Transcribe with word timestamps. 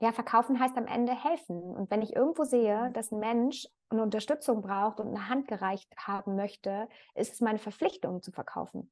ja, 0.00 0.12
verkaufen 0.12 0.60
heißt 0.60 0.76
am 0.76 0.86
Ende 0.86 1.12
helfen. 1.12 1.62
Und 1.62 1.90
wenn 1.90 2.02
ich 2.02 2.14
irgendwo 2.14 2.44
sehe, 2.44 2.90
dass 2.92 3.12
ein 3.12 3.20
Mensch 3.20 3.66
eine 3.88 4.02
Unterstützung 4.02 4.62
braucht 4.62 5.00
und 5.00 5.08
eine 5.08 5.28
Hand 5.28 5.48
gereicht 5.48 5.88
haben 5.96 6.36
möchte, 6.36 6.88
ist 7.14 7.34
es 7.34 7.40
meine 7.40 7.58
Verpflichtung 7.58 8.22
zu 8.22 8.32
verkaufen. 8.32 8.90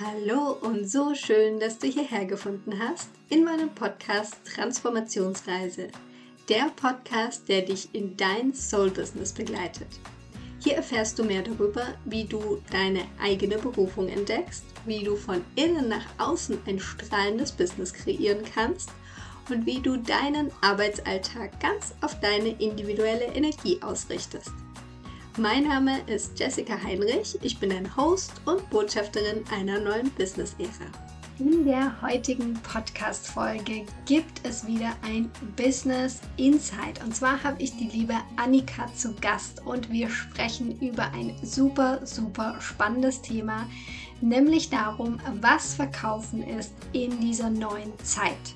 Hallo 0.00 0.56
und 0.62 0.88
so 0.88 1.14
schön, 1.14 1.60
dass 1.60 1.78
du 1.78 1.86
hierher 1.86 2.24
gefunden 2.24 2.78
hast 2.78 3.10
in 3.28 3.44
meinem 3.44 3.74
Podcast 3.74 4.36
Transformationsreise. 4.44 5.88
Der 6.48 6.70
Podcast, 6.76 7.48
der 7.48 7.62
dich 7.62 7.94
in 7.94 8.16
dein 8.16 8.52
Soul-Business 8.52 9.32
begleitet. 9.32 9.88
Hier 10.58 10.74
erfährst 10.74 11.18
du 11.18 11.24
mehr 11.24 11.42
darüber, 11.42 11.86
wie 12.04 12.24
du 12.24 12.62
deine 12.70 13.02
eigene 13.20 13.58
Berufung 13.58 14.08
entdeckst, 14.08 14.64
wie 14.84 15.04
du 15.04 15.16
von 15.16 15.44
innen 15.56 15.88
nach 15.88 16.06
außen 16.18 16.58
ein 16.66 16.78
strahlendes 16.78 17.52
Business 17.52 17.92
kreieren 17.92 18.44
kannst 18.54 18.90
und 19.52 19.66
wie 19.66 19.80
du 19.80 19.98
deinen 19.98 20.50
Arbeitsalltag 20.62 21.60
ganz 21.60 21.94
auf 22.00 22.18
deine 22.20 22.48
individuelle 22.60 23.26
Energie 23.34 23.78
ausrichtest. 23.82 24.50
Mein 25.38 25.64
Name 25.64 26.00
ist 26.06 26.38
Jessica 26.38 26.82
Heinrich, 26.82 27.38
ich 27.42 27.58
bin 27.58 27.70
ein 27.70 27.96
Host 27.96 28.32
und 28.46 28.68
Botschafterin 28.70 29.44
einer 29.52 29.78
neuen 29.78 30.10
Business-Ära. 30.12 30.90
In 31.38 31.64
der 31.64 32.00
heutigen 32.02 32.54
Podcast-Folge 32.62 33.86
gibt 34.06 34.46
es 34.46 34.66
wieder 34.66 34.92
ein 35.02 35.30
Business 35.56 36.20
Insight. 36.36 37.02
Und 37.02 37.16
zwar 37.16 37.42
habe 37.42 37.60
ich 37.60 37.76
die 37.76 37.88
liebe 37.88 38.14
Annika 38.36 38.86
zu 38.94 39.14
Gast 39.20 39.64
und 39.66 39.90
wir 39.90 40.08
sprechen 40.08 40.78
über 40.80 41.04
ein 41.12 41.34
super, 41.42 42.00
super 42.04 42.56
spannendes 42.60 43.22
Thema, 43.22 43.66
nämlich 44.20 44.70
darum, 44.70 45.18
was 45.40 45.74
Verkaufen 45.74 46.42
ist 46.42 46.74
in 46.92 47.18
dieser 47.20 47.50
neuen 47.50 47.92
Zeit. 48.02 48.54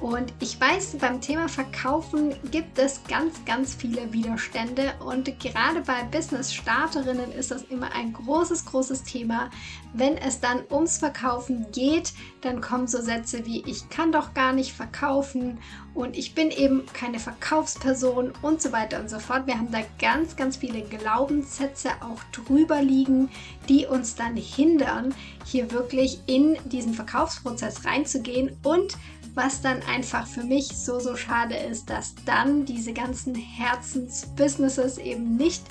Und 0.00 0.34
ich 0.40 0.60
weiß, 0.60 0.96
beim 1.00 1.22
Thema 1.22 1.48
Verkaufen 1.48 2.34
gibt 2.50 2.78
es 2.78 3.00
ganz, 3.08 3.42
ganz 3.46 3.74
viele 3.74 4.12
Widerstände 4.12 4.92
und 5.00 5.24
gerade 5.40 5.80
bei 5.80 6.02
Business-Starterinnen 6.10 7.32
ist 7.32 7.50
das 7.50 7.62
immer 7.62 7.90
ein 7.92 8.12
großes, 8.12 8.66
großes 8.66 9.04
Thema. 9.04 9.48
Wenn 9.94 10.18
es 10.18 10.40
dann 10.40 10.64
ums 10.70 10.98
Verkaufen 10.98 11.66
geht, 11.72 12.12
dann 12.42 12.60
kommen 12.60 12.86
so 12.86 13.00
Sätze 13.00 13.46
wie 13.46 13.62
ich 13.62 13.88
kann 13.88 14.12
doch 14.12 14.34
gar 14.34 14.52
nicht 14.52 14.72
verkaufen 14.72 15.58
und 15.94 16.14
ich 16.14 16.34
bin 16.34 16.50
eben 16.50 16.84
keine 16.92 17.18
Verkaufsperson 17.18 18.34
und 18.42 18.60
so 18.60 18.72
weiter 18.72 19.00
und 19.00 19.08
so 19.08 19.18
fort. 19.18 19.46
Wir 19.46 19.58
haben 19.58 19.72
da 19.72 19.80
ganz, 19.98 20.36
ganz 20.36 20.58
viele 20.58 20.82
Glaubenssätze 20.82 21.88
auch 22.00 22.22
drüber 22.32 22.82
liegen, 22.82 23.30
die 23.70 23.86
uns 23.86 24.14
dann 24.14 24.36
hindern, 24.36 25.14
hier 25.46 25.70
wirklich 25.72 26.20
in 26.26 26.58
diesen 26.66 26.92
Verkaufsprozess 26.92 27.86
reinzugehen 27.86 28.58
und 28.62 28.98
was 29.36 29.60
dann 29.60 29.82
einfach 29.82 30.26
für 30.26 30.42
mich 30.42 30.68
so, 30.68 30.98
so 30.98 31.14
schade 31.14 31.54
ist, 31.54 31.90
dass 31.90 32.14
dann 32.24 32.64
diese 32.64 32.94
ganzen 32.94 33.34
Herzensbusinesses 33.34 34.96
eben 34.96 35.36
nicht 35.36 35.62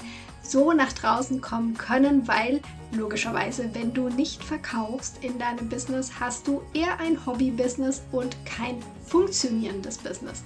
so 0.44 0.72
nach 0.72 0.94
draußen 0.94 1.42
kommen 1.42 1.76
können, 1.76 2.28
weil 2.28 2.62
logischerweise, 2.92 3.74
wenn 3.74 3.92
du 3.92 4.10
nicht 4.10 4.44
verkaufst 4.44 5.18
in 5.24 5.40
deinem 5.40 5.68
Business, 5.68 6.12
hast 6.20 6.48
du 6.48 6.62
eher 6.76 7.00
ein 7.00 7.26
Hobby-Business 7.26 8.04
und 8.12 8.38
kein 8.46 8.78
funktionierendes 9.08 9.98
Business. 9.98 10.44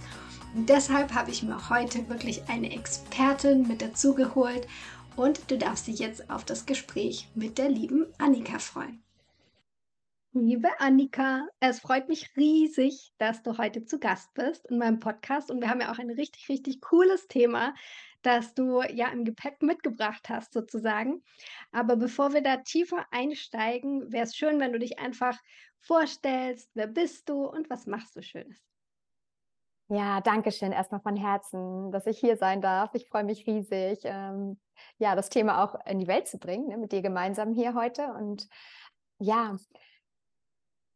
Und 0.56 0.70
deshalb 0.70 1.14
habe 1.14 1.30
ich 1.30 1.44
mir 1.44 1.70
heute 1.70 2.08
wirklich 2.08 2.44
eine 2.48 2.72
Expertin 2.72 3.68
mit 3.68 3.82
dazu 3.82 4.16
geholt 4.16 4.66
und 5.18 5.52
du 5.52 5.58
darfst 5.58 5.88
dich 5.88 6.00
jetzt 6.00 6.30
auf 6.30 6.46
das 6.46 6.66
Gespräch 6.66 7.28
mit 7.36 7.58
der 7.58 7.68
lieben 7.68 8.06
Annika 8.18 8.60
freuen. 8.60 9.04
Liebe 10.34 10.70
Annika, 10.80 11.48
es 11.60 11.80
freut 11.80 12.08
mich 12.08 12.30
riesig, 12.38 13.12
dass 13.18 13.42
du 13.42 13.58
heute 13.58 13.84
zu 13.86 13.98
Gast 14.00 14.32
bist 14.36 14.64
in 14.68 14.78
meinem 14.78 15.00
Podcast. 15.00 15.50
Und 15.50 15.60
wir 15.60 15.72
haben 15.72 15.82
ja 15.82 15.92
auch 15.92 15.98
ein 15.98 16.12
richtig, 16.12 16.50
richtig 16.50 16.82
cooles 16.82 17.28
Thema, 17.28 17.74
das 18.22 18.54
du 18.54 18.84
ja 18.84 19.08
im 19.08 19.26
Gepäck 19.26 19.64
mitgebracht 19.64 20.30
hast, 20.30 20.54
sozusagen. 20.54 21.24
Aber 21.72 21.96
bevor 21.96 22.32
wir 22.32 22.44
da 22.44 22.58
tiefer 22.58 23.08
einsteigen, 23.10 24.12
wäre 24.12 24.26
es 24.26 24.36
schön, 24.36 24.60
wenn 24.60 24.72
du 24.72 24.78
dich 24.78 25.00
einfach 25.00 25.36
vorstellst. 25.80 26.70
Wer 26.76 26.88
bist 26.88 27.28
du 27.28 27.48
und 27.48 27.68
was 27.72 27.88
machst 27.88 28.16
du 28.16 28.22
Schönes? 28.22 28.62
Ja, 29.88 30.22
danke 30.22 30.52
schön 30.52 30.72
erstmal 30.72 31.02
von 31.02 31.16
Herzen, 31.16 31.92
dass 31.92 32.06
ich 32.06 32.20
hier 32.20 32.38
sein 32.38 32.62
darf. 32.62 32.94
Ich 32.94 33.08
freue 33.08 33.24
mich 33.24 33.48
riesig, 33.48 34.02
ähm, 34.04 34.60
ja, 35.00 35.16
das 35.16 35.30
Thema 35.30 35.64
auch 35.64 35.84
in 35.88 35.98
die 35.98 36.08
Welt 36.08 36.28
zu 36.28 36.38
bringen, 36.38 36.68
ne, 36.68 36.78
mit 36.78 36.92
dir 36.92 37.02
gemeinsam 37.02 37.52
hier 37.52 37.74
heute. 37.74 38.14
Und 38.14 38.48
ja, 39.18 39.56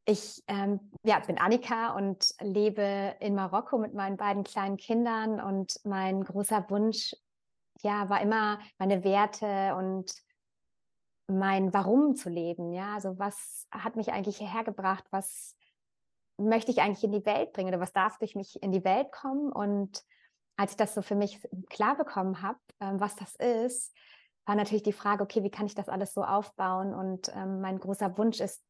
ich 0.05 0.43
ähm, 0.47 0.91
ja, 1.03 1.19
bin 1.19 1.37
Annika 1.37 1.95
und 1.95 2.33
lebe 2.41 3.15
in 3.19 3.35
Marokko 3.35 3.77
mit 3.77 3.93
meinen 3.93 4.17
beiden 4.17 4.43
kleinen 4.43 4.77
Kindern 4.77 5.39
und 5.39 5.79
mein 5.85 6.23
großer 6.23 6.69
Wunsch 6.69 7.15
ja, 7.81 8.09
war 8.09 8.21
immer 8.21 8.59
meine 8.77 9.03
Werte 9.03 9.75
und 9.75 10.11
mein 11.27 11.73
Warum 11.73 12.15
zu 12.15 12.29
leben. 12.29 12.73
Ja, 12.73 12.95
also 12.95 13.17
was 13.17 13.67
hat 13.71 13.95
mich 13.95 14.11
eigentlich 14.11 14.37
hierher 14.37 14.63
gebracht? 14.63 15.05
Was 15.11 15.55
möchte 16.37 16.71
ich 16.71 16.81
eigentlich 16.81 17.03
in 17.03 17.11
die 17.11 17.25
Welt 17.25 17.53
bringen 17.53 17.69
oder 17.69 17.79
was 17.79 17.93
darf 17.93 18.17
durch 18.17 18.35
mich 18.35 18.61
in 18.61 18.71
die 18.71 18.83
Welt 18.83 19.11
kommen? 19.11 19.51
Und 19.51 20.03
als 20.57 20.71
ich 20.71 20.77
das 20.77 20.93
so 20.93 21.01
für 21.01 21.15
mich 21.15 21.39
klar 21.69 21.95
bekommen 21.95 22.41
habe, 22.41 22.59
ähm, 22.79 22.99
was 22.99 23.15
das 23.15 23.35
ist, 23.35 23.95
war 24.45 24.55
natürlich 24.55 24.83
die 24.83 24.93
Frage, 24.93 25.23
okay, 25.23 25.43
wie 25.43 25.51
kann 25.51 25.65
ich 25.65 25.75
das 25.75 25.87
alles 25.87 26.13
so 26.13 26.23
aufbauen? 26.23 26.93
Und 26.93 27.31
ähm, 27.35 27.61
mein 27.61 27.79
großer 27.79 28.17
Wunsch 28.17 28.41
ist, 28.41 28.61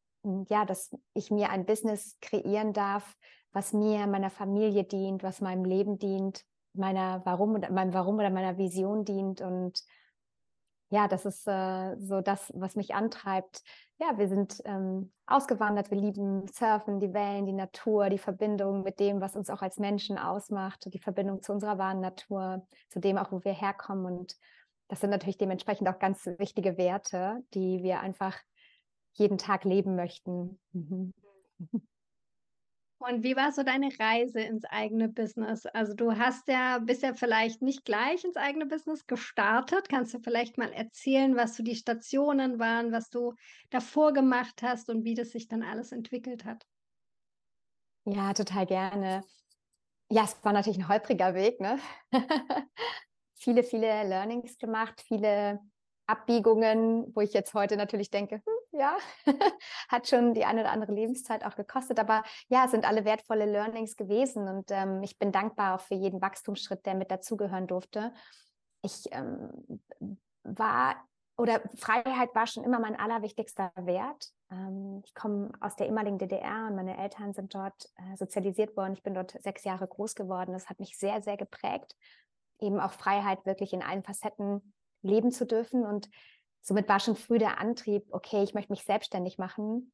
ja, 0.48 0.64
dass 0.64 0.94
ich 1.14 1.30
mir 1.30 1.50
ein 1.50 1.66
Business 1.66 2.18
kreieren 2.20 2.72
darf, 2.72 3.16
was 3.52 3.72
mir, 3.72 4.06
meiner 4.06 4.30
Familie 4.30 4.84
dient, 4.84 5.22
was 5.22 5.40
meinem 5.40 5.64
Leben 5.64 5.98
dient, 5.98 6.44
meiner 6.72 7.22
Warum 7.24 7.54
oder 7.54 7.70
meinem 7.70 7.94
Warum 7.94 8.16
oder 8.16 8.30
meiner 8.30 8.58
Vision 8.58 9.04
dient 9.04 9.40
und 9.40 9.82
ja, 10.90 11.08
das 11.08 11.24
ist 11.24 11.48
äh, 11.48 11.96
so 11.98 12.20
das, 12.20 12.52
was 12.54 12.76
mich 12.76 12.94
antreibt. 12.94 13.62
Ja, 13.98 14.16
wir 14.16 14.28
sind 14.28 14.62
ähm, 14.64 15.12
ausgewandert, 15.26 15.90
wir 15.90 15.98
lieben 15.98 16.46
Surfen, 16.46 17.00
die 17.00 17.12
Wellen, 17.12 17.46
die 17.46 17.52
Natur, 17.52 18.10
die 18.10 18.18
Verbindung 18.18 18.82
mit 18.82 19.00
dem, 19.00 19.20
was 19.20 19.34
uns 19.34 19.50
auch 19.50 19.60
als 19.60 19.78
Menschen 19.78 20.18
ausmacht, 20.18 20.86
die 20.92 21.00
Verbindung 21.00 21.42
zu 21.42 21.52
unserer 21.52 21.78
wahren 21.78 22.00
Natur, 22.00 22.66
zu 22.90 23.00
dem 23.00 23.18
auch, 23.18 23.32
wo 23.32 23.42
wir 23.42 23.52
herkommen. 23.52 24.06
Und 24.06 24.36
das 24.88 25.00
sind 25.00 25.10
natürlich 25.10 25.38
dementsprechend 25.38 25.88
auch 25.88 25.98
ganz 25.98 26.26
wichtige 26.38 26.76
Werte, 26.76 27.42
die 27.54 27.82
wir 27.82 27.98
einfach 27.98 28.36
jeden 29.14 29.38
Tag 29.38 29.64
leben 29.64 29.96
möchten. 29.96 30.58
Mhm. 30.72 31.12
Und 32.98 33.22
wie 33.22 33.36
war 33.36 33.52
so 33.52 33.62
deine 33.62 33.90
Reise 34.00 34.40
ins 34.40 34.64
eigene 34.64 35.08
Business? 35.08 35.66
Also 35.66 35.94
du 35.94 36.16
hast 36.18 36.48
ja 36.48 36.78
bist 36.78 37.02
ja 37.02 37.12
vielleicht 37.14 37.60
nicht 37.60 37.84
gleich 37.84 38.24
ins 38.24 38.36
eigene 38.36 38.66
Business 38.66 39.06
gestartet. 39.06 39.88
Kannst 39.88 40.14
du 40.14 40.18
vielleicht 40.20 40.58
mal 40.58 40.72
erzählen, 40.72 41.36
was 41.36 41.56
so 41.56 41.62
die 41.62 41.76
Stationen 41.76 42.58
waren, 42.58 42.92
was 42.92 43.10
du 43.10 43.34
davor 43.70 44.12
gemacht 44.12 44.62
hast 44.62 44.88
und 44.90 45.04
wie 45.04 45.14
das 45.14 45.30
sich 45.30 45.48
dann 45.48 45.62
alles 45.62 45.92
entwickelt 45.92 46.44
hat? 46.44 46.66
Ja, 48.06 48.32
total 48.34 48.66
gerne. 48.66 49.24
Ja, 50.10 50.24
es 50.24 50.44
war 50.44 50.52
natürlich 50.52 50.78
ein 50.78 50.88
holpriger 50.88 51.34
Weg, 51.34 51.60
ne? 51.60 51.78
viele, 53.34 53.64
viele 53.64 54.04
Learnings 54.04 54.58
gemacht, 54.58 55.02
viele 55.02 55.60
Abbiegungen, 56.06 57.14
wo 57.14 57.20
ich 57.22 57.32
jetzt 57.34 57.54
heute 57.54 57.76
natürlich 57.76 58.10
denke, 58.10 58.36
hm, 58.36 58.53
ja, 58.74 58.96
hat 59.88 60.08
schon 60.08 60.34
die 60.34 60.44
eine 60.44 60.62
oder 60.62 60.72
andere 60.72 60.92
Lebenszeit 60.92 61.44
auch 61.44 61.56
gekostet. 61.56 61.98
Aber 61.98 62.22
ja, 62.48 62.64
es 62.64 62.72
sind 62.72 62.86
alle 62.86 63.04
wertvolle 63.04 63.46
Learnings 63.46 63.96
gewesen 63.96 64.48
und 64.48 64.70
ähm, 64.70 65.02
ich 65.02 65.18
bin 65.18 65.32
dankbar 65.32 65.76
auch 65.76 65.80
für 65.80 65.94
jeden 65.94 66.20
Wachstumsschritt, 66.20 66.84
der 66.86 66.94
mit 66.94 67.10
dazugehören 67.10 67.66
durfte. 67.66 68.12
Ich 68.82 69.04
ähm, 69.12 69.80
war 70.42 70.96
oder 71.36 71.60
Freiheit 71.76 72.34
war 72.34 72.46
schon 72.46 72.62
immer 72.62 72.78
mein 72.78 72.98
allerwichtigster 72.98 73.72
Wert. 73.76 74.28
Ähm, 74.50 75.02
ich 75.04 75.14
komme 75.14 75.50
aus 75.60 75.74
der 75.76 75.86
ehemaligen 75.86 76.18
DDR 76.18 76.66
und 76.68 76.76
meine 76.76 76.96
Eltern 76.96 77.32
sind 77.32 77.54
dort 77.54 77.90
äh, 77.96 78.16
sozialisiert 78.16 78.76
worden. 78.76 78.92
Ich 78.92 79.02
bin 79.02 79.14
dort 79.14 79.32
sechs 79.42 79.64
Jahre 79.64 79.88
groß 79.88 80.14
geworden. 80.14 80.52
Das 80.52 80.68
hat 80.68 80.78
mich 80.78 80.96
sehr, 80.96 81.22
sehr 81.22 81.36
geprägt. 81.36 81.96
Eben 82.60 82.78
auch 82.78 82.92
Freiheit 82.92 83.44
wirklich 83.46 83.72
in 83.72 83.82
allen 83.82 84.04
Facetten 84.04 84.74
leben 85.02 85.32
zu 85.32 85.44
dürfen 85.44 85.84
und 85.84 86.08
somit 86.64 86.88
war 86.88 86.98
schon 86.98 87.14
früh 87.14 87.38
der 87.38 87.60
Antrieb, 87.60 88.06
okay, 88.10 88.42
ich 88.42 88.54
möchte 88.54 88.72
mich 88.72 88.84
selbstständig 88.84 89.38
machen. 89.38 89.92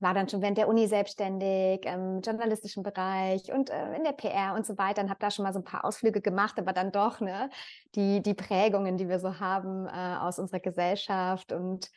War 0.00 0.12
dann 0.12 0.28
schon 0.28 0.42
während 0.42 0.58
der 0.58 0.68
Uni 0.68 0.88
selbstständig, 0.88 1.86
im 1.86 2.20
journalistischen 2.20 2.82
Bereich 2.82 3.50
und 3.50 3.70
äh, 3.70 3.94
in 3.94 4.04
der 4.04 4.12
PR 4.12 4.54
und 4.54 4.66
so 4.66 4.76
weiter 4.76 5.00
und 5.00 5.08
habe 5.08 5.20
da 5.20 5.30
schon 5.30 5.44
mal 5.44 5.54
so 5.54 5.60
ein 5.60 5.64
paar 5.64 5.86
Ausflüge 5.86 6.20
gemacht, 6.20 6.58
aber 6.58 6.74
dann 6.74 6.92
doch 6.92 7.20
ne, 7.20 7.48
die, 7.94 8.20
die 8.20 8.34
Prägungen, 8.34 8.98
die 8.98 9.08
wir 9.08 9.20
so 9.20 9.38
haben 9.40 9.86
äh, 9.86 10.16
aus 10.20 10.38
unserer 10.38 10.60
Gesellschaft 10.60 11.52
und 11.52 11.90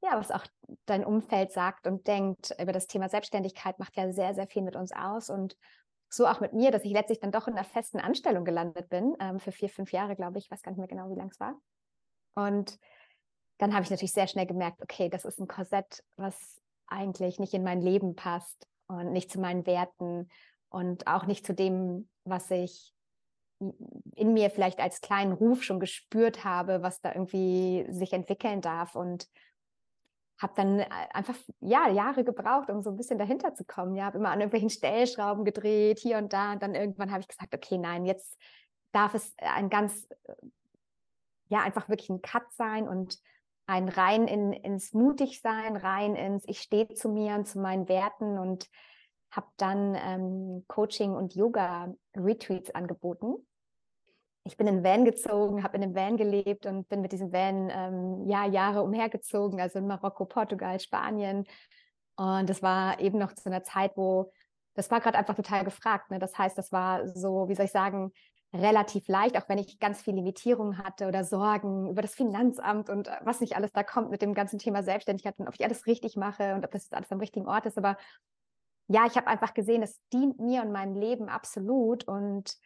ja, 0.00 0.18
was 0.18 0.30
auch 0.30 0.46
dein 0.86 1.04
Umfeld 1.04 1.52
sagt 1.52 1.86
und 1.86 2.06
denkt 2.06 2.54
über 2.60 2.72
das 2.72 2.86
Thema 2.86 3.08
Selbstständigkeit, 3.08 3.78
macht 3.78 3.96
ja 3.96 4.12
sehr, 4.12 4.34
sehr 4.34 4.46
viel 4.46 4.62
mit 4.62 4.76
uns 4.76 4.92
aus 4.92 5.28
und 5.28 5.56
so 6.08 6.26
auch 6.26 6.40
mit 6.40 6.52
mir, 6.52 6.70
dass 6.70 6.84
ich 6.84 6.92
letztlich 6.92 7.20
dann 7.20 7.32
doch 7.32 7.48
in 7.48 7.54
einer 7.54 7.64
festen 7.64 7.98
Anstellung 7.98 8.44
gelandet 8.44 8.88
bin, 8.88 9.16
ähm, 9.18 9.40
für 9.40 9.50
vier, 9.50 9.68
fünf 9.68 9.92
Jahre, 9.92 10.14
glaube 10.14 10.38
ich, 10.38 10.44
ich 10.44 10.50
weiß 10.50 10.62
gar 10.62 10.70
nicht 10.70 10.78
mehr 10.78 10.88
genau, 10.88 11.10
wie 11.10 11.18
lang 11.18 11.30
es 11.30 11.40
war. 11.40 11.56
Und 12.36 12.78
dann 13.58 13.72
habe 13.72 13.84
ich 13.84 13.90
natürlich 13.90 14.12
sehr 14.12 14.26
schnell 14.26 14.46
gemerkt, 14.46 14.82
okay, 14.82 15.08
das 15.08 15.24
ist 15.24 15.40
ein 15.40 15.48
Korsett, 15.48 16.02
was 16.16 16.60
eigentlich 16.86 17.38
nicht 17.38 17.54
in 17.54 17.62
mein 17.62 17.80
Leben 17.80 18.14
passt 18.14 18.66
und 18.86 19.12
nicht 19.12 19.30
zu 19.30 19.40
meinen 19.40 19.66
Werten. 19.66 20.28
und 20.68 21.06
auch 21.06 21.26
nicht 21.26 21.46
zu 21.46 21.54
dem, 21.54 22.08
was 22.24 22.50
ich 22.50 22.92
in 24.16 24.32
mir 24.32 24.50
vielleicht 24.50 24.80
als 24.80 25.00
kleinen 25.00 25.32
Ruf 25.32 25.62
schon 25.62 25.78
gespürt 25.78 26.44
habe, 26.44 26.82
was 26.82 27.00
da 27.00 27.12
irgendwie 27.12 27.86
sich 27.90 28.12
entwickeln 28.12 28.60
darf 28.60 28.96
und 28.96 29.28
habe 30.42 30.52
dann 30.56 30.80
äh, 30.80 30.88
einfach 31.12 31.36
ja 31.60 31.88
Jahre 31.88 32.24
gebraucht, 32.24 32.70
um 32.70 32.82
so 32.82 32.90
ein 32.90 32.96
bisschen 32.96 33.18
dahinter 33.18 33.54
zu 33.54 33.64
kommen. 33.64 33.94
Ja, 33.94 34.06
habe 34.06 34.18
immer 34.18 34.30
an 34.30 34.40
irgendwelchen 34.40 34.70
Stellschrauben 34.70 35.44
gedreht, 35.44 36.00
hier 36.00 36.18
und 36.18 36.32
da 36.32 36.52
und 36.52 36.62
dann 36.62 36.74
irgendwann 36.74 37.12
habe 37.12 37.20
ich 37.20 37.28
gesagt, 37.28 37.54
okay, 37.54 37.78
nein, 37.78 38.04
jetzt 38.04 38.36
darf 38.92 39.14
es 39.14 39.32
ein 39.38 39.70
ganz 39.70 40.08
ja 41.48 41.60
einfach 41.60 41.88
wirklich 41.88 42.10
ein 42.10 42.22
Cut 42.22 42.52
sein 42.52 42.88
und 42.88 43.18
ein 43.66 43.88
rein 43.88 44.28
in, 44.28 44.52
ins 44.52 44.92
Mutigsein, 44.92 45.76
rein 45.76 46.16
ins 46.16 46.44
Ich 46.46 46.60
stehe 46.60 46.88
zu 46.88 47.08
mir 47.08 47.34
und 47.34 47.46
zu 47.46 47.58
meinen 47.58 47.88
Werten 47.88 48.38
und 48.38 48.68
habe 49.30 49.46
dann 49.56 49.96
ähm, 49.96 50.64
Coaching 50.68 51.14
und 51.14 51.34
Yoga-Retreats 51.34 52.70
angeboten. 52.74 53.34
Ich 54.44 54.56
bin 54.56 54.66
in 54.66 54.84
Van 54.84 55.04
gezogen, 55.04 55.62
habe 55.62 55.76
in 55.76 55.82
einem 55.82 55.94
Van 55.94 56.16
gelebt 56.16 56.66
und 56.66 56.88
bin 56.88 57.00
mit 57.00 57.12
diesem 57.12 57.32
Van 57.32 57.70
ähm, 57.70 58.28
ja, 58.28 58.46
Jahre 58.46 58.82
umhergezogen, 58.82 59.60
also 59.60 59.78
in 59.78 59.86
Marokko, 59.86 60.26
Portugal, 60.26 60.78
Spanien. 60.78 61.46
Und 62.16 62.48
das 62.48 62.62
war 62.62 63.00
eben 63.00 63.18
noch 63.18 63.32
zu 63.32 63.46
einer 63.46 63.64
Zeit, 63.64 63.96
wo 63.96 64.30
das 64.74 64.90
war 64.90 65.00
gerade 65.00 65.16
einfach 65.16 65.34
total 65.34 65.64
gefragt. 65.64 66.10
Ne? 66.10 66.18
Das 66.18 66.36
heißt, 66.36 66.58
das 66.58 66.72
war 66.72 67.06
so, 67.08 67.48
wie 67.48 67.54
soll 67.54 67.66
ich 67.66 67.72
sagen, 67.72 68.12
relativ 68.54 69.08
leicht, 69.08 69.36
auch 69.36 69.48
wenn 69.48 69.58
ich 69.58 69.80
ganz 69.80 70.00
viele 70.00 70.16
Limitierungen 70.16 70.78
hatte 70.78 71.08
oder 71.08 71.24
Sorgen 71.24 71.90
über 71.90 72.02
das 72.02 72.14
Finanzamt 72.14 72.88
und 72.88 73.08
äh, 73.08 73.16
was 73.22 73.40
nicht 73.40 73.56
alles 73.56 73.72
da 73.72 73.82
kommt 73.82 74.10
mit 74.10 74.22
dem 74.22 74.32
ganzen 74.32 74.58
Thema 74.58 74.82
Selbstständigkeit 74.82 75.38
und 75.38 75.48
ob 75.48 75.54
ich 75.54 75.64
alles 75.64 75.86
richtig 75.86 76.16
mache 76.16 76.54
und 76.54 76.64
ob 76.64 76.70
das 76.70 76.92
alles 76.92 77.10
am 77.10 77.18
richtigen 77.18 77.46
Ort 77.48 77.66
ist. 77.66 77.76
Aber 77.76 77.96
ja, 78.86 79.06
ich 79.06 79.16
habe 79.16 79.26
einfach 79.26 79.54
gesehen, 79.54 79.82
es 79.82 80.00
dient 80.12 80.38
mir 80.38 80.62
und 80.62 80.72
meinem 80.72 80.94
Leben 80.94 81.28
absolut 81.28 82.04
und 82.04 82.56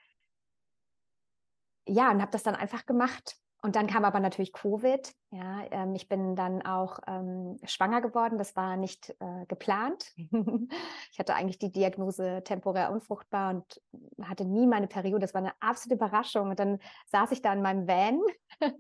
ja, 1.87 2.11
und 2.11 2.21
habe 2.21 2.33
das 2.33 2.43
dann 2.43 2.55
einfach 2.55 2.85
gemacht. 2.85 3.37
Und 3.61 3.75
dann 3.75 3.89
kam 3.89 4.05
aber 4.05 4.21
natürlich 4.21 4.53
Covid. 4.53 5.13
Ja, 5.31 5.65
ähm, 5.73 5.95
ich 5.97 6.09
bin 6.09 6.37
dann 6.37 6.65
auch 6.65 7.01
ähm, 7.09 7.59
schwanger 7.65 8.01
geworden. 8.01 8.39
Das 8.39 8.55
war 8.55 8.77
nicht 8.77 9.11
äh, 9.19 9.47
geplant. 9.49 10.13
ich 10.17 11.19
hatte 11.19 11.35
eigentlich 11.35 11.59
die 11.59 11.73
Diagnose 11.73 12.43
temporär 12.45 12.93
unfruchtbar 12.93 13.51
und 13.55 13.83
hatte 14.23 14.45
nie 14.45 14.67
meine 14.67 14.87
Periode. 14.87 15.21
Das 15.21 15.35
war 15.35 15.41
eine 15.41 15.55
absolute 15.61 15.97
Überraschung. 15.97 16.51
Und 16.51 16.61
dann 16.61 16.79
saß 17.07 17.33
ich 17.33 17.43
da 17.43 17.53
in 17.53 17.63
meinem 17.63 17.89
Van 17.89 18.21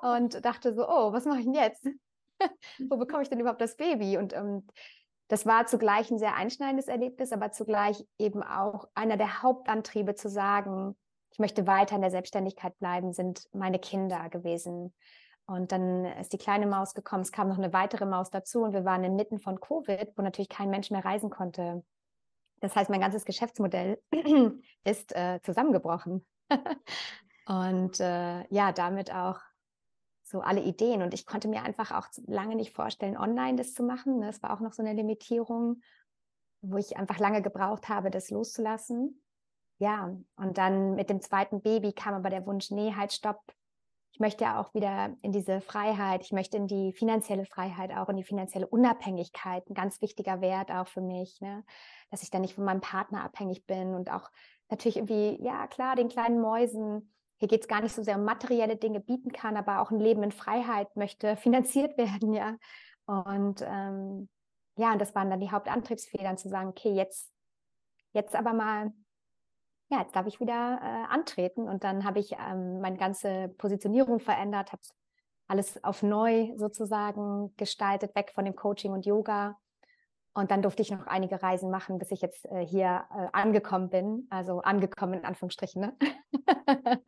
und 0.00 0.42
dachte 0.42 0.72
so, 0.72 0.88
oh, 0.88 1.12
was 1.12 1.26
mache 1.26 1.40
ich 1.40 1.44
denn 1.44 1.54
jetzt? 1.54 1.86
Wo 2.88 2.96
bekomme 2.96 3.22
ich 3.22 3.28
denn 3.28 3.40
überhaupt 3.40 3.60
das 3.60 3.76
Baby? 3.76 4.16
Und 4.16 4.32
ähm, 4.32 4.66
das 5.28 5.44
war 5.44 5.66
zugleich 5.66 6.10
ein 6.10 6.18
sehr 6.18 6.34
einschneidendes 6.34 6.88
Erlebnis, 6.88 7.32
aber 7.32 7.52
zugleich 7.52 8.02
eben 8.18 8.42
auch 8.42 8.88
einer 8.94 9.18
der 9.18 9.42
Hauptantriebe 9.42 10.14
zu 10.14 10.30
sagen, 10.30 10.96
ich 11.30 11.38
möchte 11.38 11.66
weiter 11.66 11.96
in 11.96 12.02
der 12.02 12.10
Selbstständigkeit 12.10 12.78
bleiben, 12.78 13.12
sind 13.12 13.48
meine 13.52 13.78
Kinder 13.78 14.28
gewesen. 14.28 14.94
Und 15.46 15.72
dann 15.72 16.04
ist 16.04 16.32
die 16.32 16.38
kleine 16.38 16.66
Maus 16.66 16.94
gekommen, 16.94 17.22
es 17.22 17.32
kam 17.32 17.48
noch 17.48 17.58
eine 17.58 17.72
weitere 17.72 18.04
Maus 18.04 18.30
dazu 18.30 18.62
und 18.62 18.74
wir 18.74 18.84
waren 18.84 19.04
inmitten 19.04 19.38
von 19.38 19.60
Covid, 19.60 20.12
wo 20.16 20.22
natürlich 20.22 20.50
kein 20.50 20.68
Mensch 20.68 20.90
mehr 20.90 21.04
reisen 21.04 21.30
konnte. 21.30 21.84
Das 22.60 22.76
heißt, 22.76 22.90
mein 22.90 23.00
ganzes 23.00 23.24
Geschäftsmodell 23.24 24.02
ist 24.84 25.14
äh, 25.14 25.40
zusammengebrochen. 25.42 26.26
und 27.46 28.00
äh, 28.00 28.46
ja, 28.52 28.72
damit 28.72 29.14
auch 29.14 29.40
so 30.22 30.40
alle 30.40 30.60
Ideen. 30.60 31.02
Und 31.02 31.14
ich 31.14 31.24
konnte 31.24 31.48
mir 31.48 31.62
einfach 31.62 31.92
auch 31.92 32.08
lange 32.26 32.56
nicht 32.56 32.74
vorstellen, 32.74 33.16
online 33.16 33.56
das 33.56 33.74
zu 33.74 33.82
machen. 33.82 34.20
Das 34.20 34.42
war 34.42 34.52
auch 34.52 34.60
noch 34.60 34.72
so 34.72 34.82
eine 34.82 34.92
Limitierung, 34.92 35.80
wo 36.60 36.76
ich 36.76 36.96
einfach 36.96 37.18
lange 37.18 37.40
gebraucht 37.40 37.88
habe, 37.88 38.10
das 38.10 38.30
loszulassen. 38.30 39.22
Ja, 39.78 40.16
und 40.36 40.58
dann 40.58 40.94
mit 40.96 41.08
dem 41.08 41.20
zweiten 41.20 41.62
Baby 41.62 41.92
kam 41.92 42.14
aber 42.14 42.30
der 42.30 42.46
Wunsch, 42.46 42.70
nee, 42.70 42.94
halt, 42.96 43.12
stopp. 43.12 43.40
Ich 44.12 44.20
möchte 44.20 44.44
ja 44.44 44.60
auch 44.60 44.74
wieder 44.74 45.14
in 45.22 45.30
diese 45.30 45.60
Freiheit, 45.60 46.22
ich 46.22 46.32
möchte 46.32 46.56
in 46.56 46.66
die 46.66 46.92
finanzielle 46.92 47.44
Freiheit, 47.44 47.92
auch 47.92 48.08
in 48.08 48.16
die 48.16 48.24
finanzielle 48.24 48.66
Unabhängigkeit, 48.66 49.68
ein 49.68 49.74
ganz 49.74 50.00
wichtiger 50.02 50.40
Wert 50.40 50.72
auch 50.72 50.88
für 50.88 51.00
mich, 51.00 51.40
ne? 51.40 51.64
dass 52.10 52.22
ich 52.22 52.30
dann 52.30 52.40
nicht 52.40 52.54
von 52.54 52.64
meinem 52.64 52.80
Partner 52.80 53.22
abhängig 53.22 53.66
bin 53.66 53.94
und 53.94 54.10
auch 54.10 54.28
natürlich 54.70 54.96
irgendwie, 54.96 55.38
ja 55.40 55.68
klar, 55.68 55.94
den 55.94 56.08
kleinen 56.08 56.40
Mäusen 56.40 57.12
hier 57.38 57.48
geht 57.48 57.62
es 57.62 57.68
gar 57.68 57.80
nicht 57.80 57.94
so 57.94 58.02
sehr 58.02 58.16
um 58.16 58.24
materielle 58.24 58.76
Dinge 58.76 59.00
bieten 59.00 59.30
kann, 59.32 59.56
aber 59.56 59.80
auch 59.80 59.90
ein 59.90 60.00
Leben 60.00 60.22
in 60.22 60.32
Freiheit 60.32 60.94
möchte 60.96 61.36
finanziert 61.36 61.96
werden, 61.98 62.34
ja. 62.34 62.56
Und 63.06 63.62
ähm, 63.62 64.28
ja, 64.76 64.92
und 64.92 65.00
das 65.00 65.14
waren 65.14 65.30
dann 65.30 65.40
die 65.40 65.50
Hauptantriebsfedern 65.50 66.36
zu 66.36 66.48
sagen, 66.48 66.68
okay, 66.68 66.92
jetzt, 66.92 67.32
jetzt 68.12 68.34
aber 68.34 68.52
mal, 68.52 68.92
ja, 69.90 70.00
jetzt 70.00 70.14
darf 70.14 70.26
ich 70.26 70.40
wieder 70.40 70.80
äh, 70.82 71.12
antreten. 71.12 71.68
Und 71.68 71.84
dann 71.84 72.04
habe 72.04 72.18
ich 72.18 72.32
ähm, 72.32 72.80
meine 72.80 72.96
ganze 72.96 73.48
Positionierung 73.58 74.20
verändert, 74.20 74.72
habe 74.72 74.82
alles 75.46 75.82
auf 75.82 76.02
neu 76.02 76.52
sozusagen 76.56 77.54
gestaltet, 77.56 78.14
weg 78.14 78.32
von 78.34 78.44
dem 78.44 78.54
Coaching 78.54 78.92
und 78.92 79.06
Yoga 79.06 79.56
und 80.38 80.52
dann 80.52 80.62
durfte 80.62 80.82
ich 80.82 80.90
noch 80.92 81.06
einige 81.08 81.42
Reisen 81.42 81.68
machen, 81.68 81.98
bis 81.98 82.12
ich 82.12 82.20
jetzt 82.20 82.46
äh, 82.46 82.64
hier 82.64 83.06
äh, 83.10 83.26
angekommen 83.32 83.90
bin. 83.90 84.28
Also 84.30 84.60
angekommen 84.60 85.14
in 85.14 85.24
Anführungsstrichen. 85.24 85.80
Ne? 85.80 85.96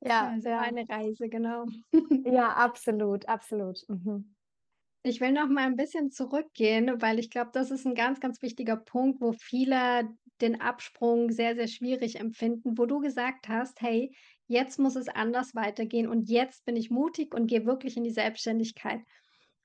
ja, 0.00 0.28
also 0.28 0.48
ja. 0.48 0.60
eine 0.62 0.88
Reise, 0.88 1.28
genau. 1.28 1.66
ja, 2.24 2.48
absolut, 2.48 3.28
absolut. 3.28 3.78
Mhm. 3.88 4.34
Ich 5.04 5.20
will 5.20 5.30
noch 5.30 5.48
mal 5.48 5.66
ein 5.66 5.76
bisschen 5.76 6.10
zurückgehen, 6.10 7.00
weil 7.00 7.20
ich 7.20 7.30
glaube, 7.30 7.50
das 7.52 7.70
ist 7.70 7.86
ein 7.86 7.94
ganz, 7.94 8.18
ganz 8.18 8.42
wichtiger 8.42 8.76
Punkt, 8.76 9.20
wo 9.20 9.32
viele 9.32 10.08
den 10.40 10.60
Absprung 10.60 11.30
sehr, 11.30 11.54
sehr 11.54 11.68
schwierig 11.68 12.18
empfinden, 12.20 12.78
wo 12.78 12.86
du 12.86 13.00
gesagt 13.00 13.48
hast, 13.48 13.80
hey, 13.80 14.14
jetzt 14.46 14.78
muss 14.78 14.96
es 14.96 15.08
anders 15.08 15.54
weitergehen 15.54 16.08
und 16.08 16.28
jetzt 16.28 16.64
bin 16.64 16.76
ich 16.76 16.90
mutig 16.90 17.34
und 17.34 17.46
gehe 17.46 17.66
wirklich 17.66 17.96
in 17.96 18.04
die 18.04 18.10
Selbstständigkeit. 18.10 19.00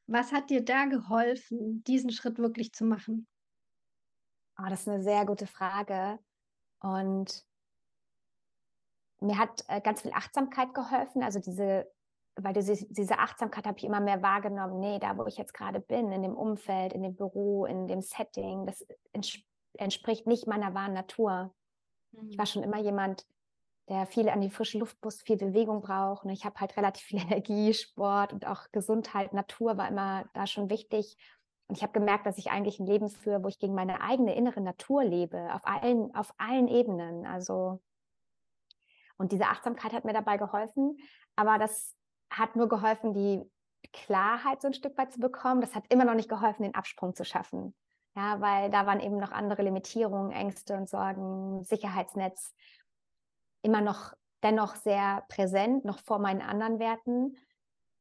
Was 0.07 0.31
hat 0.31 0.49
dir 0.49 0.63
da 0.63 0.85
geholfen, 0.85 1.83
diesen 1.85 2.11
Schritt 2.11 2.37
wirklich 2.37 2.73
zu 2.73 2.85
machen? 2.85 3.27
Oh, 4.59 4.69
das 4.69 4.81
ist 4.81 4.89
eine 4.89 5.01
sehr 5.01 5.25
gute 5.25 5.47
Frage. 5.47 6.19
Und 6.81 7.45
mir 9.21 9.37
hat 9.37 9.63
äh, 9.69 9.81
ganz 9.81 10.01
viel 10.01 10.11
Achtsamkeit 10.11 10.73
geholfen. 10.73 11.23
Also 11.23 11.39
diese, 11.39 11.89
weil 12.35 12.53
diese, 12.53 12.85
diese 12.89 13.19
Achtsamkeit 13.19 13.65
habe 13.65 13.77
ich 13.77 13.85
immer 13.85 14.01
mehr 14.01 14.21
wahrgenommen. 14.21 14.79
Nee, 14.79 14.99
da 14.99 15.17
wo 15.17 15.25
ich 15.25 15.37
jetzt 15.37 15.53
gerade 15.53 15.79
bin, 15.79 16.11
in 16.11 16.21
dem 16.21 16.35
Umfeld, 16.35 16.93
in 16.93 17.03
dem 17.03 17.15
Büro, 17.15 17.65
in 17.65 17.87
dem 17.87 18.01
Setting, 18.01 18.65
das 18.65 18.85
entspricht 19.77 20.27
nicht 20.27 20.47
meiner 20.47 20.73
wahren 20.73 20.93
Natur. 20.93 21.53
Mhm. 22.11 22.29
Ich 22.29 22.37
war 22.37 22.45
mhm. 22.45 22.49
schon 22.49 22.63
immer 22.63 22.79
jemand, 22.79 23.25
der 23.89 24.05
viel 24.05 24.29
an 24.29 24.41
die 24.41 24.49
frische 24.49 24.77
Luft 24.77 24.97
muss, 25.03 25.21
viel 25.21 25.37
Bewegung 25.37 25.81
braucht. 25.81 26.23
Und 26.25 26.31
ich 26.31 26.45
habe 26.45 26.59
halt 26.59 26.77
relativ 26.77 27.05
viel 27.05 27.21
Energie, 27.21 27.73
Sport 27.73 28.33
und 28.33 28.47
auch 28.47 28.71
Gesundheit, 28.71 29.33
Natur 29.33 29.77
war 29.77 29.87
immer 29.87 30.25
da 30.33 30.47
schon 30.47 30.69
wichtig. 30.69 31.17
Und 31.67 31.77
ich 31.77 31.83
habe 31.83 31.93
gemerkt, 31.93 32.25
dass 32.25 32.37
ich 32.37 32.51
eigentlich 32.51 32.79
ein 32.79 32.85
Leben 32.85 33.09
führe, 33.09 33.43
wo 33.43 33.47
ich 33.47 33.57
gegen 33.57 33.73
meine 33.73 34.01
eigene 34.01 34.35
innere 34.35 34.61
Natur 34.61 35.03
lebe, 35.03 35.53
auf 35.53 35.65
allen, 35.65 36.13
auf 36.13 36.33
allen 36.37 36.67
Ebenen. 36.67 37.25
Also, 37.25 37.81
und 39.17 39.31
diese 39.31 39.45
Achtsamkeit 39.45 39.93
hat 39.93 40.05
mir 40.05 40.13
dabei 40.13 40.37
geholfen. 40.37 40.97
Aber 41.35 41.57
das 41.57 41.95
hat 42.29 42.55
nur 42.55 42.67
geholfen, 42.67 43.13
die 43.13 43.49
Klarheit 43.91 44.61
so 44.61 44.67
ein 44.67 44.73
Stück 44.73 44.97
weit 44.97 45.13
zu 45.13 45.19
bekommen. 45.19 45.61
Das 45.61 45.75
hat 45.75 45.85
immer 45.89 46.05
noch 46.05 46.15
nicht 46.15 46.29
geholfen, 46.29 46.63
den 46.63 46.75
Absprung 46.75 47.15
zu 47.15 47.23
schaffen. 47.23 47.73
Ja, 48.15 48.39
weil 48.41 48.69
da 48.69 48.85
waren 48.85 48.99
eben 48.99 49.17
noch 49.17 49.31
andere 49.31 49.63
Limitierungen, 49.63 50.31
Ängste 50.31 50.75
und 50.75 50.87
Sorgen, 50.87 51.63
Sicherheitsnetz 51.63 52.53
immer 53.63 53.81
noch 53.81 54.13
dennoch 54.43 54.75
sehr 54.75 55.25
präsent, 55.29 55.85
noch 55.85 55.99
vor 55.99 56.19
meinen 56.19 56.41
anderen 56.41 56.77
Werten. 56.77 57.37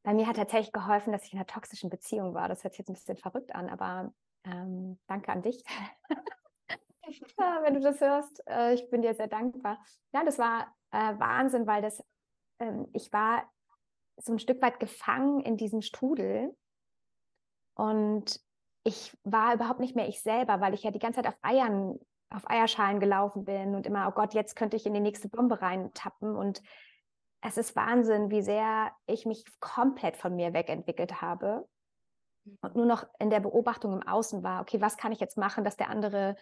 Bei 0.03 0.13
mir 0.13 0.27
hat 0.27 0.35
tatsächlich 0.35 0.73
geholfen, 0.73 1.13
dass 1.13 1.23
ich 1.23 1.33
in 1.33 1.39
einer 1.39 1.47
toxischen 1.47 1.89
Beziehung 1.89 2.33
war. 2.33 2.49
Das 2.49 2.63
hört 2.63 2.73
sich 2.73 2.79
jetzt 2.79 2.89
ein 2.89 2.93
bisschen 2.95 3.17
verrückt 3.17 3.55
an, 3.55 3.69
aber 3.69 4.13
ähm, 4.43 4.99
danke 5.07 5.31
an 5.31 5.41
dich. 5.41 5.63
ja, 7.39 7.59
wenn 7.63 7.73
du 7.73 7.79
das 7.79 8.01
hörst, 8.01 8.45
äh, 8.47 8.73
ich 8.73 8.89
bin 8.89 9.01
dir 9.01 9.15
sehr 9.15 9.27
dankbar. 9.27 9.83
Ja, 10.13 10.23
das 10.23 10.37
war 10.37 10.75
äh, 10.91 11.17
Wahnsinn, 11.17 11.65
weil 11.65 11.81
das, 11.81 12.03
ähm, 12.59 12.87
ich 12.93 13.11
war 13.13 13.49
so 14.17 14.33
ein 14.33 14.39
Stück 14.39 14.61
weit 14.61 14.79
gefangen 14.79 15.39
in 15.39 15.57
diesem 15.57 15.81
Strudel 15.81 16.55
und 17.75 18.39
ich 18.83 19.17
war 19.23 19.53
überhaupt 19.53 19.79
nicht 19.79 19.95
mehr 19.95 20.07
ich 20.07 20.21
selber, 20.21 20.61
weil 20.61 20.73
ich 20.73 20.83
ja 20.83 20.91
die 20.91 20.99
ganze 20.99 21.21
Zeit 21.21 21.27
auf 21.27 21.37
Eiern 21.41 21.99
auf 22.29 22.49
Eierschalen 22.49 22.99
gelaufen 22.99 23.45
bin 23.45 23.75
und 23.75 23.85
immer, 23.85 24.07
oh 24.07 24.11
Gott, 24.11 24.33
jetzt 24.33 24.55
könnte 24.55 24.75
ich 24.75 24.87
in 24.87 24.93
die 24.95 24.99
nächste 24.99 25.29
Bombe 25.29 25.61
reintappen. 25.61 26.35
Und 26.35 26.63
es 27.41 27.57
ist 27.57 27.75
Wahnsinn, 27.75 28.31
wie 28.31 28.41
sehr 28.41 28.91
ich 29.05 29.27
mich 29.27 29.45
komplett 29.59 30.17
von 30.17 30.35
mir 30.35 30.51
wegentwickelt 30.53 31.21
habe 31.21 31.67
und 32.61 32.75
nur 32.75 32.85
noch 32.85 33.05
in 33.19 33.29
der 33.29 33.39
Beobachtung 33.39 33.93
im 33.93 34.07
Außen 34.07 34.43
war, 34.43 34.61
okay, 34.61 34.81
was 34.81 34.97
kann 34.97 35.11
ich 35.11 35.19
jetzt 35.19 35.37
machen, 35.37 35.63
dass 35.63 35.77
der 35.77 35.89
andere 35.89 36.35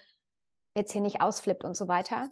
jetzt 0.75 0.91
hier 0.91 1.01
nicht 1.01 1.21
ausflippt 1.21 1.63
und 1.63 1.75
so 1.75 1.88
weiter. 1.88 2.29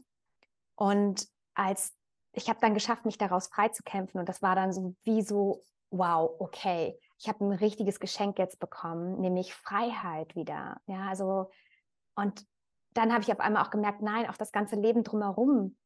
Und 0.75 1.27
als 1.53 1.95
ich 2.33 2.49
habe 2.49 2.59
dann 2.61 2.73
geschafft, 2.73 3.05
mich 3.05 3.17
daraus 3.17 3.47
freizukämpfen 3.47 4.19
und 4.19 4.29
das 4.29 4.41
war 4.41 4.55
dann 4.55 4.71
so 4.71 4.95
wie 5.03 5.21
so, 5.21 5.63
wow, 5.91 6.31
okay, 6.39 6.99
ich 7.19 7.27
habe 7.27 7.45
ein 7.45 7.51
richtiges 7.51 7.99
Geschenk 7.99 8.39
jetzt 8.39 8.59
bekommen, 8.59 9.19
nämlich 9.19 9.53
Freiheit 9.53 10.35
wieder. 10.35 10.81
Ja, 10.87 11.07
also 11.09 11.51
und 12.15 12.45
dann 12.93 13.13
habe 13.13 13.23
ich 13.23 13.31
auf 13.31 13.39
einmal 13.39 13.63
auch 13.63 13.69
gemerkt, 13.69 14.01
nein, 14.01 14.27
auch 14.29 14.37
das 14.37 14.51
ganze 14.51 14.75
Leben 14.75 15.03
drumherum, 15.03 15.77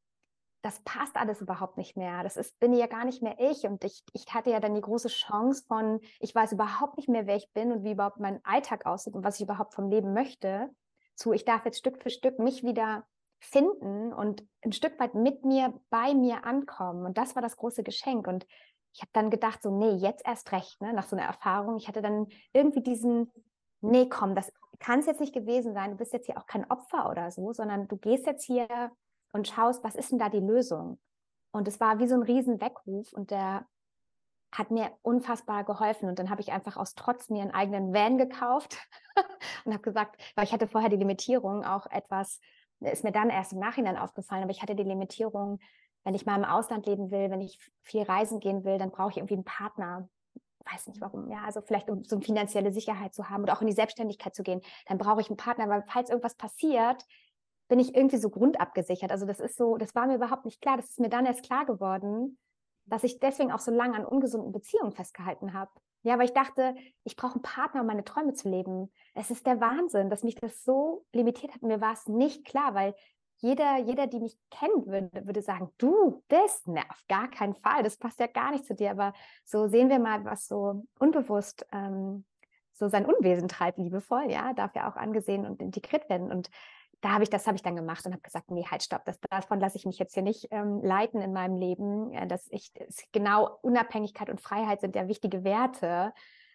das 0.64 0.82
passt 0.84 1.18
alles 1.18 1.42
überhaupt 1.42 1.78
nicht 1.78 1.98
mehr. 1.98 2.24
Das 2.24 2.38
ist, 2.38 2.58
bin 2.60 2.72
ja 2.72 2.88
gar 2.88 3.04
nicht 3.04 3.22
mehr 3.22 3.36
ich. 3.38 3.66
Und 3.66 3.84
ich, 3.84 4.02
ich 4.14 4.34
hatte 4.34 4.50
ja 4.50 4.62
dann 4.62 4.76
die 4.76 4.82
große 4.82 5.10
Chance 5.10 5.66
von, 5.68 6.00
ich 6.20 6.34
weiß 6.34 6.54
überhaupt 6.54 6.98
nicht 6.98 7.10
mehr, 7.10 7.28
wer 7.28 7.36
ich 7.36 7.52
bin 7.52 7.74
und 7.74 7.84
wie 7.84 7.92
überhaupt 7.92 8.20
mein 8.20 8.40
Alltag 8.46 8.86
aussieht 8.86 9.14
und 9.14 9.26
was 9.26 9.36
ich 9.36 9.42
überhaupt 9.42 9.74
vom 9.74 9.90
Leben 9.90 10.14
möchte, 10.14 10.70
zu, 11.16 11.34
ich 11.34 11.44
darf 11.44 11.66
jetzt 11.66 11.80
Stück 11.80 12.02
für 12.02 12.10
Stück 12.10 12.40
mich 12.40 12.64
wieder 12.64 13.06
finden 13.44 14.14
und 14.14 14.44
ein 14.64 14.72
Stück 14.72 15.00
weit 15.00 15.16
mit 15.16 15.44
mir, 15.46 15.74
bei 15.90 16.14
mir 16.14 16.46
ankommen. 16.46 17.06
Und 17.06 17.18
das 17.18 17.36
war 17.36 17.42
das 17.42 17.58
große 17.58 17.84
Geschenk. 17.84 18.28
Und 18.28 18.46
ich 18.94 19.02
habe 19.02 19.12
dann 19.14 19.30
gedacht, 19.30 19.62
so, 19.62 19.72
nee, 19.72 19.96
jetzt 19.96 20.26
erst 20.26 20.52
recht, 20.52 20.82
ne, 20.82 20.94
nach 20.94 21.08
so 21.08 21.16
einer 21.16 21.26
Erfahrung. 21.26 21.78
Ich 21.78 21.88
hatte 21.88 22.02
dann 22.02 22.28
irgendwie 22.54 22.82
diesen, 22.82 23.32
nee, 23.82 24.08
komm, 24.08 24.36
das 24.36 24.52
kann 24.80 25.00
es 25.00 25.06
jetzt 25.06 25.20
nicht 25.20 25.34
gewesen 25.34 25.74
sein. 25.74 25.92
Du 25.92 25.98
bist 25.98 26.14
jetzt 26.14 26.26
hier 26.26 26.38
auch 26.38 26.46
kein 26.46 26.70
Opfer 26.70 27.10
oder 27.10 27.32
so, 27.32 27.54
sondern 27.54 27.88
du 27.88 27.98
gehst 27.98 28.26
jetzt 28.26 28.46
hier 28.46 28.68
und 29.34 29.48
schaust, 29.48 29.84
was 29.84 29.96
ist 29.96 30.12
denn 30.12 30.20
da 30.20 30.30
die 30.30 30.40
Lösung? 30.40 31.00
Und 31.52 31.68
es 31.68 31.80
war 31.80 32.00
wie 32.00 32.08
so 32.08 32.16
ein 32.16 32.24
riesen 32.24 32.62
Weckruf 32.62 33.14
und 33.14 33.32
der 33.32 33.66
hat 34.52 34.72
mir 34.72 34.92
unfassbar 35.02 35.64
geholfen. 35.64 36.08
Und 36.08 36.20
dann 36.20 36.30
habe 36.30 36.42
ich 36.42 36.52
einfach 36.52 36.78
aus 36.78 36.96
Trotz 36.96 37.30
mir 37.30 37.42
einen 37.42 37.52
eigenen 37.52 37.94
Van 37.94 38.18
gekauft 38.18 38.78
und 39.66 39.74
habe 39.74 39.84
gesagt, 39.84 40.22
weil 40.36 40.46
ich 40.46 40.54
hatte 40.54 40.68
vorher 40.68 40.90
die 40.90 40.98
Limitierung 40.98 41.64
auch 41.64 41.88
etwas, 41.88 42.40
ist 42.82 43.04
mir 43.04 43.12
dann 43.12 43.30
erst 43.30 43.54
im 43.54 43.60
Nachhinein 43.60 43.98
aufgefallen, 43.98 44.44
aber 44.44 44.52
ich 44.52 44.62
hatte 44.62 44.76
die 44.76 44.84
Limitierung, 44.84 45.60
wenn 46.04 46.16
ich 46.16 46.26
mal 46.26 46.38
im 46.38 46.46
Ausland 46.46 46.86
leben 46.86 47.12
will, 47.12 47.32
wenn 47.32 47.42
ich 47.42 47.60
viel 47.82 48.04
reisen 48.04 48.40
gehen 48.40 48.64
will, 48.66 48.78
dann 48.78 48.92
brauche 48.92 49.12
ich 49.12 49.18
irgendwie 49.18 49.36
einen 49.36 49.46
Partner. 49.46 50.10
Weiß 50.72 50.88
nicht 50.88 51.02
warum. 51.02 51.30
Ja, 51.30 51.44
also 51.46 51.62
vielleicht 51.62 51.90
um 51.90 52.04
so 52.04 52.16
eine 52.16 52.26
finanzielle 52.26 52.72
Sicherheit 52.72 53.14
zu 53.14 53.30
haben 53.30 53.44
oder 53.44 53.54
auch 53.54 53.62
in 53.62 53.68
die 53.68 53.74
Selbstständigkeit 53.74 54.36
zu 54.36 54.44
gehen, 54.44 54.62
dann 54.86 54.98
brauche 54.98 55.22
ich 55.22 55.30
einen 55.30 55.38
Partner, 55.38 55.68
weil 55.70 55.84
falls 55.88 56.10
irgendwas 56.10 56.36
passiert, 56.36 57.06
bin 57.68 57.80
ich 57.80 57.96
irgendwie 57.96 58.18
so 58.18 58.30
grundabgesichert. 58.30 59.12
Also 59.12 59.26
das 59.26 59.40
ist 59.40 59.58
so, 59.58 59.78
das 59.78 59.96
war 59.96 60.08
mir 60.08 60.16
überhaupt 60.16 60.46
nicht 60.46 60.62
klar. 60.62 60.78
Das 60.78 60.90
ist 60.90 61.00
mir 61.00 61.10
dann 61.10 61.26
erst 61.26 61.44
klar 61.44 61.66
geworden, 61.66 62.38
dass 62.86 63.04
ich 63.04 63.20
deswegen 63.20 63.52
auch 63.52 63.60
so 63.60 63.72
lange 63.72 63.96
an 63.96 64.06
ungesunden 64.06 64.52
Beziehungen 64.52 64.92
festgehalten 64.92 65.54
habe. 65.54 65.72
Ja, 66.04 66.18
weil 66.18 66.26
ich 66.26 66.34
dachte, 66.34 66.76
ich 67.04 67.16
brauche 67.16 67.36
einen 67.36 67.42
Partner, 67.42 67.82
um 67.82 67.88
meine 67.88 68.04
Träume 68.04 68.34
zu 68.34 68.50
leben. 68.50 68.92
Es 69.14 69.30
ist 69.30 69.46
der 69.46 69.60
Wahnsinn, 69.62 70.10
dass 70.10 70.24
mich 70.24 70.36
das 70.36 70.64
so 70.64 71.06
limitiert 71.14 71.54
hat. 71.54 71.62
Mir 71.62 71.82
war 71.82 71.94
es 71.94 72.08
nicht 72.08 72.46
klar, 72.46 72.74
weil 72.74 72.96
jeder, 73.38 73.78
jeder, 73.78 74.08
die 74.08 74.20
mich 74.20 74.38
kennt, 74.50 74.88
würde, 74.88 75.26
würde 75.26 75.42
sagen, 75.42 75.70
du, 75.78 76.24
das, 76.30 76.66
ne, 76.66 76.82
auf 76.90 77.04
gar 77.10 77.30
keinen 77.30 77.56
Fall, 77.56 77.84
das 77.84 77.98
passt 77.98 78.20
ja 78.20 78.28
gar 78.28 78.52
nicht 78.52 78.66
zu 78.66 78.74
dir. 78.74 78.92
Aber 78.92 79.14
so 79.44 79.68
sehen 79.68 79.90
wir 79.90 80.00
mal, 80.00 80.24
was 80.24 80.48
so 80.48 80.86
unbewusst 80.98 81.66
ähm, 81.74 82.26
so 82.72 82.88
sein 82.88 83.06
Unwesen 83.06 83.48
treibt, 83.48 83.78
liebevoll, 83.78 84.32
ja, 84.32 84.54
darf 84.54 84.76
ja 84.76 84.90
auch 84.90 84.96
angesehen 84.96 85.46
und 85.46 85.62
integriert 85.62 86.10
werden. 86.10 86.32
Und 86.32 86.50
da 87.02 87.12
habe 87.12 87.24
ich 87.24 87.30
das 87.30 87.46
habe 87.46 87.58
ich 87.58 87.62
dann 87.62 87.76
gemacht 87.76 88.06
und 88.06 88.14
habe 88.14 88.22
gesagt, 88.22 88.50
nee, 88.50 88.66
halt, 88.66 88.82
stopp, 88.82 89.04
das, 89.04 89.20
davon 89.30 89.60
lasse 89.60 89.78
ich 89.78 89.86
mich 89.86 90.00
jetzt 90.00 90.14
hier 90.14 90.24
nicht 90.24 90.48
ähm, 90.52 90.82
leiten 90.82 91.22
in 91.22 91.34
meinem 91.34 91.58
Leben. 91.58 92.14
Äh, 92.14 92.28
dass 92.28 92.48
ich 92.50 92.72
das, 92.74 93.04
genau 93.12 93.58
Unabhängigkeit 93.62 94.30
und 94.30 94.40
Freiheit 94.40 94.80
sind 94.80 94.96
ja 94.96 95.08
wichtige 95.08 95.44
Werte. 95.44 96.14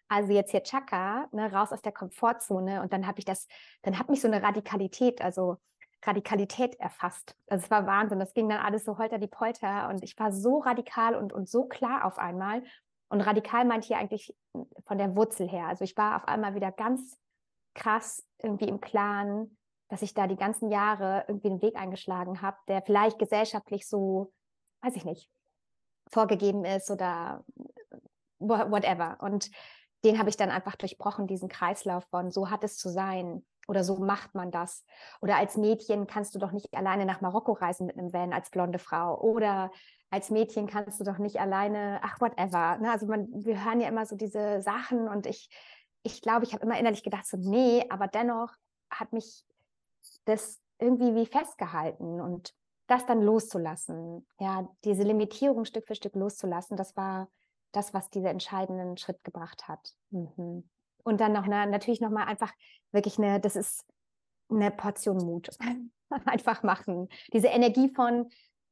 Also 0.09 0.33
jetzt 0.33 0.50
hier 0.50 0.62
Chaka, 0.62 1.29
ne, 1.33 1.53
raus 1.53 1.73
aus 1.73 1.83
der 1.83 1.93
Komfortzone 1.93 2.83
und 2.83 2.93
dann 2.93 3.07
habe 3.07 3.19
ich 3.19 3.25
das, 3.25 3.47
dann 3.83 3.99
hat 3.99 4.09
mich 4.09 4.21
so 4.21 4.29
eine 4.29 4.43
Radikalität, 4.43 5.21
also 5.21 5.59
Radikalität 6.03 6.79
erfasst. 6.81 7.37
Also 7.49 7.65
es 7.65 7.71
war 7.71 7.87
Wahnsinn. 7.87 8.19
Das 8.19 8.35
ging 8.35 8.49
dann 8.49 8.61
alles 8.61 8.85
so 8.85 8.99
holter 8.99 9.19
die 9.19 9.27
Polter 9.27 9.88
und 9.88 10.03
ich 10.03 10.19
war 10.19 10.33
so 10.33 10.59
radikal 10.59 11.15
und, 11.15 11.33
und 11.33 11.49
so 11.49 11.65
klar 11.65 12.05
auf 12.05 12.19
einmal. 12.19 12.62
Und 13.09 13.21
radikal 13.21 13.65
meint 13.65 13.85
hier 13.85 13.99
eigentlich 13.99 14.35
von 14.87 14.99
der 14.99 15.17
Wurzel 15.17 15.49
her. 15.49 15.67
Also 15.67 15.85
ich 15.85 15.97
war 15.97 16.17
auf 16.17 16.29
einmal 16.29 16.55
wieder 16.55 16.71
ganz 16.71 17.19
krass 17.75 18.25
irgendwie 18.38 18.69
im 18.69 18.81
Klaren, 18.81 19.57
dass 19.88 20.03
ich 20.03 20.15
da 20.15 20.27
die 20.27 20.37
ganzen 20.37 20.71
Jahre 20.71 21.25
irgendwie 21.29 21.49
einen 21.49 21.62
Weg 21.62 21.77
eingeschlagen 21.77 22.43
habe, 22.43 22.59
der 22.69 22.83
vielleicht 22.83 23.19
gesellschaftlich 23.19 23.88
so, 23.88 24.33
weiß 24.83 24.95
ich 24.97 25.05
nicht, 25.05 25.31
vorgegeben 26.11 26.65
ist 26.65 26.91
oder 26.91 27.45
whatever. 28.38 29.19
Und 29.21 29.50
den 30.05 30.19
habe 30.19 30.28
ich 30.28 30.37
dann 30.37 30.50
einfach 30.50 30.76
durchbrochen, 30.76 31.26
diesen 31.26 31.49
Kreislauf 31.49 32.05
von 32.11 32.31
so 32.31 32.50
hat 32.50 32.64
es 32.64 32.76
zu 32.76 32.88
sein 32.88 33.45
oder 33.67 33.85
so 33.85 33.97
macht 33.97 34.35
man 34.35 34.50
das. 34.50 34.85
Oder 35.21 35.37
als 35.37 35.57
Mädchen 35.57 36.07
kannst 36.07 36.35
du 36.35 36.38
doch 36.38 36.52
nicht 36.52 36.75
alleine 36.75 37.05
nach 37.05 37.21
Marokko 37.21 37.52
reisen 37.52 37.87
mit 37.87 37.99
einem 37.99 38.12
Van 38.12 38.33
als 38.33 38.50
blonde 38.50 38.78
Frau. 38.78 39.21
Oder 39.21 39.71
als 40.11 40.31
Mädchen 40.31 40.67
kannst 40.67 41.00
du 41.00 41.05
doch 41.05 41.19
nicht 41.19 41.38
alleine, 41.38 42.00
ach, 42.02 42.21
whatever. 42.21 42.78
Ne? 42.78 42.90
Also 42.90 43.07
man, 43.07 43.28
wir 43.31 43.64
hören 43.64 43.81
ja 43.81 43.88
immer 43.88 44.07
so 44.07 44.17
diese 44.17 44.62
Sachen 44.62 45.07
und 45.09 45.26
ich, 45.26 45.50
ich 46.02 46.23
glaube, 46.23 46.45
ich 46.45 46.55
habe 46.55 46.64
immer 46.64 46.78
innerlich 46.78 47.02
gedacht, 47.02 47.26
so, 47.26 47.37
nee, 47.37 47.85
aber 47.90 48.09
dennoch 48.09 48.55
hat 48.90 49.12
mich 49.12 49.45
das 50.25 50.61
irgendwie 50.78 51.14
wie 51.14 51.26
festgehalten 51.26 52.21
und 52.21 52.55
das 52.87 53.05
dann 53.05 53.21
loszulassen, 53.21 54.26
ja, 54.38 54.67
diese 54.85 55.02
Limitierung 55.02 55.67
Stück 55.67 55.87
für 55.87 55.95
Stück 55.95 56.14
loszulassen, 56.14 56.76
das 56.76 56.97
war 56.97 57.28
das, 57.73 57.95
was 57.95 58.11
diesen 58.11 58.29
entscheidenden 58.29 58.97
Schritt 58.97 59.23
gebracht 59.25 59.69
hat. 59.69 59.95
Mhm. 60.11 60.69
Und 61.05 61.21
dann 61.21 61.33
noch 61.33 61.45
eine, 61.45 61.71
natürlich 61.71 62.01
nochmal 62.01 62.27
einfach 62.27 62.53
wirklich 62.93 63.19
eine, 63.19 63.41
das 63.41 63.57
ist 63.57 63.85
eine 64.51 64.71
Portion 64.71 65.19
Mut. 65.19 65.51
einfach 66.25 66.63
machen. 66.63 67.09
Diese 67.33 67.49
Energie 67.49 67.91
von, 67.95 68.29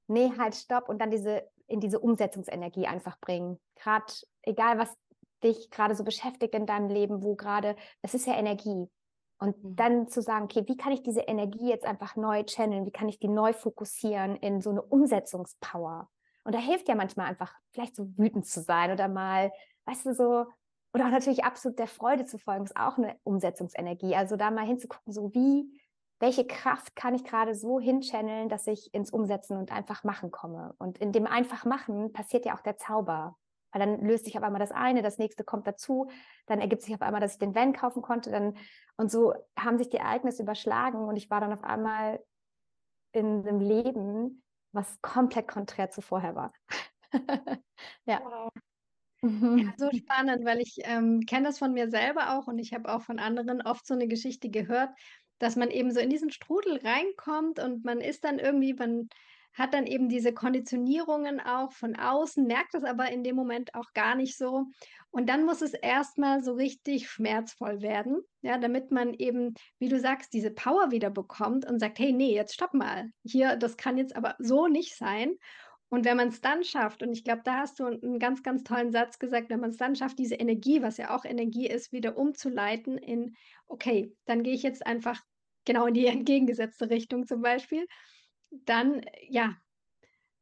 nee, 0.06 0.32
halt, 0.38 0.54
stopp 0.54 0.88
und 0.88 0.98
dann 1.00 1.10
diese, 1.10 1.48
in 1.66 1.80
diese 1.80 2.00
Umsetzungsenergie 2.00 2.86
einfach 2.86 3.18
bringen. 3.20 3.58
Gerade, 3.76 4.12
egal 4.42 4.78
was 4.78 4.94
dich 5.42 5.70
gerade 5.70 5.94
so 5.94 6.04
beschäftigt 6.04 6.54
in 6.54 6.66
deinem 6.66 6.88
Leben, 6.88 7.22
wo 7.22 7.34
gerade, 7.34 7.76
es 8.02 8.14
ist 8.14 8.26
ja 8.26 8.34
Energie. 8.34 8.88
Und 9.38 9.62
mhm. 9.62 9.76
dann 9.76 10.08
zu 10.08 10.22
sagen, 10.22 10.44
okay, 10.44 10.64
wie 10.66 10.76
kann 10.76 10.92
ich 10.92 11.02
diese 11.02 11.20
Energie 11.20 11.68
jetzt 11.68 11.84
einfach 11.84 12.16
neu 12.16 12.42
channeln? 12.44 12.86
Wie 12.86 12.92
kann 12.92 13.08
ich 13.08 13.18
die 13.18 13.28
neu 13.28 13.52
fokussieren 13.52 14.36
in 14.36 14.60
so 14.60 14.70
eine 14.70 14.82
Umsetzungspower? 14.82 16.08
Und 16.46 16.54
da 16.54 16.60
hilft 16.60 16.88
ja 16.88 16.94
manchmal 16.94 17.26
einfach, 17.26 17.52
vielleicht 17.72 17.96
so 17.96 18.06
wütend 18.16 18.46
zu 18.46 18.62
sein 18.62 18.92
oder 18.92 19.08
mal, 19.08 19.50
weißt 19.86 20.06
du, 20.06 20.14
so, 20.14 20.46
oder 20.94 21.06
auch 21.06 21.10
natürlich 21.10 21.44
absolut 21.44 21.78
der 21.78 21.88
Freude 21.88 22.24
zu 22.24 22.38
folgen, 22.38 22.64
ist 22.64 22.76
auch 22.76 22.98
eine 22.98 23.16
Umsetzungsenergie. 23.24 24.14
Also 24.14 24.36
da 24.36 24.52
mal 24.52 24.64
hinzugucken, 24.64 25.12
so 25.12 25.34
wie, 25.34 25.68
welche 26.20 26.46
Kraft 26.46 26.94
kann 26.94 27.16
ich 27.16 27.24
gerade 27.24 27.56
so 27.56 27.80
hinchanneln, 27.80 28.48
dass 28.48 28.68
ich 28.68 28.94
ins 28.94 29.10
Umsetzen 29.10 29.56
und 29.56 29.72
einfach 29.72 30.04
machen 30.04 30.30
komme. 30.30 30.74
Und 30.78 30.98
in 30.98 31.10
dem 31.10 31.26
einfach 31.26 31.64
machen 31.64 32.12
passiert 32.12 32.46
ja 32.46 32.54
auch 32.54 32.62
der 32.62 32.76
Zauber. 32.76 33.36
Weil 33.72 33.80
dann 33.80 34.06
löst 34.06 34.24
sich 34.24 34.38
auf 34.38 34.44
einmal 34.44 34.60
das 34.60 34.70
eine, 34.70 35.02
das 35.02 35.18
nächste 35.18 35.42
kommt 35.42 35.66
dazu, 35.66 36.08
dann 36.46 36.60
ergibt 36.60 36.82
sich 36.82 36.94
auf 36.94 37.02
einmal, 37.02 37.20
dass 37.20 37.32
ich 37.32 37.38
den 37.38 37.56
Van 37.56 37.72
kaufen 37.72 38.02
konnte, 38.02 38.30
dann 38.30 38.56
und 38.96 39.10
so 39.10 39.34
haben 39.58 39.78
sich 39.78 39.90
die 39.90 39.98
Ereignisse 39.98 40.44
überschlagen 40.44 41.08
und 41.08 41.16
ich 41.16 41.28
war 41.28 41.40
dann 41.40 41.52
auf 41.52 41.64
einmal 41.64 42.22
in 43.12 43.46
einem 43.46 43.60
Leben, 43.60 44.44
was 44.76 45.00
komplett 45.02 45.48
konträr 45.48 45.90
zu 45.90 46.02
vorher 46.02 46.36
war. 46.36 46.52
ja. 48.06 48.20
Wow. 48.22 48.50
Mhm. 49.22 49.58
Ja, 49.58 49.74
so 49.76 49.90
spannend, 49.92 50.44
weil 50.44 50.60
ich 50.60 50.76
ähm, 50.84 51.22
kenne 51.22 51.46
das 51.48 51.58
von 51.58 51.72
mir 51.72 51.90
selber 51.90 52.36
auch 52.38 52.46
und 52.46 52.58
ich 52.58 52.74
habe 52.74 52.92
auch 52.94 53.02
von 53.02 53.18
anderen 53.18 53.62
oft 53.62 53.86
so 53.86 53.94
eine 53.94 54.08
Geschichte 54.08 54.50
gehört, 54.50 54.90
dass 55.38 55.56
man 55.56 55.70
eben 55.70 55.90
so 55.92 56.00
in 56.00 56.10
diesen 56.10 56.30
Strudel 56.30 56.78
reinkommt 56.84 57.58
und 57.58 57.84
man 57.84 58.00
ist 58.00 58.24
dann 58.24 58.38
irgendwie, 58.38 58.74
man 58.74 59.08
hat 59.56 59.72
dann 59.72 59.86
eben 59.86 60.08
diese 60.08 60.34
Konditionierungen 60.34 61.40
auch 61.40 61.72
von 61.72 61.96
außen, 61.96 62.46
merkt 62.46 62.74
das 62.74 62.84
aber 62.84 63.10
in 63.10 63.24
dem 63.24 63.34
Moment 63.34 63.74
auch 63.74 63.92
gar 63.94 64.14
nicht 64.14 64.36
so. 64.36 64.66
Und 65.10 65.28
dann 65.30 65.46
muss 65.46 65.62
es 65.62 65.72
erstmal 65.72 66.42
so 66.42 66.52
richtig 66.52 67.08
schmerzvoll 67.08 67.80
werden, 67.80 68.20
ja, 68.42 68.58
damit 68.58 68.90
man 68.90 69.14
eben, 69.14 69.54
wie 69.78 69.88
du 69.88 69.98
sagst, 69.98 70.34
diese 70.34 70.50
Power 70.50 70.90
wieder 70.90 71.08
bekommt 71.08 71.64
und 71.64 71.80
sagt, 71.80 71.98
hey, 71.98 72.12
nee, 72.12 72.34
jetzt 72.34 72.52
stopp 72.54 72.74
mal. 72.74 73.10
Hier, 73.24 73.56
das 73.56 73.78
kann 73.78 73.96
jetzt 73.96 74.14
aber 74.14 74.36
so 74.38 74.68
nicht 74.68 74.94
sein. 74.94 75.36
Und 75.88 76.04
wenn 76.04 76.18
man 76.18 76.28
es 76.28 76.42
dann 76.42 76.62
schafft, 76.62 77.02
und 77.02 77.12
ich 77.12 77.24
glaube, 77.24 77.42
da 77.44 77.60
hast 77.60 77.78
du 77.78 77.86
einen 77.86 78.18
ganz, 78.18 78.42
ganz 78.42 78.62
tollen 78.62 78.92
Satz 78.92 79.18
gesagt, 79.18 79.48
wenn 79.48 79.60
man 79.60 79.70
es 79.70 79.78
dann 79.78 79.96
schafft, 79.96 80.18
diese 80.18 80.34
Energie, 80.34 80.82
was 80.82 80.98
ja 80.98 81.16
auch 81.16 81.24
Energie 81.24 81.66
ist, 81.66 81.92
wieder 81.92 82.18
umzuleiten 82.18 82.98
in, 82.98 83.36
okay, 83.68 84.12
dann 84.26 84.42
gehe 84.42 84.54
ich 84.54 84.62
jetzt 84.62 84.86
einfach 84.86 85.22
genau 85.64 85.86
in 85.86 85.94
die 85.94 86.06
entgegengesetzte 86.06 86.90
Richtung 86.90 87.26
zum 87.26 87.40
Beispiel 87.40 87.86
dann, 88.64 89.04
ja, 89.28 89.54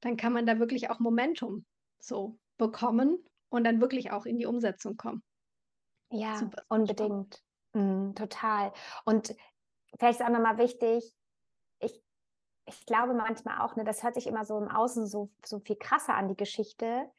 dann 0.00 0.16
kann 0.16 0.33
man 0.33 0.47
da 0.47 0.59
wirklich 0.59 0.90
auch 0.90 1.00
Momentum 1.00 1.64
so 1.99 2.38
bekommen 2.56 3.18
und 3.49 3.64
dann 3.64 3.80
wirklich 3.80 4.11
auch 4.11 4.26
in 4.26 4.38
die 4.38 4.47
Umsetzung 4.47 4.97
kommen. 4.97 5.23
Ja, 6.11 6.37
Super. 6.37 6.62
unbedingt. 6.68 7.42
Mhm, 7.73 8.14
total. 8.14 8.73
Und 9.04 9.35
vielleicht 9.99 10.21
ist 10.21 10.26
auch 10.26 10.30
nochmal 10.30 10.59
wichtig, 10.59 11.12
ich, 11.80 12.02
ich 12.66 12.87
glaube 12.87 13.14
manchmal 13.14 13.61
auch, 13.61 13.76
ne, 13.76 13.85
das 13.85 14.02
hört 14.02 14.14
sich 14.14 14.26
immer 14.26 14.44
so 14.44 14.59
im 14.59 14.68
Außen 14.68 15.06
so, 15.06 15.30
so 15.44 15.61
viel 15.61 15.76
krasser 15.76 16.14
an, 16.14 16.28
die 16.28 16.37
Geschichte. 16.37 17.11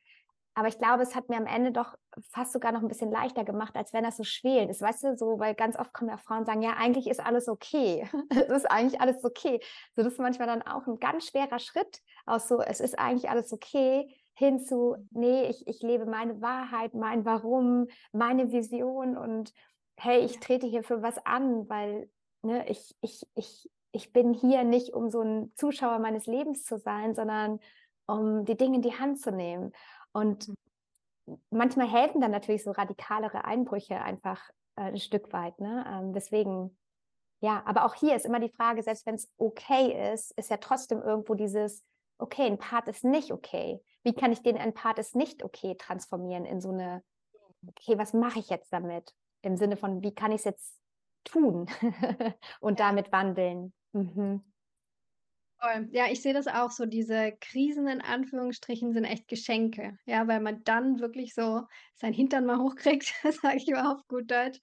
Aber 0.55 0.69
ich 0.69 0.77
glaube, 0.77 1.03
es 1.03 1.15
hat 1.15 1.29
mir 1.29 1.37
am 1.37 1.45
Ende 1.45 1.71
doch 1.71 1.95
fast 2.31 2.53
sogar 2.53 2.71
noch 2.71 2.81
ein 2.81 2.87
bisschen 2.87 3.11
leichter 3.11 3.43
gemacht, 3.43 3.75
als 3.75 3.91
wenn 3.91 4.05
das 4.05 4.17
so 4.17 4.23
schwelend 4.23 4.71
ist. 4.71 4.81
Weißt 4.81 5.03
du, 5.03 5.17
so, 5.17 5.37
weil 5.37 5.53
ganz 5.53 5.77
oft 5.77 5.93
kommen 5.93 6.09
ja 6.09 6.17
Frauen 6.17 6.39
und 6.39 6.45
sagen, 6.45 6.61
ja, 6.61 6.75
eigentlich 6.77 7.07
ist 7.07 7.19
alles 7.19 7.49
okay. 7.49 8.09
es 8.29 8.49
ist 8.49 8.71
eigentlich 8.71 9.01
alles 9.01 9.23
okay. 9.23 9.59
So, 9.95 10.01
das 10.01 10.13
ist 10.13 10.19
manchmal 10.19 10.47
dann 10.47 10.61
auch 10.61 10.87
ein 10.87 10.99
ganz 10.99 11.27
schwerer 11.27 11.59
Schritt 11.59 12.01
aus 12.25 12.47
so, 12.47 12.61
es 12.61 12.79
ist 12.79 12.97
eigentlich 12.97 13.29
alles 13.29 13.51
okay, 13.53 14.07
hin 14.33 14.59
zu, 14.59 14.95
nee, 15.11 15.47
ich, 15.49 15.67
ich 15.67 15.81
lebe 15.81 16.05
meine 16.05 16.41
Wahrheit, 16.41 16.93
mein 16.93 17.25
Warum, 17.25 17.87
meine 18.11 18.51
Vision 18.51 19.17
und 19.17 19.53
hey, 19.97 20.19
ich 20.19 20.39
trete 20.39 20.67
hier 20.67 20.83
für 20.83 21.01
was 21.01 21.25
an, 21.25 21.69
weil 21.69 22.09
ne, 22.41 22.67
ich, 22.67 22.95
ich, 23.01 23.25
ich, 23.35 23.69
ich 23.91 24.11
bin 24.11 24.33
hier 24.33 24.63
nicht, 24.63 24.93
um 24.93 25.09
so 25.09 25.21
ein 25.21 25.53
Zuschauer 25.55 25.99
meines 25.99 26.25
Lebens 26.25 26.63
zu 26.63 26.77
sein, 26.77 27.15
sondern 27.15 27.59
um 28.07 28.45
die 28.45 28.57
Dinge 28.57 28.75
in 28.75 28.81
die 28.81 28.99
Hand 28.99 29.19
zu 29.19 29.31
nehmen. 29.31 29.71
Und 30.15 30.47
mhm. 30.47 31.37
manchmal 31.49 31.87
helfen 31.87 32.21
dann 32.21 32.31
natürlich 32.31 32.63
so 32.63 32.71
radikalere 32.71 33.43
Einbrüche 33.43 34.01
einfach 34.01 34.49
äh, 34.77 34.83
ein 34.83 34.97
Stück 34.97 35.33
weit. 35.33 35.59
Ne? 35.59 35.85
Ähm, 35.87 36.13
deswegen, 36.13 36.77
ja, 37.41 37.61
aber 37.65 37.85
auch 37.85 37.95
hier 37.95 38.15
ist 38.15 38.25
immer 38.25 38.39
die 38.39 38.49
Frage, 38.49 38.81
selbst 38.81 39.05
wenn 39.05 39.15
es 39.15 39.29
okay 39.37 40.13
ist, 40.13 40.31
ist 40.37 40.49
ja 40.49 40.57
trotzdem 40.57 41.01
irgendwo 41.01 41.35
dieses, 41.35 41.83
okay, 42.17 42.45
ein 42.45 42.57
Part 42.57 42.87
ist 42.87 43.03
nicht 43.03 43.33
okay. 43.33 43.81
Wie 44.03 44.13
kann 44.13 44.31
ich 44.31 44.41
den 44.41 44.57
ein 44.57 44.73
Part 44.73 44.99
ist 44.99 45.15
nicht 45.15 45.43
okay 45.43 45.75
transformieren 45.75 46.45
in 46.45 46.61
so 46.61 46.69
eine, 46.69 47.03
okay, 47.67 47.97
was 47.97 48.13
mache 48.13 48.39
ich 48.39 48.49
jetzt 48.49 48.71
damit? 48.71 49.13
Im 49.41 49.57
Sinne 49.57 49.75
von, 49.75 50.01
wie 50.01 50.15
kann 50.15 50.31
ich 50.31 50.39
es 50.39 50.45
jetzt 50.45 50.79
tun 51.25 51.67
und 52.61 52.79
damit 52.79 53.11
wandeln? 53.11 53.73
Mhm. 53.91 54.43
Ja, 55.91 56.05
ich 56.11 56.21
sehe 56.21 56.33
das 56.33 56.47
auch 56.47 56.69
so. 56.71 56.85
Diese 56.85 57.33
Krisen 57.41 57.87
in 57.87 58.01
Anführungsstrichen 58.01 58.93
sind 58.93 59.03
echt 59.05 59.27
Geschenke. 59.27 59.97
Ja, 60.05 60.27
weil 60.27 60.39
man 60.41 60.63
dann 60.63 60.99
wirklich 60.99 61.33
so 61.33 61.63
sein 61.95 62.13
Hintern 62.13 62.45
mal 62.45 62.59
hochkriegt, 62.59 63.13
sage 63.41 63.57
ich 63.57 63.67
mal 63.67 63.93
auf 63.95 64.01
gut 64.07 64.29
Deutsch, 64.29 64.59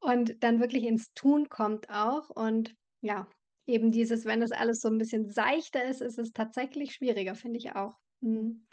und 0.00 0.42
dann 0.44 0.60
wirklich 0.60 0.84
ins 0.84 1.12
Tun 1.14 1.48
kommt 1.48 1.88
auch. 1.90 2.30
Und 2.30 2.74
ja, 3.00 3.28
eben 3.66 3.90
dieses, 3.90 4.24
wenn 4.24 4.40
das 4.40 4.52
alles 4.52 4.80
so 4.80 4.88
ein 4.88 4.98
bisschen 4.98 5.28
seichter 5.30 5.84
ist, 5.84 6.00
ist 6.00 6.18
es 6.18 6.32
tatsächlich 6.32 6.92
schwieriger, 6.94 7.34
finde 7.34 7.58
ich 7.58 7.74
auch. 7.74 7.94
Mhm. 8.20 8.66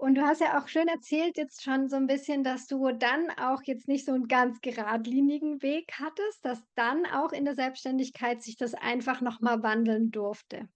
Und 0.00 0.14
du 0.14 0.22
hast 0.22 0.40
ja 0.40 0.58
auch 0.58 0.66
schön 0.66 0.88
erzählt 0.88 1.36
jetzt 1.36 1.62
schon 1.62 1.90
so 1.90 1.96
ein 1.96 2.06
bisschen, 2.06 2.42
dass 2.42 2.66
du 2.66 2.90
dann 2.90 3.28
auch 3.38 3.62
jetzt 3.64 3.86
nicht 3.86 4.06
so 4.06 4.12
einen 4.12 4.28
ganz 4.28 4.62
geradlinigen 4.62 5.60
Weg 5.60 5.92
hattest, 6.00 6.42
dass 6.42 6.58
dann 6.74 7.04
auch 7.04 7.32
in 7.32 7.44
der 7.44 7.54
Selbstständigkeit 7.54 8.42
sich 8.42 8.56
das 8.56 8.72
einfach 8.72 9.20
noch 9.20 9.42
mal 9.42 9.62
wandeln 9.62 10.10
durfte. 10.10 10.70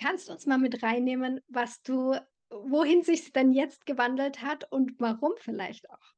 Kannst 0.00 0.28
du 0.28 0.32
uns 0.32 0.46
mal 0.46 0.58
mit 0.58 0.82
reinnehmen, 0.82 1.40
was 1.46 1.80
du 1.82 2.16
wohin 2.50 3.04
sich's 3.04 3.30
denn 3.30 3.52
jetzt 3.52 3.86
gewandelt 3.86 4.42
hat 4.42 4.70
und 4.72 4.98
warum 4.98 5.34
vielleicht 5.38 5.88
auch? 5.88 6.14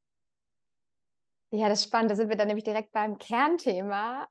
Ja, 1.51 1.69
das 1.69 1.81
ist 1.81 1.89
spannend. 1.89 2.11
Da 2.11 2.17
sind 2.17 2.31
wir 2.31 2.37
dann 2.37 2.49
nämlich 2.49 2.65
direkt 2.65 2.93
beim 2.93 3.19
Kernthema. 3.19 4.27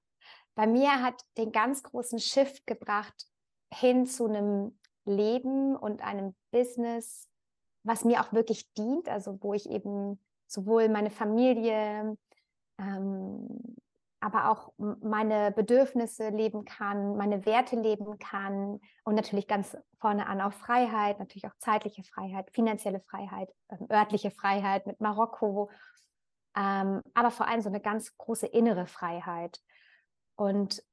Bei 0.55 0.65
mir 0.65 1.03
hat 1.03 1.21
den 1.37 1.51
ganz 1.51 1.83
großen 1.83 2.17
Shift 2.17 2.65
gebracht 2.65 3.27
hin 3.71 4.07
zu 4.07 4.25
einem 4.25 4.79
Leben 5.05 5.75
und 5.75 6.01
einem 6.01 6.35
Business, 6.51 7.26
was 7.87 8.03
mir 8.03 8.21
auch 8.21 8.33
wirklich 8.33 8.71
dient, 8.73 9.09
also 9.09 9.37
wo 9.41 9.53
ich 9.53 9.69
eben 9.69 10.19
sowohl 10.45 10.89
meine 10.89 11.09
Familie, 11.09 12.17
ähm, 12.79 13.75
aber 14.19 14.49
auch 14.49 14.73
meine 14.77 15.51
Bedürfnisse 15.51 16.29
leben 16.29 16.65
kann, 16.65 17.15
meine 17.17 17.45
Werte 17.45 17.79
leben 17.79 18.17
kann 18.17 18.79
und 19.03 19.15
natürlich 19.15 19.47
ganz 19.47 19.77
vorne 19.99 20.27
an 20.27 20.41
auch 20.41 20.53
Freiheit, 20.53 21.19
natürlich 21.19 21.45
auch 21.45 21.55
zeitliche 21.59 22.03
Freiheit, 22.03 22.49
finanzielle 22.51 22.99
Freiheit, 23.01 23.49
ähm, 23.69 23.87
örtliche 23.91 24.31
Freiheit 24.31 24.87
mit 24.87 24.99
Marokko, 24.99 25.69
ähm, 26.55 27.01
aber 27.13 27.31
vor 27.31 27.47
allem 27.47 27.61
so 27.61 27.69
eine 27.69 27.81
ganz 27.81 28.17
große 28.17 28.47
innere 28.47 28.87
Freiheit. 28.87 29.59
Und 30.35 30.83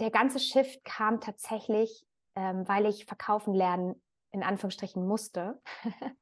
der 0.00 0.10
ganze 0.10 0.38
Shift 0.38 0.84
kam 0.84 1.20
tatsächlich 1.20 2.06
ähm, 2.36 2.66
weil 2.66 2.86
ich 2.86 3.04
verkaufen 3.04 3.54
lernen 3.54 4.00
in 4.34 4.42
Anführungsstrichen 4.42 5.06
musste. 5.06 5.60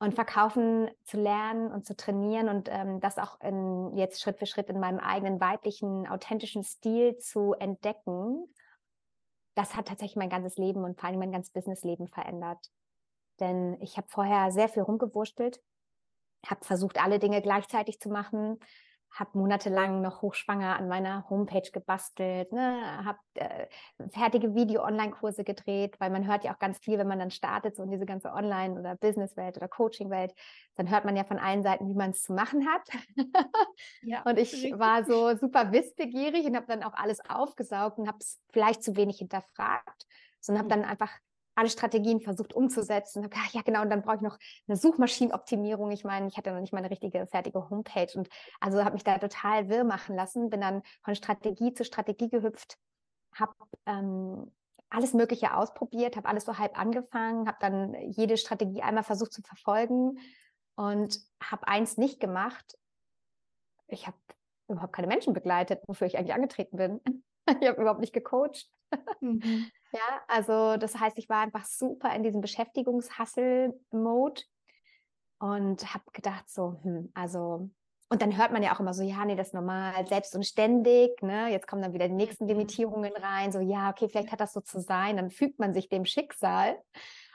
und 0.00 0.14
verkaufen 0.14 0.90
zu 1.04 1.16
lernen 1.16 1.72
und 1.72 1.86
zu 1.86 1.96
trainieren 1.96 2.48
und 2.48 2.68
ähm, 2.70 3.00
das 3.00 3.16
auch 3.18 3.40
in, 3.40 3.96
jetzt 3.96 4.20
Schritt 4.20 4.38
für 4.38 4.46
Schritt 4.46 4.68
in 4.68 4.80
meinem 4.80 4.98
eigenen 4.98 5.40
weiblichen, 5.40 6.06
authentischen 6.08 6.64
Stil 6.64 7.16
zu 7.18 7.54
entdecken, 7.54 8.44
das 9.54 9.76
hat 9.76 9.86
tatsächlich 9.86 10.16
mein 10.16 10.30
ganzes 10.30 10.56
Leben 10.58 10.84
und 10.84 10.98
vor 10.98 11.08
allem 11.08 11.20
mein 11.20 11.32
ganzes 11.32 11.52
Businessleben 11.52 12.08
verändert. 12.08 12.58
Denn 13.40 13.80
ich 13.80 13.96
habe 13.96 14.08
vorher 14.08 14.50
sehr 14.50 14.68
viel 14.68 14.82
rumgewurstelt, 14.82 15.60
habe 16.46 16.64
versucht, 16.64 17.00
alle 17.00 17.18
Dinge 17.18 17.40
gleichzeitig 17.40 18.00
zu 18.00 18.08
machen, 18.08 18.58
habe 19.14 19.38
monatelang 19.38 20.00
noch 20.00 20.22
hochschwanger 20.22 20.76
an 20.76 20.88
meiner 20.88 21.28
Homepage 21.30 21.70
gebastelt, 21.72 22.52
ne, 22.52 23.04
habe 23.04 23.18
äh, 23.34 23.66
fertige 24.10 24.54
Video-Online-Kurse 24.54 25.44
gedreht, 25.44 25.94
weil 26.00 26.10
man 26.10 26.26
hört 26.26 26.44
ja 26.44 26.52
auch 26.52 26.58
ganz 26.58 26.78
viel, 26.78 26.98
wenn 26.98 27.06
man 27.06 27.20
dann 27.20 27.30
startet, 27.30 27.76
so 27.76 27.84
in 27.84 27.90
diese 27.92 28.06
ganze 28.06 28.32
Online- 28.32 28.78
oder 28.78 28.96
Business-Welt 28.96 29.56
oder 29.56 29.68
Coaching-Welt, 29.68 30.34
dann 30.74 30.90
hört 30.90 31.04
man 31.04 31.16
ja 31.16 31.22
von 31.22 31.38
allen 31.38 31.62
Seiten, 31.62 31.88
wie 31.88 31.94
man 31.94 32.10
es 32.10 32.22
zu 32.22 32.32
machen 32.32 32.66
hat. 32.66 32.82
ja, 34.02 34.22
und 34.22 34.38
ich 34.38 34.52
richtig. 34.52 34.78
war 34.78 35.04
so 35.04 35.36
super 35.36 35.70
wissbegierig 35.70 36.44
und 36.46 36.56
habe 36.56 36.66
dann 36.66 36.82
auch 36.82 36.94
alles 36.94 37.20
aufgesaugt 37.28 37.98
und 37.98 38.08
habe 38.08 38.18
es 38.20 38.40
vielleicht 38.52 38.82
zu 38.82 38.96
wenig 38.96 39.18
hinterfragt, 39.18 40.06
sondern 40.40 40.64
habe 40.64 40.74
mhm. 40.74 40.82
dann 40.82 40.90
einfach 40.90 41.12
alle 41.54 41.68
Strategien 41.68 42.20
versucht 42.20 42.52
umzusetzen. 42.52 43.24
Hab 43.24 43.34
ja, 43.52 43.62
genau, 43.62 43.82
und 43.82 43.90
dann 43.90 44.02
brauche 44.02 44.16
ich 44.16 44.22
noch 44.22 44.38
eine 44.66 44.76
Suchmaschinenoptimierung. 44.76 45.90
Ich 45.90 46.04
meine, 46.04 46.28
ich 46.28 46.36
hatte 46.36 46.52
noch 46.52 46.60
nicht 46.60 46.72
mal 46.72 46.80
eine 46.80 46.90
richtige 46.90 47.26
fertige 47.26 47.70
Homepage 47.70 48.10
und 48.14 48.28
also 48.60 48.84
habe 48.84 48.94
mich 48.94 49.04
da 49.04 49.18
total 49.18 49.68
wirr 49.68 49.84
machen 49.84 50.16
lassen, 50.16 50.50
bin 50.50 50.60
dann 50.60 50.82
von 51.02 51.14
Strategie 51.14 51.72
zu 51.74 51.84
Strategie 51.84 52.28
gehüpft, 52.28 52.76
habe 53.34 53.54
ähm, 53.86 54.50
alles 54.90 55.12
Mögliche 55.12 55.56
ausprobiert, 55.56 56.16
habe 56.16 56.28
alles 56.28 56.44
so 56.44 56.58
halb 56.58 56.78
angefangen, 56.78 57.48
habe 57.48 57.58
dann 57.60 57.94
jede 58.12 58.36
Strategie 58.36 58.82
einmal 58.82 59.04
versucht 59.04 59.32
zu 59.32 59.42
verfolgen 59.42 60.18
und 60.76 61.20
habe 61.42 61.66
eins 61.66 61.96
nicht 61.96 62.20
gemacht. 62.20 62.78
Ich 63.88 64.06
habe 64.06 64.16
überhaupt 64.68 64.92
keine 64.92 65.08
Menschen 65.08 65.32
begleitet, 65.32 65.82
wofür 65.86 66.06
ich 66.06 66.16
eigentlich 66.16 66.34
angetreten 66.34 66.76
bin. 66.76 67.00
ich 67.60 67.68
habe 67.68 67.80
überhaupt 67.80 68.00
nicht 68.00 68.12
gecoacht. 68.12 68.70
Mhm. 69.20 69.70
Ja, 69.94 70.22
also 70.26 70.76
das 70.76 70.98
heißt, 70.98 71.16
ich 71.18 71.28
war 71.28 71.40
einfach 71.40 71.64
super 71.64 72.12
in 72.16 72.24
diesem 72.24 72.40
Beschäftigungshassel-Mode 72.40 74.42
und 75.38 75.94
habe 75.94 76.04
gedacht 76.12 76.50
so, 76.50 76.80
hm, 76.82 77.12
also 77.14 77.70
und 78.10 78.22
dann 78.22 78.36
hört 78.36 78.52
man 78.52 78.62
ja 78.62 78.74
auch 78.74 78.80
immer 78.80 78.92
so, 78.92 79.04
ja, 79.04 79.24
nee, 79.24 79.36
das 79.36 79.48
ist 79.48 79.54
normal, 79.54 80.06
selbst 80.08 80.34
und 80.34 80.44
ständig, 80.44 81.22
ne? 81.22 81.48
Jetzt 81.50 81.68
kommen 81.68 81.80
dann 81.80 81.94
wieder 81.94 82.08
die 82.08 82.14
nächsten 82.14 82.44
mhm. 82.44 82.50
Limitierungen 82.50 83.12
rein, 83.12 83.52
so, 83.52 83.60
ja, 83.60 83.90
okay, 83.90 84.08
vielleicht 84.08 84.32
hat 84.32 84.40
das 84.40 84.52
so 84.52 84.60
zu 84.60 84.80
sein, 84.80 85.16
dann 85.16 85.30
fügt 85.30 85.60
man 85.60 85.74
sich 85.74 85.88
dem 85.88 86.04
Schicksal 86.04 86.76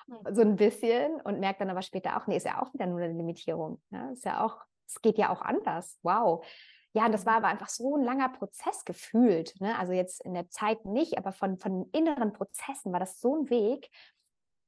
mhm. 0.07 0.35
so 0.35 0.41
ein 0.41 0.57
bisschen 0.57 1.21
und 1.21 1.39
merkt 1.39 1.61
dann 1.61 1.69
aber 1.69 1.81
später 1.81 2.17
auch, 2.17 2.27
nee, 2.27 2.37
ist 2.37 2.45
ja 2.45 2.61
auch 2.61 2.73
wieder 2.73 2.87
nur 2.87 2.99
eine 2.99 3.13
Limitierung, 3.13 3.81
ne? 3.89 4.11
Ist 4.11 4.25
ja 4.25 4.45
auch, 4.45 4.57
es 4.85 5.01
geht 5.01 5.17
ja 5.17 5.29
auch 5.29 5.41
anders, 5.41 5.97
wow. 6.03 6.45
Ja, 6.93 7.05
und 7.05 7.11
das 7.11 7.25
war 7.25 7.37
aber 7.37 7.47
einfach 7.47 7.69
so 7.69 7.95
ein 7.95 8.03
langer 8.03 8.29
Prozess 8.29 8.83
gefühlt. 8.83 9.53
Ne? 9.61 9.77
Also 9.77 9.93
jetzt 9.93 10.25
in 10.25 10.33
der 10.33 10.49
Zeit 10.49 10.85
nicht, 10.85 11.17
aber 11.17 11.31
von, 11.31 11.57
von 11.57 11.89
inneren 11.91 12.33
Prozessen 12.33 12.91
war 12.91 12.99
das 12.99 13.19
so 13.19 13.35
ein 13.35 13.49
Weg. 13.49 13.89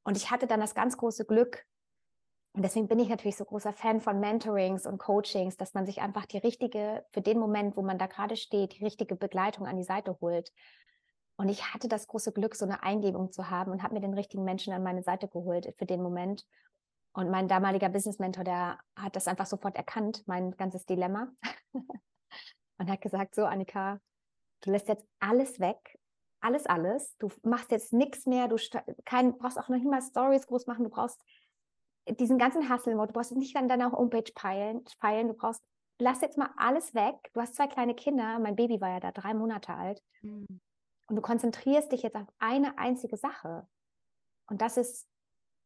Und 0.04 0.18
ich 0.18 0.30
hatte 0.32 0.48
dann 0.48 0.60
das 0.60 0.76
ganz 0.76 0.98
große 0.98 1.26
Glück, 1.26 1.66
und 2.54 2.64
deswegen 2.64 2.90
bin 2.90 3.00
ich 3.00 3.08
natürlich 3.08 3.38
so 3.38 3.46
großer 3.46 3.72
Fan 3.72 4.02
von 4.02 4.20
Mentorings 4.20 4.86
und 4.86 4.98
Coachings, 4.98 5.56
dass 5.56 5.74
man 5.74 5.86
sich 5.86 6.02
einfach 6.02 6.26
die 6.26 6.38
richtige, 6.38 7.06
für 7.12 7.22
den 7.22 7.40
Moment, 7.40 7.78
wo 7.78 7.82
man 7.82 7.98
da 7.98 8.08
gerade 8.08 8.36
steht, 8.36 8.78
die 8.78 8.84
richtige 8.84 9.16
Begleitung 9.16 9.68
an 9.68 9.78
die 9.78 9.86
Seite 9.86 10.18
holt. 10.20 10.52
Und 11.38 11.48
ich 11.48 11.74
hatte 11.74 11.88
das 11.88 12.08
große 12.08 12.34
Glück, 12.34 12.56
so 12.56 12.66
eine 12.66 12.84
Eingebung 12.84 13.32
zu 13.32 13.50
haben 13.50 13.72
und 13.72 13.84
habe 13.84 13.94
mir 13.94 14.02
den 14.02 14.14
richtigen 14.14 14.44
Menschen 14.44 14.74
an 14.74 14.84
meine 14.84 15.02
Seite 15.02 15.30
geholt 15.30 15.74
für 15.78 15.86
den 15.86 16.04
Moment. 16.04 16.46
Und 17.14 17.30
mein 17.30 17.48
damaliger 17.48 17.90
Business 17.90 18.20
Mentor, 18.20 18.44
der 18.44 18.80
hat 18.96 19.16
das 19.16 19.28
einfach 19.28 19.46
sofort 19.46 19.76
erkannt, 19.76 20.24
mein 20.28 20.52
ganzes 20.52 20.86
Dilemma. 20.86 21.28
und 22.78 22.90
hat 22.90 23.02
gesagt, 23.02 23.36
so 23.36 23.46
Annika, 23.46 24.00
du 24.62 24.72
lässt 24.72 24.88
jetzt 24.88 25.06
alles 25.20 25.60
weg, 25.60 26.00
alles, 26.40 26.66
alles. 26.66 27.16
Du 27.18 27.30
machst 27.44 27.72
jetzt 27.72 27.94
nichts 27.94 28.26
mehr, 28.26 28.48
du 28.48 28.58
kein, 29.06 29.38
brauchst 29.38 29.60
auch 29.60 29.70
noch 29.70 29.78
nicht 29.78 29.90
mal 29.90 30.02
Stories 30.02 30.48
groß 30.48 30.68
machen, 30.68 30.86
du 30.86 30.90
brauchst 30.90 31.22
diesen 32.10 32.38
ganzen 32.38 32.72
Hustle-Mode, 32.72 33.08
du 33.08 33.14
brauchst 33.14 33.36
nicht 33.36 33.56
an 33.56 33.68
deiner 33.68 33.92
Homepage 33.92 34.32
peilen, 34.34 34.84
peilen, 35.00 35.28
du 35.28 35.34
brauchst, 35.34 35.62
lass 36.00 36.22
jetzt 36.22 36.38
mal 36.38 36.50
alles 36.58 36.96
weg. 36.96 37.16
Du 37.34 37.42
hast 37.42 37.56
zwei 37.56 37.68
kleine 37.68 37.94
Kinder, 37.94 38.40
mein 38.40 38.56
Baby 38.56 38.82
war 38.82 38.90
ja 38.90 39.00
da 39.00 39.12
drei 39.12 39.34
Monate 39.34 39.74
alt. 39.74 40.02
Mhm. 40.22 40.62
Und 41.08 41.16
du 41.16 41.22
konzentrierst 41.22 41.92
dich 41.92 42.04
jetzt 42.04 42.16
auf 42.16 42.28
eine 42.40 42.78
einzige 42.78 43.18
Sache. 43.18 43.68
Und 44.48 44.62
das 44.62 44.78
ist 44.78 45.08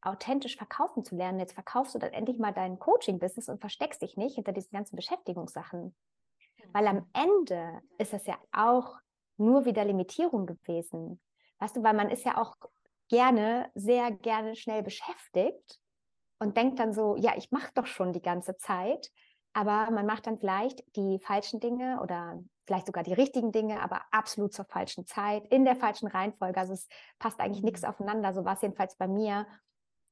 authentisch 0.06 0.58
verkaufen 0.58 1.04
zu 1.04 1.16
lernen. 1.16 1.40
Jetzt 1.40 1.54
verkaufst 1.54 1.96
du 1.96 2.00
dann 2.00 2.14
endlich 2.14 2.40
mal 2.40 2.54
dein 2.54 2.80
Coaching-Business 2.80 3.50
und 3.50 3.60
versteckst 3.60 4.02
dich 4.02 4.18
nicht 4.18 4.36
hinter 4.36 4.52
diesen 4.52 4.72
ganzen 4.72 4.96
Beschäftigungssachen. 4.96 5.96
Weil 6.74 6.88
am 6.88 7.10
Ende 7.14 7.82
ist 7.98 8.14
es 8.14 8.26
ja 8.26 8.38
auch 8.52 8.98
nur 9.38 9.66
wieder 9.66 9.86
Limitierung 9.86 10.46
gewesen. 10.46 11.22
Weißt 11.60 11.78
du, 11.78 11.84
weil 11.84 11.94
man 11.94 12.10
ist 12.10 12.26
ja 12.26 12.38
auch 12.38 12.56
gerne, 13.10 13.70
sehr 13.76 14.12
gerne 14.12 14.56
schnell 14.56 14.84
beschäftigt 14.84 15.80
und 16.40 16.58
denkt 16.58 16.80
dann 16.80 16.94
so, 16.94 17.16
ja, 17.16 17.34
ich 17.38 17.52
mache 17.52 17.72
doch 17.74 17.86
schon 17.86 18.14
die 18.14 18.22
ganze 18.22 18.58
Zeit, 18.58 19.12
aber 19.54 19.90
man 19.92 20.06
macht 20.06 20.28
dann 20.28 20.38
vielleicht 20.38 20.84
die 20.96 21.20
falschen 21.20 21.60
Dinge 21.60 22.02
oder 22.02 22.42
vielleicht 22.68 22.88
sogar 22.88 23.04
die 23.04 23.14
richtigen 23.14 23.52
Dinge, 23.52 23.82
aber 23.82 24.02
absolut 24.12 24.54
zur 24.54 24.66
falschen 24.66 25.06
Zeit, 25.06 25.46
in 25.48 25.66
der 25.66 25.76
falschen 25.76 26.08
Reihenfolge. 26.08 26.60
Also 26.60 26.74
es 26.74 26.88
passt 27.20 27.40
eigentlich 27.40 27.64
nichts 27.64 27.84
mhm. 27.84 27.90
aufeinander. 27.90 28.34
So 28.34 28.44
war 28.44 28.56
es 28.56 28.62
jedenfalls 28.62 28.98
bei 28.98 29.08
mir. 29.08 29.48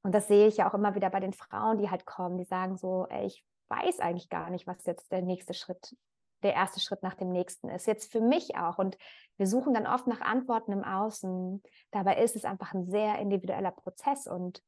Und 0.04 0.13
das 0.13 0.28
sehe 0.28 0.48
ich 0.48 0.58
ja 0.58 0.70
auch 0.70 0.74
immer 0.74 0.96
wieder 0.96 1.10
bei 1.10 1.20
den 1.20 1.34
Frauen, 1.34 1.78
die 1.78 1.89
halt 1.89 2.06
kommen, 2.06 2.38
die 2.38 2.44
sagen 2.44 2.78
so, 2.78 3.08
ey, 3.10 3.26
ich 3.26 3.44
weiß 3.70 4.00
eigentlich 4.00 4.30
gar 4.30 4.50
nicht, 4.50 4.68
was 4.68 4.86
jetzt 4.86 5.12
der 5.12 5.22
nächste 5.22 5.54
Schritt 5.54 5.96
der 6.44 6.54
erste 6.54 6.80
Schritt 6.80 7.02
nach 7.02 7.16
dem 7.16 7.30
nächsten 7.30 7.70
ist. 7.70 7.88
Jetzt 7.88 8.12
für 8.12 8.22
mich 8.22 8.56
auch. 8.56 8.78
Und 8.78 8.98
wir 9.38 9.48
suchen 9.48 9.74
dann 9.74 9.88
oft 9.88 10.08
nach 10.08 10.22
Antworten 10.22 10.74
im 10.74 10.84
Außen. 10.84 11.63
Dabei 11.92 12.22
ist 12.22 12.36
es 12.36 12.46
einfach 12.46 12.74
ein 12.74 12.86
sehr 12.86 13.18
individueller 13.20 13.72
Prozess 13.72 14.28
und 14.28 14.62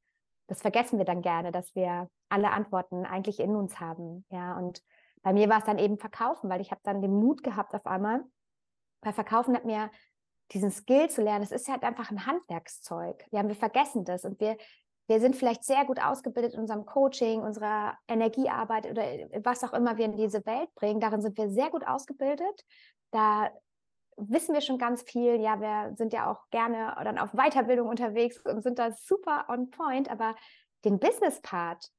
das 0.47 0.61
vergessen 0.61 0.97
wir 0.97 1.05
dann 1.05 1.21
gerne, 1.21 1.51
dass 1.51 1.75
wir 1.75 2.09
alle 2.29 2.51
Antworten 2.51 3.05
eigentlich 3.05 3.39
in 3.39 3.55
uns 3.55 3.79
haben. 3.79 4.25
Ja, 4.29 4.57
und 4.57 4.81
bei 5.21 5.33
mir 5.33 5.49
war 5.49 5.59
es 5.59 5.65
dann 5.65 5.79
eben 5.79 5.97
Verkaufen, 5.97 6.49
weil 6.49 6.61
ich 6.61 6.71
habe 6.71 6.81
dann 6.83 7.01
den 7.01 7.13
Mut 7.13 7.43
gehabt 7.43 7.73
auf 7.73 7.85
einmal. 7.87 8.23
Bei 9.01 9.11
Verkaufen 9.11 9.55
hat 9.55 9.65
mir 9.65 9.89
diesen 10.51 10.69
Skill 10.69 11.09
zu 11.09 11.23
lernen, 11.23 11.43
es 11.43 11.51
ist 11.51 11.67
halt 11.67 11.83
einfach 11.83 12.11
ein 12.11 12.27
Handwerkszeug. 12.27 13.25
Ja, 13.31 13.47
wir 13.47 13.55
vergessen 13.55 14.05
das 14.05 14.23
und 14.23 14.39
wir, 14.39 14.55
wir 15.07 15.19
sind 15.19 15.35
vielleicht 15.35 15.63
sehr 15.63 15.85
gut 15.85 16.01
ausgebildet 16.01 16.53
in 16.53 16.61
unserem 16.61 16.85
Coaching, 16.85 17.41
unserer 17.41 17.97
Energiearbeit 18.07 18.89
oder 18.89 19.03
was 19.43 19.63
auch 19.63 19.73
immer 19.73 19.97
wir 19.97 20.05
in 20.05 20.17
diese 20.17 20.45
Welt 20.45 20.73
bringen. 20.75 20.99
Darin 20.99 21.21
sind 21.21 21.37
wir 21.37 21.49
sehr 21.49 21.69
gut 21.69 21.85
ausgebildet. 21.85 22.65
Da 23.11 23.51
wissen 24.17 24.53
wir 24.53 24.61
schon 24.61 24.77
ganz 24.77 25.03
viel. 25.03 25.39
Ja, 25.39 25.59
wir 25.59 25.95
sind 25.95 26.13
ja 26.13 26.31
auch 26.31 26.49
gerne 26.49 26.95
dann 27.03 27.19
auf 27.19 27.31
Weiterbildung 27.33 27.87
unterwegs 27.87 28.39
und 28.45 28.63
sind 28.63 28.79
da 28.79 28.91
super 28.91 29.45
on 29.49 29.69
point. 29.69 30.09
Aber 30.09 30.35
den 30.85 30.99
Business-Part, 30.99 31.89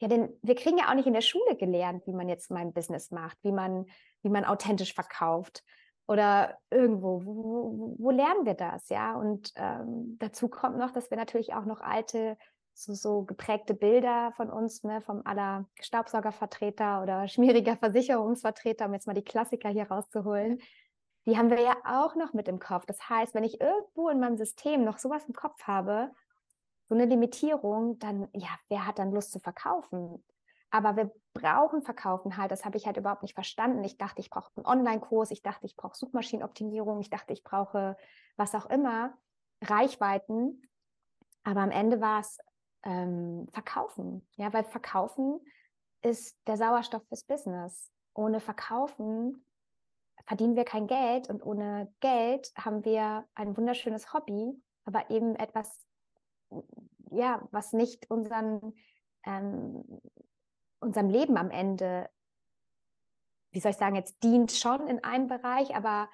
ja, 0.00 0.08
den, 0.08 0.28
wir 0.42 0.54
kriegen 0.54 0.78
ja 0.78 0.88
auch 0.88 0.94
nicht 0.94 1.06
in 1.06 1.14
der 1.14 1.20
Schule 1.20 1.56
gelernt, 1.56 2.06
wie 2.06 2.12
man 2.12 2.28
jetzt 2.28 2.50
mein 2.50 2.72
Business 2.72 3.10
macht, 3.10 3.38
wie 3.42 3.52
man, 3.52 3.86
wie 4.22 4.30
man 4.30 4.44
authentisch 4.44 4.94
verkauft 4.94 5.64
oder 6.06 6.58
irgendwo. 6.70 7.24
Wo, 7.24 7.34
wo, 7.34 7.96
wo 7.98 8.10
lernen 8.10 8.44
wir 8.44 8.54
das? 8.54 8.88
Ja, 8.88 9.14
und 9.16 9.52
ähm, 9.56 10.16
dazu 10.18 10.48
kommt 10.48 10.76
noch, 10.76 10.90
dass 10.90 11.10
wir 11.10 11.16
natürlich 11.16 11.54
auch 11.54 11.64
noch 11.64 11.80
alte 11.80 12.36
so, 12.74 12.94
so 12.94 13.22
geprägte 13.24 13.74
Bilder 13.74 14.32
von 14.36 14.50
uns, 14.50 14.82
ne, 14.82 15.00
vom 15.00 15.22
aller 15.24 15.66
Staubsaugervertreter 15.80 17.02
oder 17.02 17.28
schmieriger 17.28 17.76
Versicherungsvertreter, 17.76 18.86
um 18.86 18.94
jetzt 18.94 19.06
mal 19.06 19.14
die 19.14 19.24
Klassiker 19.24 19.68
hier 19.68 19.90
rauszuholen, 19.90 20.60
die 21.26 21.38
haben 21.38 21.50
wir 21.50 21.60
ja 21.60 21.76
auch 21.84 22.16
noch 22.16 22.32
mit 22.32 22.48
im 22.48 22.58
Kopf. 22.58 22.84
Das 22.86 23.08
heißt, 23.08 23.34
wenn 23.34 23.44
ich 23.44 23.60
irgendwo 23.60 24.08
in 24.08 24.18
meinem 24.18 24.36
System 24.36 24.84
noch 24.84 24.98
sowas 24.98 25.24
im 25.28 25.34
Kopf 25.34 25.62
habe, 25.64 26.10
so 26.88 26.94
eine 26.94 27.04
Limitierung, 27.04 27.98
dann, 27.98 28.28
ja, 28.34 28.48
wer 28.68 28.86
hat 28.86 28.98
dann 28.98 29.12
Lust 29.12 29.32
zu 29.32 29.38
verkaufen? 29.38 30.22
Aber 30.70 30.96
wir 30.96 31.12
brauchen 31.34 31.82
Verkaufen 31.82 32.36
halt, 32.36 32.50
das 32.50 32.64
habe 32.64 32.76
ich 32.76 32.86
halt 32.86 32.96
überhaupt 32.96 33.22
nicht 33.22 33.34
verstanden. 33.34 33.84
Ich 33.84 33.98
dachte, 33.98 34.20
ich 34.20 34.30
brauche 34.30 34.50
einen 34.56 34.66
Online-Kurs, 34.66 35.30
ich 35.30 35.42
dachte, 35.42 35.66
ich 35.66 35.76
brauche 35.76 35.96
Suchmaschinenoptimierung, 35.96 37.00
ich 37.00 37.10
dachte, 37.10 37.32
ich 37.34 37.44
brauche 37.44 37.96
was 38.36 38.54
auch 38.54 38.66
immer, 38.66 39.16
Reichweiten. 39.62 40.62
Aber 41.44 41.60
am 41.60 41.70
Ende 41.70 42.00
war 42.00 42.20
es 42.20 42.38
ähm, 42.84 43.48
Verkaufen. 43.52 44.26
Ja, 44.36 44.52
weil 44.52 44.64
Verkaufen 44.64 45.40
ist 46.02 46.36
der 46.46 46.56
Sauerstoff 46.56 47.06
fürs 47.08 47.24
Business. 47.24 47.90
Ohne 48.14 48.40
Verkaufen 48.40 49.44
verdienen 50.26 50.56
wir 50.56 50.64
kein 50.64 50.86
Geld 50.86 51.28
und 51.28 51.44
ohne 51.44 51.92
Geld 52.00 52.52
haben 52.56 52.84
wir 52.84 53.26
ein 53.34 53.56
wunderschönes 53.56 54.12
Hobby, 54.12 54.52
aber 54.84 55.10
eben 55.10 55.36
etwas, 55.36 55.84
ja, 57.10 57.46
was 57.50 57.72
nicht 57.72 58.10
unseren, 58.10 58.74
ähm, 59.24 60.00
unserem 60.80 61.08
Leben 61.08 61.36
am 61.36 61.50
Ende, 61.50 62.08
wie 63.50 63.60
soll 63.60 63.72
ich 63.72 63.76
sagen, 63.76 63.96
jetzt 63.96 64.22
dient 64.22 64.52
schon 64.52 64.86
in 64.86 65.02
einem 65.04 65.28
Bereich, 65.28 65.74
aber 65.74 66.08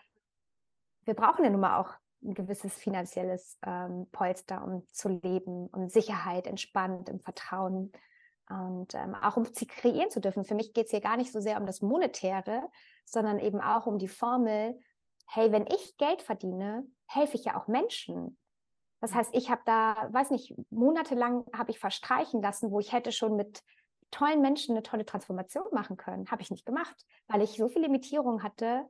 wir 1.05 1.15
brauchen 1.15 1.45
ja 1.45 1.51
nun 1.51 1.61
mal 1.61 1.79
auch 1.79 1.95
ein 2.23 2.35
gewisses 2.35 2.75
finanzielles 2.75 3.59
ähm, 3.65 4.07
Polster, 4.13 4.65
um 4.65 4.87
zu 4.93 5.09
leben, 5.09 5.69
um 5.69 5.89
Sicherheit, 5.89 6.47
entspannt, 6.47 7.09
im 7.09 7.21
Vertrauen 7.21 7.93
und 8.49 8.95
ähm, 8.95 9.15
auch 9.15 9.37
um 9.37 9.45
sie 9.45 9.67
kreieren 9.67 10.11
zu 10.11 10.21
dürfen. 10.21 10.45
Für 10.45 10.55
mich 10.55 10.73
geht 10.73 10.87
es 10.87 10.91
hier 10.91 11.01
gar 11.01 11.17
nicht 11.17 11.33
so 11.33 11.41
sehr 11.41 11.61
um 11.61 11.67
das 11.67 11.83
Monetäre, 11.83 12.63
sondern 13.05 13.39
eben 13.39 13.61
auch 13.61 13.87
um 13.87 13.99
die 13.99 14.09
Formel, 14.09 14.79
hey, 15.27 15.53
wenn 15.53 15.67
ich 15.67 15.97
Geld 15.99 16.23
verdiene, 16.23 16.87
helfe 17.07 17.37
ich 17.37 17.45
ja 17.45 17.57
auch 17.61 17.69
Menschen. 17.69 18.39
Das 19.01 19.15
heißt, 19.15 19.35
ich 19.35 19.51
habe 19.51 19.61
da, 19.65 20.09
weiß 20.11 20.31
nicht, 20.31 20.55
monatelang 20.71 21.45
habe 21.55 21.71
ich 21.71 21.79
verstreichen 21.79 22.43
lassen, 22.43 22.71
wo 22.71 22.81
ich 22.81 22.93
hätte 22.93 23.13
schon 23.13 23.37
mit 23.37 23.63
tollen 24.11 24.41
Menschen 24.41 24.73
eine 24.73 24.83
tolle 24.83 25.05
Transformation 25.05 25.67
machen 25.73 25.97
können. 25.97 26.31
Habe 26.31 26.43
ich 26.43 26.51
nicht 26.51 26.67
gemacht, 26.67 26.97
weil 27.29 27.43
ich 27.43 27.51
so 27.51 27.69
viele 27.69 27.87
Limitierungen 27.87 28.43
hatte, 28.43 28.89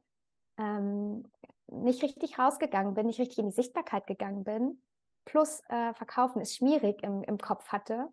ähm, 0.56 1.24
nicht 1.70 2.02
richtig 2.02 2.38
rausgegangen 2.38 2.94
bin, 2.94 3.06
nicht 3.06 3.20
richtig 3.20 3.38
in 3.38 3.46
die 3.46 3.54
Sichtbarkeit 3.54 4.06
gegangen 4.06 4.44
bin, 4.44 4.82
plus 5.24 5.60
äh, 5.68 5.94
Verkaufen 5.94 6.40
ist 6.40 6.56
schwierig 6.56 7.02
im, 7.02 7.22
im 7.22 7.38
Kopf 7.38 7.68
hatte, 7.68 8.08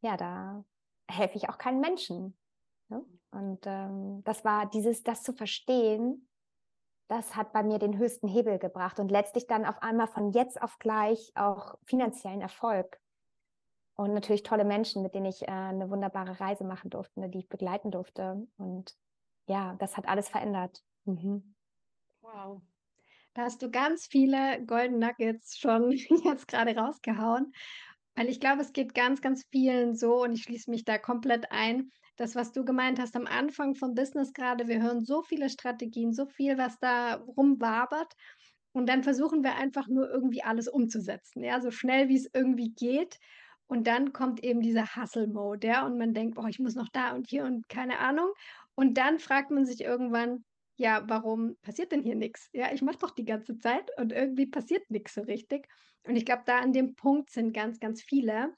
ja, 0.00 0.16
da 0.16 0.64
helfe 1.08 1.36
ich 1.36 1.48
auch 1.48 1.58
keinen 1.58 1.80
Menschen. 1.80 2.36
Ne? 2.88 3.04
Und 3.30 3.66
ähm, 3.66 4.22
das 4.24 4.44
war 4.44 4.66
dieses, 4.66 5.02
das 5.02 5.22
zu 5.22 5.32
verstehen, 5.32 6.28
das 7.08 7.36
hat 7.36 7.52
bei 7.52 7.62
mir 7.62 7.78
den 7.78 7.96
höchsten 7.96 8.28
Hebel 8.28 8.58
gebracht 8.58 9.00
und 9.00 9.10
letztlich 9.10 9.46
dann 9.46 9.64
auf 9.64 9.82
einmal 9.82 10.08
von 10.08 10.30
jetzt 10.30 10.60
auf 10.60 10.78
gleich 10.78 11.32
auch 11.34 11.76
finanziellen 11.84 12.42
Erfolg. 12.42 13.00
Und 13.94 14.14
natürlich 14.14 14.42
tolle 14.42 14.64
Menschen, 14.64 15.02
mit 15.02 15.14
denen 15.14 15.26
ich 15.26 15.42
äh, 15.42 15.50
eine 15.50 15.90
wunderbare 15.90 16.38
Reise 16.38 16.64
machen 16.64 16.90
durfte, 16.90 17.18
ne, 17.20 17.28
die 17.28 17.40
ich 17.40 17.48
begleiten 17.48 17.90
durfte. 17.90 18.46
Und 18.56 18.96
ja, 19.46 19.74
das 19.78 19.96
hat 19.96 20.06
alles 20.06 20.28
verändert. 20.28 20.84
Mhm. 21.04 21.54
Wow. 22.20 22.60
Da 23.38 23.44
hast 23.44 23.62
du 23.62 23.70
ganz 23.70 24.08
viele 24.08 24.64
Golden 24.66 24.98
Nuggets 24.98 25.56
schon 25.60 25.92
jetzt 26.24 26.48
gerade 26.48 26.74
rausgehauen. 26.74 27.52
Weil 28.16 28.28
ich 28.28 28.40
glaube, 28.40 28.62
es 28.62 28.72
geht 28.72 28.96
ganz, 28.96 29.20
ganz 29.20 29.46
vielen 29.52 29.94
so 29.94 30.24
und 30.24 30.32
ich 30.32 30.42
schließe 30.42 30.68
mich 30.68 30.84
da 30.84 30.98
komplett 30.98 31.52
ein. 31.52 31.92
Das, 32.16 32.34
was 32.34 32.50
du 32.50 32.64
gemeint 32.64 32.98
hast 32.98 33.14
am 33.14 33.28
Anfang 33.28 33.76
vom 33.76 33.94
Business 33.94 34.32
gerade, 34.32 34.66
wir 34.66 34.82
hören 34.82 35.04
so 35.04 35.22
viele 35.22 35.50
Strategien, 35.50 36.12
so 36.12 36.26
viel, 36.26 36.58
was 36.58 36.80
da 36.80 37.14
rumwabert. 37.14 38.12
Und 38.72 38.88
dann 38.88 39.04
versuchen 39.04 39.44
wir 39.44 39.54
einfach 39.54 39.86
nur 39.86 40.10
irgendwie 40.10 40.42
alles 40.42 40.66
umzusetzen, 40.66 41.44
ja, 41.44 41.60
so 41.60 41.70
schnell 41.70 42.08
wie 42.08 42.16
es 42.16 42.28
irgendwie 42.34 42.70
geht. 42.70 43.20
Und 43.68 43.86
dann 43.86 44.12
kommt 44.12 44.42
eben 44.42 44.62
dieser 44.62 44.96
Hustle-Mode, 44.96 45.64
ja, 45.64 45.86
und 45.86 45.96
man 45.96 46.12
denkt, 46.12 46.38
oh, 46.38 46.46
ich 46.48 46.58
muss 46.58 46.74
noch 46.74 46.88
da 46.88 47.12
und 47.12 47.28
hier 47.28 47.44
und 47.44 47.68
keine 47.68 48.00
Ahnung. 48.00 48.32
Und 48.74 48.98
dann 48.98 49.20
fragt 49.20 49.52
man 49.52 49.64
sich 49.64 49.80
irgendwann, 49.80 50.44
ja, 50.78 51.02
warum 51.08 51.56
passiert 51.60 51.90
denn 51.90 52.02
hier 52.02 52.14
nichts? 52.14 52.48
Ja, 52.52 52.72
ich 52.72 52.82
mache 52.82 52.98
doch 52.98 53.10
die 53.10 53.24
ganze 53.24 53.58
Zeit 53.58 53.90
und 53.98 54.12
irgendwie 54.12 54.46
passiert 54.46 54.88
nichts 54.90 55.14
so 55.14 55.22
richtig. 55.22 55.68
Und 56.04 56.14
ich 56.14 56.24
glaube, 56.24 56.44
da 56.46 56.60
an 56.60 56.72
dem 56.72 56.94
Punkt 56.94 57.30
sind 57.30 57.52
ganz, 57.52 57.80
ganz 57.80 58.00
viele. 58.00 58.54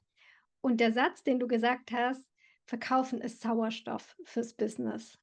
Und 0.61 0.81
der 0.81 0.93
Satz, 0.93 1.23
den 1.23 1.41
du 1.41 1.49
gesagt 1.49 1.93
hast, 1.93 2.23
verkaufen 2.67 3.23
ist 3.23 3.41
Sauerstoff 3.41 4.17
fürs 4.23 4.53
Business. 4.53 5.19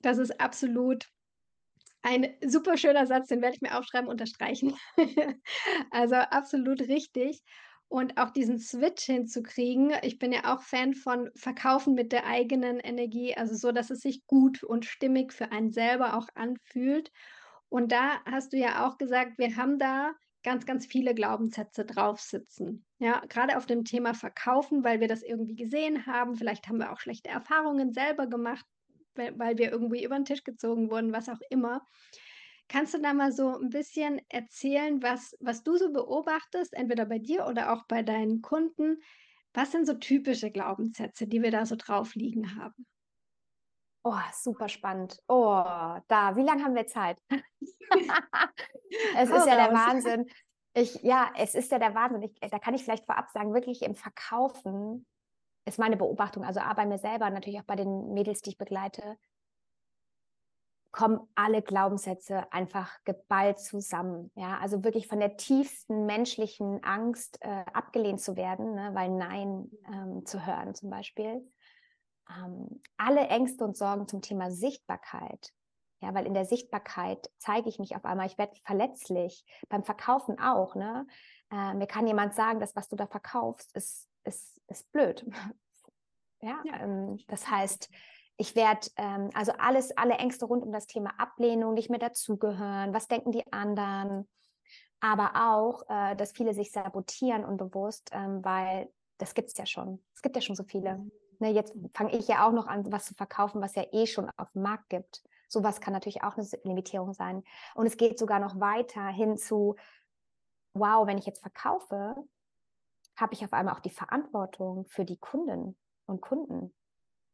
Das 0.00 0.18
ist 0.18 0.40
absolut 0.40 1.08
ein 2.02 2.34
super 2.44 2.76
schöner 2.76 3.06
Satz, 3.06 3.28
den 3.28 3.40
werde 3.40 3.54
ich 3.54 3.62
mir 3.62 3.78
aufschreiben, 3.78 4.10
unterstreichen. 4.10 4.74
also 5.92 6.16
absolut 6.16 6.80
richtig 6.82 7.42
und 7.88 8.18
auch 8.18 8.30
diesen 8.30 8.58
Switch 8.58 9.04
hinzukriegen. 9.04 9.92
Ich 10.02 10.18
bin 10.18 10.32
ja 10.32 10.54
auch 10.54 10.62
Fan 10.62 10.94
von 10.94 11.30
Verkaufen 11.36 11.94
mit 11.94 12.12
der 12.12 12.26
eigenen 12.26 12.80
Energie, 12.80 13.34
also 13.36 13.54
so, 13.54 13.72
dass 13.72 13.90
es 13.90 14.00
sich 14.00 14.26
gut 14.26 14.62
und 14.62 14.84
stimmig 14.84 15.32
für 15.32 15.52
einen 15.52 15.70
selber 15.70 16.16
auch 16.16 16.28
anfühlt. 16.34 17.12
Und 17.68 17.92
da 17.92 18.24
hast 18.24 18.52
du 18.52 18.56
ja 18.56 18.86
auch 18.86 18.98
gesagt, 18.98 19.38
wir 19.38 19.56
haben 19.56 19.78
da 19.78 20.12
ganz, 20.42 20.64
ganz 20.64 20.86
viele 20.86 21.14
Glaubenssätze 21.14 21.84
drauf 21.84 22.20
sitzen. 22.20 22.84
Ja, 22.98 23.20
gerade 23.28 23.56
auf 23.56 23.66
dem 23.66 23.84
Thema 23.84 24.14
Verkaufen, 24.14 24.84
weil 24.84 25.00
wir 25.00 25.08
das 25.08 25.22
irgendwie 25.22 25.56
gesehen 25.56 26.06
haben. 26.06 26.36
Vielleicht 26.36 26.68
haben 26.68 26.78
wir 26.78 26.92
auch 26.92 27.00
schlechte 27.00 27.30
Erfahrungen 27.30 27.92
selber 27.92 28.28
gemacht, 28.28 28.64
weil 29.14 29.58
wir 29.58 29.72
irgendwie 29.72 30.04
über 30.04 30.14
den 30.14 30.24
Tisch 30.24 30.44
gezogen 30.44 30.90
wurden, 30.90 31.12
was 31.12 31.28
auch 31.28 31.40
immer. 31.50 31.84
Kannst 32.68 32.94
du 32.94 33.00
da 33.00 33.12
mal 33.12 33.32
so 33.32 33.58
ein 33.58 33.70
bisschen 33.70 34.20
erzählen, 34.28 35.02
was, 35.02 35.36
was 35.40 35.62
du 35.62 35.76
so 35.76 35.92
beobachtest, 35.92 36.74
entweder 36.74 37.06
bei 37.06 37.18
dir 37.18 37.46
oder 37.46 37.72
auch 37.72 37.86
bei 37.86 38.02
deinen 38.02 38.42
Kunden? 38.42 39.00
Was 39.54 39.72
sind 39.72 39.86
so 39.86 39.94
typische 39.94 40.50
Glaubenssätze, 40.50 41.26
die 41.26 41.42
wir 41.42 41.50
da 41.50 41.64
so 41.64 41.76
drauf 41.76 42.14
liegen 42.14 42.56
haben? 42.60 42.86
Oh, 44.02 44.14
super 44.32 44.68
spannend. 44.68 45.18
Oh, 45.28 45.64
da, 46.08 46.36
wie 46.36 46.42
lange 46.42 46.64
haben 46.64 46.74
wir 46.74 46.86
Zeit? 46.86 47.20
es 49.16 49.30
ist 49.30 49.46
ja 49.46 49.56
der 49.56 49.72
Wahnsinn. 49.72 50.26
Ich, 50.74 51.02
ja, 51.02 51.30
es 51.36 51.54
ist 51.54 51.72
ja 51.72 51.78
der 51.78 51.94
Wahnsinn. 51.94 52.22
Ich, 52.22 52.50
da 52.50 52.58
kann 52.58 52.74
ich 52.74 52.84
vielleicht 52.84 53.06
vorab 53.06 53.30
sagen, 53.30 53.54
wirklich 53.54 53.82
im 53.82 53.94
Verkaufen 53.94 55.06
ist 55.66 55.78
meine 55.78 55.96
Beobachtung, 55.96 56.44
also 56.44 56.60
A, 56.60 56.72
bei 56.74 56.86
mir 56.86 56.98
selber, 56.98 57.30
natürlich 57.30 57.60
auch 57.60 57.64
bei 57.64 57.76
den 57.76 58.12
Mädels, 58.12 58.40
die 58.42 58.50
ich 58.50 58.58
begleite, 58.58 59.16
kommen 60.96 61.20
alle 61.34 61.60
Glaubenssätze 61.60 62.50
einfach 62.50 62.90
geballt 63.04 63.60
zusammen. 63.60 64.32
Ja, 64.34 64.58
also 64.58 64.82
wirklich 64.82 65.06
von 65.06 65.20
der 65.20 65.36
tiefsten 65.36 66.06
menschlichen 66.06 66.82
Angst 66.82 67.38
äh, 67.42 67.64
abgelehnt 67.74 68.22
zu 68.22 68.34
werden, 68.34 68.74
ne, 68.74 68.90
weil 68.94 69.10
Nein 69.10 69.70
ähm, 69.92 70.24
zu 70.24 70.46
hören 70.46 70.74
zum 70.74 70.88
Beispiel. 70.88 71.46
Ähm, 72.30 72.82
alle 72.96 73.28
Ängste 73.28 73.64
und 73.64 73.76
Sorgen 73.76 74.08
zum 74.08 74.22
Thema 74.22 74.50
Sichtbarkeit. 74.50 75.52
Ja, 76.00 76.14
weil 76.14 76.26
in 76.26 76.34
der 76.34 76.46
Sichtbarkeit 76.46 77.30
zeige 77.36 77.68
ich 77.68 77.78
mich 77.78 77.94
auf 77.94 78.06
einmal, 78.06 78.26
ich 78.26 78.38
werde 78.38 78.56
verletzlich. 78.64 79.44
Beim 79.68 79.84
Verkaufen 79.84 80.40
auch. 80.40 80.76
Ne? 80.76 81.06
Äh, 81.52 81.74
mir 81.74 81.86
kann 81.86 82.06
jemand 82.06 82.34
sagen, 82.34 82.58
das, 82.58 82.74
was 82.74 82.88
du 82.88 82.96
da 82.96 83.06
verkaufst, 83.06 83.70
ist, 83.76 84.08
ist, 84.24 84.62
ist 84.66 84.90
blöd. 84.92 85.26
ja. 86.40 86.58
Ähm, 86.80 87.18
das 87.28 87.50
heißt, 87.50 87.90
ich 88.36 88.54
werde, 88.54 88.88
ähm, 88.96 89.30
also 89.34 89.52
alles, 89.58 89.96
alle 89.96 90.14
Ängste 90.14 90.46
rund 90.46 90.62
um 90.62 90.72
das 90.72 90.86
Thema 90.86 91.10
Ablehnung, 91.18 91.74
nicht 91.74 91.90
mehr 91.90 91.98
dazugehören, 91.98 92.92
was 92.92 93.08
denken 93.08 93.32
die 93.32 93.50
anderen, 93.52 94.28
aber 95.00 95.32
auch, 95.50 95.84
äh, 95.88 96.16
dass 96.16 96.32
viele 96.32 96.54
sich 96.54 96.70
sabotieren 96.72 97.44
unbewusst, 97.44 98.10
ähm, 98.12 98.44
weil 98.44 98.90
das 99.18 99.34
gibt 99.34 99.48
es 99.48 99.56
ja 99.56 99.66
schon. 99.66 100.02
Es 100.14 100.22
gibt 100.22 100.36
ja 100.36 100.42
schon 100.42 100.56
so 100.56 100.64
viele. 100.64 100.98
Mhm. 100.98 101.12
Ne, 101.38 101.50
jetzt 101.50 101.74
fange 101.92 102.16
ich 102.16 102.28
ja 102.28 102.46
auch 102.46 102.52
noch 102.52 102.66
an, 102.66 102.90
was 102.90 103.04
zu 103.04 103.14
verkaufen, 103.14 103.60
was 103.60 103.74
ja 103.74 103.84
eh 103.92 104.06
schon 104.06 104.30
auf 104.38 104.50
dem 104.52 104.62
Markt 104.62 104.88
gibt. 104.88 105.22
Sowas 105.48 105.80
kann 105.80 105.92
natürlich 105.92 106.22
auch 106.22 106.36
eine 106.36 106.46
Limitierung 106.64 107.12
sein. 107.12 107.42
Und 107.74 107.86
es 107.86 107.98
geht 107.98 108.18
sogar 108.18 108.38
noch 108.38 108.58
weiter 108.58 109.06
hin 109.08 109.36
zu, 109.36 109.76
wow, 110.72 111.06
wenn 111.06 111.18
ich 111.18 111.26
jetzt 111.26 111.42
verkaufe, 111.42 112.16
habe 113.16 113.34
ich 113.34 113.44
auf 113.44 113.52
einmal 113.52 113.74
auch 113.74 113.80
die 113.80 113.90
Verantwortung 113.90 114.86
für 114.86 115.04
die 115.04 115.18
Kunden 115.18 115.76
und 116.06 116.20
Kunden. 116.20 116.74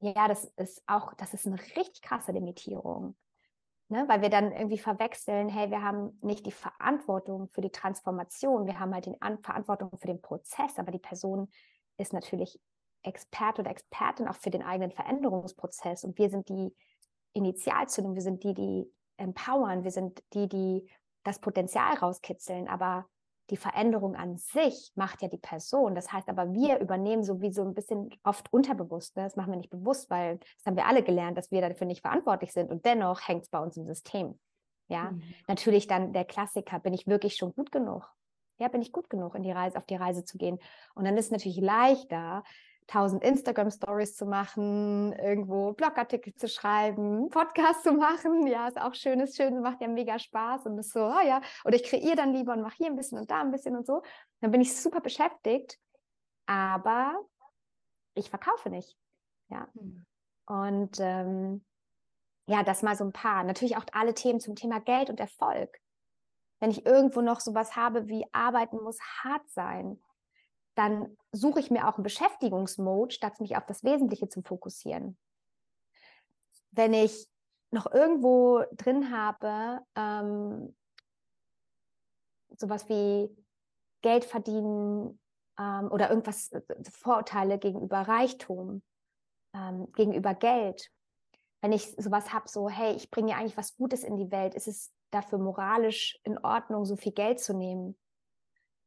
Ja, 0.02 0.26
das 0.26 0.44
ist 0.56 0.82
auch, 0.88 1.14
das 1.14 1.32
ist 1.32 1.46
eine 1.46 1.60
richtig 1.76 2.02
krasse 2.02 2.32
Limitierung. 2.32 3.14
Ne? 3.88 4.04
Weil 4.08 4.20
wir 4.20 4.30
dann 4.30 4.50
irgendwie 4.50 4.78
verwechseln, 4.78 5.48
hey, 5.48 5.70
wir 5.70 5.80
haben 5.80 6.18
nicht 6.22 6.44
die 6.44 6.50
Verantwortung 6.50 7.48
für 7.48 7.60
die 7.60 7.70
Transformation, 7.70 8.66
wir 8.66 8.80
haben 8.80 8.92
halt 8.92 9.06
die 9.06 9.20
An 9.22 9.38
Verantwortung 9.42 9.90
für 9.98 10.08
den 10.08 10.20
Prozess, 10.20 10.76
aber 10.78 10.90
die 10.90 10.98
Person 10.98 11.48
ist 11.98 12.12
natürlich 12.12 12.58
Experte 13.04 13.60
oder 13.60 13.70
Expertin 13.70 14.26
auch 14.26 14.34
für 14.34 14.50
den 14.50 14.64
eigenen 14.64 14.90
Veränderungsprozess 14.90 16.02
und 16.02 16.18
wir 16.18 16.30
sind 16.30 16.48
die 16.48 16.74
Initialzündung, 17.32 18.14
wir 18.14 18.22
sind 18.22 18.42
die, 18.42 18.54
die 18.54 18.92
empowern, 19.18 19.84
wir 19.84 19.92
sind 19.92 20.20
die, 20.32 20.48
die 20.48 20.90
das 21.22 21.38
Potenzial 21.38 21.94
rauskitzeln, 21.94 22.66
aber 22.66 23.06
die 23.50 23.56
Veränderung 23.56 24.14
an 24.14 24.36
sich 24.36 24.92
macht 24.94 25.22
ja 25.22 25.28
die 25.28 25.38
Person. 25.38 25.94
Das 25.94 26.12
heißt 26.12 26.28
aber, 26.28 26.52
wir 26.52 26.78
übernehmen 26.78 27.22
sowieso 27.22 27.62
ein 27.62 27.74
bisschen 27.74 28.10
oft 28.22 28.52
unterbewusst. 28.52 29.16
Ne? 29.16 29.24
Das 29.24 29.36
machen 29.36 29.52
wir 29.52 29.56
nicht 29.56 29.70
bewusst, 29.70 30.08
weil 30.10 30.38
das 30.38 30.66
haben 30.66 30.76
wir 30.76 30.86
alle 30.86 31.02
gelernt, 31.02 31.36
dass 31.36 31.50
wir 31.50 31.60
dafür 31.60 31.86
nicht 31.86 32.02
verantwortlich 32.02 32.52
sind. 32.52 32.70
Und 32.70 32.84
dennoch 32.84 33.26
hängt 33.26 33.42
es 33.42 33.48
bei 33.50 33.58
uns 33.58 33.76
im 33.76 33.86
System. 33.86 34.38
Ja, 34.88 35.10
mhm. 35.10 35.22
natürlich 35.48 35.86
dann 35.86 36.12
der 36.12 36.24
Klassiker, 36.24 36.78
bin 36.78 36.92
ich 36.92 37.06
wirklich 37.06 37.36
schon 37.36 37.54
gut 37.54 37.72
genug? 37.72 38.10
Ja, 38.58 38.68
bin 38.68 38.82
ich 38.82 38.92
gut 38.92 39.08
genug, 39.10 39.34
in 39.34 39.42
die 39.42 39.50
Reise, 39.50 39.76
auf 39.76 39.86
die 39.86 39.96
Reise 39.96 40.24
zu 40.24 40.38
gehen? 40.38 40.58
Und 40.94 41.04
dann 41.04 41.16
ist 41.16 41.26
es 41.26 41.30
natürlich 41.30 41.60
leichter, 41.60 42.44
tausend 42.86 43.22
Instagram-Stories 43.24 44.16
zu 44.16 44.26
machen, 44.26 45.12
irgendwo 45.14 45.72
Blogartikel 45.72 46.34
zu 46.34 46.48
schreiben, 46.48 47.28
Podcast 47.30 47.84
zu 47.84 47.92
machen. 47.92 48.46
Ja, 48.46 48.68
ist 48.68 48.80
auch 48.80 48.94
schön, 48.94 49.20
ist 49.20 49.36
schön, 49.36 49.60
macht 49.60 49.80
ja 49.80 49.88
mega 49.88 50.18
Spaß 50.18 50.66
und 50.66 50.78
ist 50.78 50.92
so, 50.92 51.00
oh 51.00 51.26
ja, 51.26 51.40
oder 51.64 51.76
ich 51.76 51.84
kreiere 51.84 52.16
dann 52.16 52.32
lieber 52.32 52.52
und 52.52 52.62
mache 52.62 52.76
hier 52.76 52.86
ein 52.86 52.96
bisschen 52.96 53.18
und 53.18 53.30
da 53.30 53.40
ein 53.40 53.50
bisschen 53.50 53.76
und 53.76 53.86
so. 53.86 54.02
Dann 54.40 54.50
bin 54.50 54.60
ich 54.60 54.76
super 54.76 55.00
beschäftigt, 55.00 55.78
aber 56.46 57.18
ich 58.14 58.30
verkaufe 58.30 58.70
nicht. 58.70 58.96
Ja. 59.48 59.68
Mhm. 59.74 60.04
Und 60.46 60.98
ähm, 61.00 61.64
ja, 62.46 62.62
das 62.62 62.82
mal 62.82 62.96
so 62.96 63.04
ein 63.04 63.12
paar. 63.12 63.44
Natürlich 63.44 63.76
auch 63.76 63.86
alle 63.92 64.14
Themen 64.14 64.40
zum 64.40 64.56
Thema 64.56 64.80
Geld 64.80 65.08
und 65.10 65.20
Erfolg. 65.20 65.78
Wenn 66.60 66.70
ich 66.70 66.84
irgendwo 66.86 67.20
noch 67.20 67.40
sowas 67.40 67.76
habe 67.76 68.08
wie 68.08 68.26
arbeiten 68.32 68.82
muss 68.82 69.00
hart 69.22 69.48
sein, 69.50 70.00
dann 70.74 71.16
suche 71.32 71.60
ich 71.60 71.70
mir 71.70 71.88
auch 71.88 71.96
einen 71.96 72.04
Beschäftigungsmode, 72.04 73.14
statt 73.14 73.40
mich 73.40 73.56
auf 73.56 73.66
das 73.66 73.84
Wesentliche 73.84 74.28
zu 74.28 74.42
fokussieren. 74.42 75.18
Wenn 76.70 76.94
ich 76.94 77.28
noch 77.70 77.90
irgendwo 77.92 78.64
drin 78.72 79.10
habe, 79.16 79.80
ähm, 79.94 80.74
sowas 82.56 82.88
wie 82.88 83.34
Geld 84.02 84.24
verdienen 84.24 85.18
ähm, 85.58 85.90
oder 85.90 86.10
irgendwas, 86.10 86.52
äh, 86.52 86.62
Vorurteile 86.90 87.58
gegenüber 87.58 88.00
Reichtum, 88.00 88.82
ähm, 89.54 89.90
gegenüber 89.92 90.34
Geld. 90.34 90.90
Wenn 91.60 91.72
ich 91.72 91.94
sowas 91.96 92.32
habe, 92.32 92.48
so, 92.48 92.68
hey, 92.68 92.94
ich 92.94 93.10
bringe 93.10 93.30
ja 93.30 93.36
eigentlich 93.36 93.56
was 93.56 93.76
Gutes 93.76 94.04
in 94.04 94.16
die 94.16 94.30
Welt, 94.30 94.54
ist 94.54 94.68
es 94.68 94.92
dafür 95.10 95.38
moralisch 95.38 96.18
in 96.24 96.38
Ordnung, 96.38 96.84
so 96.84 96.96
viel 96.96 97.12
Geld 97.12 97.40
zu 97.40 97.54
nehmen? 97.54 97.96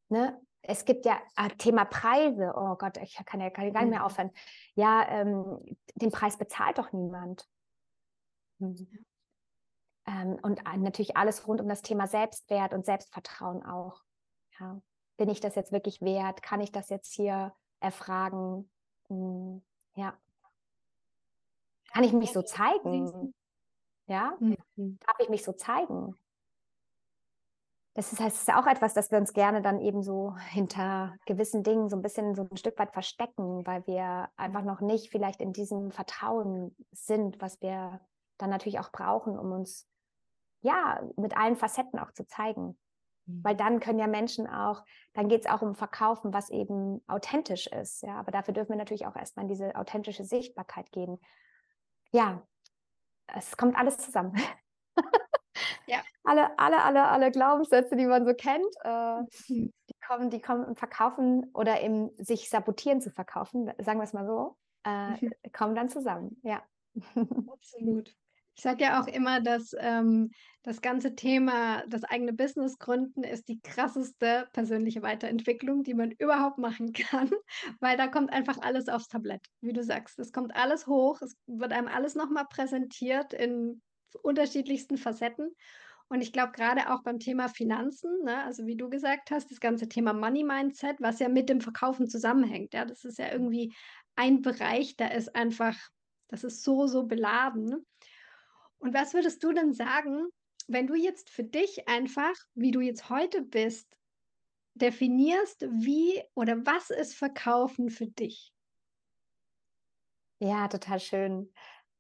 Ne? 0.10 0.40
Es 0.68 0.86
gibt 0.86 1.06
ja 1.06 1.20
ah, 1.36 1.50
Thema 1.50 1.86
Preise. 1.86 2.54
Oh 2.56 2.76
Gott, 2.76 2.98
ich 2.98 3.16
kann 3.26 3.40
ja, 3.40 3.50
gar 3.50 3.64
nicht 3.64 3.74
mehr 3.74 4.00
mhm. 4.00 4.06
aufhören. 4.06 4.32
Ja, 4.76 5.08
ähm, 5.10 5.60
den 5.96 6.12
Preis 6.12 6.38
bezahlt 6.38 6.78
doch 6.78 6.92
niemand. 6.92 7.48
Mhm. 8.60 9.06
Ähm, 10.08 10.38
und 10.42 10.62
natürlich 10.78 11.18
alles 11.18 11.48
rund 11.48 11.62
um 11.62 11.68
das 11.68 11.82
Thema 11.82 12.08
Selbstwert 12.08 12.74
und 12.74 12.86
Selbstvertrauen 12.86 13.64
auch. 13.66 14.04
Ja. 14.60 14.80
Bin 15.18 15.30
ich 15.30 15.40
das 15.40 15.56
jetzt 15.56 15.72
wirklich 15.72 16.02
wert? 16.02 16.42
Kann 16.42 16.62
ich 16.62 16.72
das 16.72 16.90
jetzt 16.90 17.14
hier 17.14 17.54
erfragen? 17.80 18.70
Mhm. 19.10 19.64
Ja. 19.96 20.18
Kann 21.94 22.04
ich 22.04 22.14
mich 22.14 22.34
so 22.34 22.42
zeigen? 22.42 23.34
Ja? 24.08 24.36
Mhm. 24.40 24.58
Darf 24.76 25.20
ich 25.20 25.30
mich 25.30 25.44
so 25.44 25.54
zeigen? 25.54 26.16
Das 27.96 28.12
ist, 28.12 28.20
heißt, 28.20 28.36
es 28.36 28.42
ist 28.42 28.54
auch 28.54 28.68
etwas, 28.68 28.94
dass 28.94 29.10
wir 29.10 29.18
uns 29.18 29.32
gerne 29.32 29.62
dann 29.62 29.80
eben 29.80 30.04
so 30.04 30.36
hinter 30.50 31.16
gewissen 31.26 31.64
Dingen 31.64 31.90
so 31.90 31.96
ein 31.96 32.02
bisschen 32.02 32.36
so 32.36 32.46
ein 32.52 32.58
Stück 32.58 32.78
weit 32.78 32.92
verstecken, 32.92 33.66
weil 33.66 33.88
wir 33.88 34.30
einfach 34.36 34.64
noch 34.64 34.82
nicht 34.82 35.10
vielleicht 35.10 35.40
in 35.40 35.54
diesem 35.54 35.92
Vertrauen 35.92 36.76
sind, 36.92 37.42
was 37.42 37.62
wir 37.62 38.02
dann 38.38 38.50
natürlich 38.50 38.80
auch 38.80 38.92
brauchen, 38.92 39.40
um 39.40 39.54
uns 39.54 39.88
ja 40.60 41.02
mit 41.16 41.38
allen 41.38 41.56
Facetten 41.56 41.98
auch 41.98 42.12
zu 42.12 42.28
zeigen. 42.28 42.78
Mhm. 43.28 43.44
Weil 43.46 43.56
dann 43.56 43.80
können 43.80 44.00
ja 44.00 44.08
Menschen 44.08 44.46
auch, 44.46 44.84
dann 45.14 45.30
geht 45.30 45.46
es 45.46 45.50
auch 45.50 45.62
um 45.62 45.74
Verkaufen, 45.74 46.34
was 46.34 46.50
eben 46.50 47.02
authentisch 47.08 47.68
ist. 47.68 48.02
Ja, 48.02 48.20
aber 48.20 48.32
dafür 48.32 48.54
dürfen 48.54 48.72
wir 48.72 48.78
natürlich 48.78 49.08
auch 49.08 49.16
erstmal 49.16 49.46
in 49.46 49.50
diese 49.50 49.74
authentische 49.74 50.26
Sichtbarkeit 50.26 50.92
gehen. 50.92 51.18
Ja, 52.12 52.46
es 53.28 53.56
kommt 53.56 53.78
alles 53.78 53.98
zusammen. 54.00 54.36
Ja. 55.88 55.98
Alle, 56.24 56.58
alle, 56.58 56.84
alle, 56.84 57.04
alle 57.08 57.32
Glaubenssätze, 57.32 57.96
die 57.96 58.06
man 58.06 58.26
so 58.26 58.34
kennt, 58.34 58.74
äh, 58.84 59.22
mhm. 59.48 59.74
die 59.90 59.96
kommen, 60.06 60.30
die 60.30 60.42
kommen 60.42 60.66
im 60.66 60.76
Verkaufen 60.76 61.50
oder 61.54 61.82
im 61.82 62.12
sich 62.18 62.50
sabotieren 62.50 63.02
zu 63.02 63.12
verkaufen, 63.12 63.72
sagen 63.80 64.00
wir 64.00 64.04
es 64.04 64.14
mal 64.14 64.26
so, 64.26 64.58
äh, 64.86 65.12
mhm. 65.12 65.32
kommen 65.54 65.76
dann 65.76 65.90
zusammen. 65.90 66.40
Ja. 66.44 66.64
Absolut. 67.52 68.16
Ich 68.58 68.64
sage 68.64 68.86
ja 68.86 69.02
auch 69.02 69.08
immer, 69.08 69.42
dass 69.42 69.76
ähm, 69.78 70.32
das 70.64 70.82
ganze 70.82 71.14
Thema, 71.14 71.84
das 71.88 72.06
eigene 72.06 72.32
Business 72.32 72.80
gründen, 72.80 73.24
ist 73.24 73.50
die 73.50 73.60
krasseste 73.60 74.48
persönliche 74.54 75.02
Weiterentwicklung, 75.02 75.84
die 75.84 75.94
man 75.94 76.12
überhaupt 76.12 76.58
machen 76.58 76.94
kann, 76.94 77.30
weil 77.82 77.98
da 77.98 78.08
kommt 78.08 78.32
einfach 78.32 78.58
alles 78.62 78.88
aufs 78.88 79.10
Tablett, 79.10 79.46
wie 79.60 79.74
du 79.74 79.84
sagst. 79.84 80.20
Es 80.20 80.32
kommt 80.32 80.56
alles 80.56 80.88
hoch, 80.88 81.22
es 81.22 81.36
wird 81.48 81.74
einem 81.74 81.90
alles 81.90 82.16
nochmal 82.16 82.46
präsentiert 82.50 83.34
in 83.34 83.82
unterschiedlichsten 84.18 84.98
Facetten. 84.98 85.56
Und 86.08 86.22
ich 86.22 86.32
glaube, 86.32 86.52
gerade 86.52 86.94
auch 86.94 87.02
beim 87.02 87.20
Thema 87.20 87.48
Finanzen, 87.50 88.24
ne, 88.24 88.44
also 88.44 88.68
wie 88.68 88.78
du 88.78 88.90
gesagt 88.90 89.32
hast, 89.32 89.50
das 89.50 89.60
ganze 89.60 89.90
Thema 89.90 90.14
Money 90.14 90.44
Mindset, 90.44 91.02
was 91.02 91.20
ja 91.20 91.30
mit 91.30 91.50
dem 91.50 91.62
Verkaufen 91.62 92.08
zusammenhängt, 92.08 92.74
ja, 92.74 92.86
das 92.86 93.06
ist 93.06 93.18
ja 93.18 93.32
irgendwie 93.32 93.74
ein 94.16 94.42
Bereich, 94.42 94.96
da 94.98 95.08
ist 95.08 95.36
einfach, 95.36 95.76
das 96.28 96.44
ist 96.44 96.64
so, 96.64 96.86
so 96.86 97.04
beladen. 97.04 97.86
Und 98.78 98.94
was 98.94 99.14
würdest 99.16 99.44
du 99.44 99.52
denn 99.52 99.74
sagen, 99.74 100.28
wenn 100.68 100.86
du 100.86 100.94
jetzt 100.94 101.30
für 101.30 101.44
dich 101.44 101.88
einfach, 101.88 102.36
wie 102.54 102.72
du 102.72 102.82
jetzt 102.82 103.10
heute 103.10 103.42
bist, 103.42 103.88
definierst, 104.76 105.62
wie 105.72 106.22
oder 106.36 106.66
was 106.66 106.92
ist 106.92 107.16
Verkaufen 107.16 107.90
für 107.90 108.08
dich? 108.08 108.54
Ja, 110.40 110.68
total 110.68 111.00
schön 111.00 111.52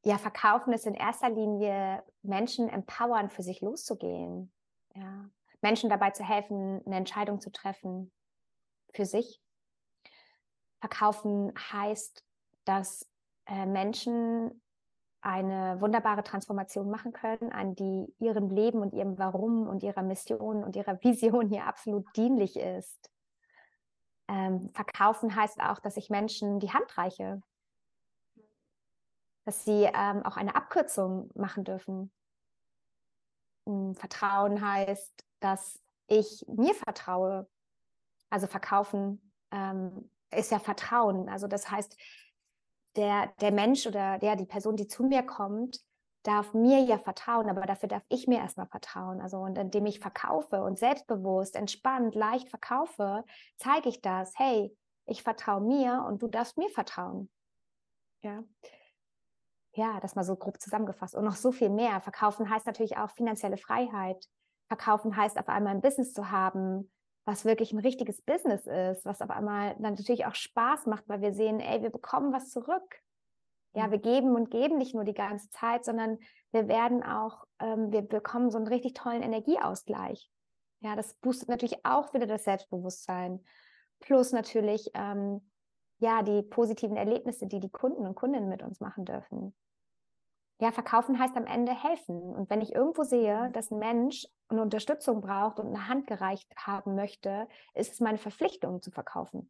ja, 0.05 0.19
verkaufen 0.19 0.71
ist 0.71 0.85
in 0.85 0.93
erster 0.93 1.29
Linie 1.29 2.03
Menschen 2.21 2.69
empowern, 2.69 3.29
für 3.29 3.41
sich 3.41 3.61
loszugehen. 3.61 4.51
Ja. 4.93 5.29
Menschen 5.61 5.89
dabei 5.89 6.11
zu 6.11 6.23
helfen, 6.23 6.81
eine 6.85 6.97
Entscheidung 6.97 7.41
zu 7.41 7.51
treffen 7.51 8.11
für 8.93 9.05
sich. 9.05 9.41
Verkaufen 10.79 11.51
heißt, 11.71 12.23
dass 12.65 13.09
äh, 13.47 13.65
Menschen 13.65 14.61
eine 15.21 15.81
wunderbare 15.81 16.23
Transformation 16.23 16.91
machen 16.91 17.11
können, 17.11 17.51
an 17.51 17.73
die 17.73 18.13
ihrem 18.19 18.51
Leben 18.51 18.81
und 18.81 18.93
ihrem 18.93 19.17
Warum 19.17 19.67
und 19.67 19.81
ihrer 19.81 20.03
Mission 20.03 20.63
und 20.63 20.75
ihrer 20.75 21.03
Vision 21.03 21.49
hier 21.49 21.65
absolut 21.65 22.05
dienlich 22.15 22.57
ist. 22.57 23.09
Ähm, 24.27 24.69
verkaufen 24.75 25.35
heißt 25.35 25.59
auch, 25.61 25.79
dass 25.79 25.97
ich 25.97 26.11
Menschen 26.11 26.59
die 26.59 26.71
Hand 26.71 26.95
reiche, 26.95 27.41
dass 29.45 29.63
sie 29.63 29.89
ähm, 29.93 30.25
auch 30.25 30.37
eine 30.37 30.55
Abkürzung 30.55 31.29
machen 31.35 31.63
dürfen. 31.63 32.11
Hm, 33.65 33.95
Vertrauen 33.95 34.67
heißt, 34.67 35.23
dass 35.39 35.79
ich 36.07 36.43
mir 36.47 36.73
vertraue. 36.73 37.47
Also 38.29 38.47
verkaufen 38.47 39.31
ähm, 39.51 40.09
ist 40.31 40.51
ja 40.51 40.59
Vertrauen. 40.59 41.29
Also 41.29 41.47
das 41.47 41.69
heißt, 41.69 41.95
der, 42.95 43.33
der 43.39 43.51
Mensch 43.51 43.85
oder 43.85 44.17
der, 44.17 44.35
die 44.35 44.45
Person, 44.45 44.75
die 44.75 44.87
zu 44.87 45.03
mir 45.03 45.21
kommt, 45.21 45.79
darf 46.23 46.55
mir 46.55 46.79
ja 46.79 46.97
vertrauen, 46.97 47.49
aber 47.49 47.61
dafür 47.67 47.87
darf 47.87 48.03
ich 48.09 48.27
mir 48.27 48.39
erstmal 48.39 48.65
vertrauen. 48.65 49.21
Also 49.21 49.37
und 49.37 49.59
indem 49.59 49.85
ich 49.85 49.99
verkaufe 49.99 50.63
und 50.63 50.79
selbstbewusst, 50.79 51.55
entspannt, 51.55 52.15
leicht 52.15 52.49
verkaufe, 52.49 53.23
zeige 53.57 53.89
ich 53.89 54.01
das, 54.01 54.33
hey, 54.37 54.75
ich 55.05 55.21
vertraue 55.21 55.61
mir 55.61 56.03
und 56.07 56.23
du 56.23 56.27
darfst 56.27 56.57
mir 56.57 56.69
vertrauen. 56.69 57.29
Ja 58.23 58.43
ja, 59.75 59.99
das 59.99 60.15
mal 60.15 60.23
so 60.23 60.35
grob 60.35 60.59
zusammengefasst 60.61 61.15
und 61.15 61.25
noch 61.25 61.35
so 61.35 61.51
viel 61.51 61.69
mehr. 61.69 62.01
Verkaufen 62.01 62.49
heißt 62.49 62.65
natürlich 62.65 62.97
auch 62.97 63.09
finanzielle 63.11 63.57
Freiheit. 63.57 64.25
Verkaufen 64.67 65.15
heißt 65.15 65.37
auf 65.37 65.49
einmal 65.49 65.75
ein 65.75 65.81
Business 65.81 66.13
zu 66.13 66.31
haben, 66.31 66.89
was 67.25 67.43
wirklich 67.43 67.73
ein 67.73 67.79
richtiges 67.79 68.21
Business 68.21 68.67
ist, 68.67 69.05
was 69.05 69.21
auf 69.21 69.29
einmal 69.29 69.75
dann 69.79 69.95
natürlich 69.95 70.25
auch 70.25 70.35
Spaß 70.35 70.85
macht, 70.85 71.07
weil 71.07 71.21
wir 71.21 71.33
sehen, 71.33 71.59
ey, 71.59 71.81
wir 71.81 71.89
bekommen 71.89 72.31
was 72.31 72.49
zurück. 72.51 73.01
Ja, 73.73 73.87
mhm. 73.87 73.91
wir 73.91 73.99
geben 73.99 74.35
und 74.35 74.49
geben 74.49 74.77
nicht 74.77 74.95
nur 74.95 75.03
die 75.03 75.13
ganze 75.13 75.49
Zeit, 75.49 75.83
sondern 75.83 76.19
wir 76.51 76.67
werden 76.67 77.03
auch, 77.03 77.45
ähm, 77.59 77.91
wir 77.91 78.01
bekommen 78.01 78.51
so 78.51 78.57
einen 78.57 78.67
richtig 78.67 78.93
tollen 78.93 79.21
Energieausgleich. 79.21 80.31
Ja, 80.79 80.95
das 80.95 81.15
boostet 81.15 81.49
natürlich 81.49 81.85
auch 81.85 82.13
wieder 82.13 82.27
das 82.27 82.43
Selbstbewusstsein. 82.43 83.43
Plus 83.99 84.31
natürlich, 84.31 84.91
ähm, 84.93 85.49
ja, 85.97 86.21
die 86.21 86.43
positiven 86.43 86.95
Erlebnisse, 86.95 87.47
die 87.47 87.59
die 87.59 87.69
Kunden 87.71 88.05
und 88.05 88.15
Kundinnen 88.15 88.49
mit 88.49 88.61
uns 88.61 88.79
machen 88.79 89.05
dürfen. 89.05 89.55
Ja, 90.59 90.71
verkaufen 90.71 91.19
heißt 91.19 91.35
am 91.35 91.45
Ende 91.45 91.73
helfen. 91.73 92.21
Und 92.21 92.49
wenn 92.49 92.61
ich 92.61 92.73
irgendwo 92.73 93.03
sehe, 93.03 93.47
mhm. 93.47 93.53
dass 93.53 93.71
ein 93.71 93.79
Mensch 93.79 94.25
eine 94.47 94.61
Unterstützung 94.61 95.21
braucht 95.21 95.59
und 95.59 95.67
eine 95.67 95.87
Hand 95.87 96.07
gereicht 96.07 96.51
haben 96.55 96.95
möchte, 96.95 97.47
ist 97.73 97.93
es 97.93 97.99
meine 97.99 98.17
Verpflichtung 98.17 98.81
zu 98.81 98.91
verkaufen. 98.91 99.49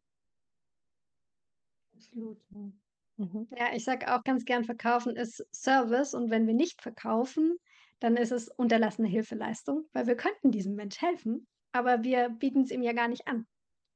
Absolut. 1.94 2.38
Mhm. 2.50 3.48
Ja, 3.56 3.72
ich 3.72 3.84
sage 3.84 4.14
auch 4.14 4.24
ganz 4.24 4.44
gern, 4.44 4.64
verkaufen 4.64 5.16
ist 5.16 5.46
Service 5.52 6.12
und 6.12 6.30
wenn 6.30 6.46
wir 6.46 6.54
nicht 6.54 6.82
verkaufen, 6.82 7.56
dann 8.00 8.16
ist 8.16 8.32
es 8.32 8.48
unterlassene 8.48 9.08
Hilfeleistung, 9.08 9.86
weil 9.92 10.06
wir 10.06 10.16
könnten 10.16 10.50
diesem 10.50 10.74
Mensch 10.74 11.00
helfen, 11.00 11.46
aber 11.72 12.02
wir 12.02 12.28
bieten 12.28 12.62
es 12.62 12.70
ihm 12.70 12.82
ja 12.82 12.92
gar 12.92 13.08
nicht 13.08 13.26
an. 13.26 13.46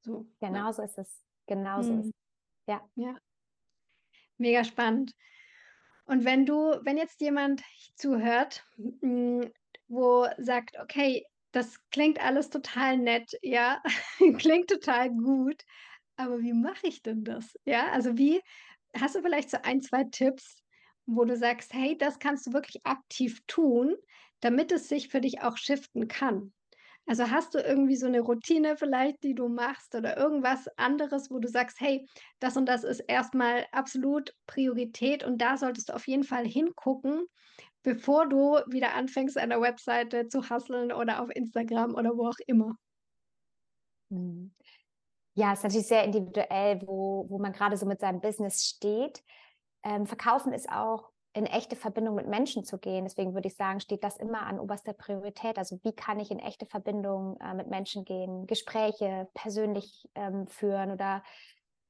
So, 0.00 0.26
genau 0.40 0.66
ja. 0.66 0.72
so 0.72 0.82
ist 0.82 0.98
es. 0.98 1.22
Genau 1.46 1.82
so 1.82 1.92
mhm. 1.92 2.00
ist 2.00 2.06
es. 2.06 2.12
Ja. 2.66 2.80
Ja. 2.94 3.16
Mega 4.38 4.64
spannend. 4.64 5.12
Und 6.10 6.24
wenn 6.24 6.44
du, 6.44 6.56
wenn 6.82 6.96
jetzt 6.96 7.20
jemand 7.20 7.62
zuhört, 7.94 8.64
hm, 9.00 9.52
wo 9.86 10.26
sagt, 10.38 10.76
okay, 10.80 11.24
das 11.52 11.76
klingt 11.92 12.18
alles 12.20 12.50
total 12.50 12.98
nett, 12.98 13.30
ja, 13.42 13.80
klingt 14.38 14.68
total 14.70 15.10
gut, 15.10 15.62
aber 16.16 16.40
wie 16.40 16.52
mache 16.52 16.88
ich 16.88 17.02
denn 17.02 17.22
das? 17.22 17.54
Ja, 17.64 17.92
also 17.92 18.18
wie, 18.18 18.40
hast 18.98 19.14
du 19.14 19.22
vielleicht 19.22 19.50
so 19.50 19.58
ein, 19.62 19.82
zwei 19.82 20.02
Tipps, 20.02 20.56
wo 21.06 21.24
du 21.24 21.36
sagst, 21.36 21.72
hey, 21.74 21.96
das 21.96 22.18
kannst 22.18 22.44
du 22.48 22.52
wirklich 22.52 22.84
aktiv 22.84 23.42
tun, 23.46 23.94
damit 24.40 24.72
es 24.72 24.88
sich 24.88 25.10
für 25.10 25.20
dich 25.20 25.42
auch 25.42 25.56
shiften 25.56 26.08
kann? 26.08 26.52
Also 27.06 27.30
hast 27.30 27.54
du 27.54 27.58
irgendwie 27.58 27.96
so 27.96 28.06
eine 28.06 28.20
Routine 28.20 28.76
vielleicht, 28.76 29.22
die 29.24 29.34
du 29.34 29.48
machst 29.48 29.94
oder 29.94 30.16
irgendwas 30.16 30.68
anderes, 30.76 31.30
wo 31.30 31.38
du 31.38 31.48
sagst, 31.48 31.80
hey, 31.80 32.06
das 32.38 32.56
und 32.56 32.66
das 32.66 32.84
ist 32.84 33.00
erstmal 33.00 33.66
absolut 33.72 34.32
Priorität 34.46 35.24
und 35.24 35.38
da 35.38 35.56
solltest 35.56 35.88
du 35.88 35.94
auf 35.94 36.06
jeden 36.06 36.24
Fall 36.24 36.46
hingucken, 36.46 37.24
bevor 37.82 38.28
du 38.28 38.58
wieder 38.68 38.94
anfängst, 38.94 39.38
an 39.38 39.50
der 39.50 39.60
Webseite 39.60 40.28
zu 40.28 40.48
hustlen 40.50 40.92
oder 40.92 41.22
auf 41.22 41.30
Instagram 41.34 41.94
oder 41.94 42.10
wo 42.16 42.28
auch 42.28 42.38
immer. 42.46 42.76
Mhm. 44.10 44.52
Ja, 45.34 45.52
ist 45.52 45.62
natürlich 45.64 45.88
sehr 45.88 46.04
individuell, 46.04 46.82
wo, 46.86 47.26
wo 47.28 47.38
man 47.38 47.52
gerade 47.52 47.76
so 47.76 47.86
mit 47.86 48.00
seinem 48.00 48.20
Business 48.20 48.64
steht. 48.64 49.22
Ähm, 49.84 50.06
Verkaufen 50.06 50.52
ist 50.52 50.70
auch 50.70 51.09
in 51.32 51.46
echte 51.46 51.76
Verbindung 51.76 52.16
mit 52.16 52.26
Menschen 52.26 52.64
zu 52.64 52.78
gehen. 52.78 53.04
Deswegen 53.04 53.34
würde 53.34 53.48
ich 53.48 53.56
sagen, 53.56 53.80
steht 53.80 54.02
das 54.02 54.16
immer 54.16 54.42
an 54.46 54.58
oberster 54.58 54.92
Priorität. 54.92 55.58
Also 55.58 55.78
wie 55.82 55.92
kann 55.92 56.18
ich 56.18 56.30
in 56.30 56.40
echte 56.40 56.66
Verbindung 56.66 57.38
äh, 57.40 57.54
mit 57.54 57.68
Menschen 57.68 58.04
gehen, 58.04 58.46
Gespräche 58.46 59.28
persönlich 59.34 60.08
ähm, 60.14 60.46
führen 60.48 60.90
oder 60.90 61.22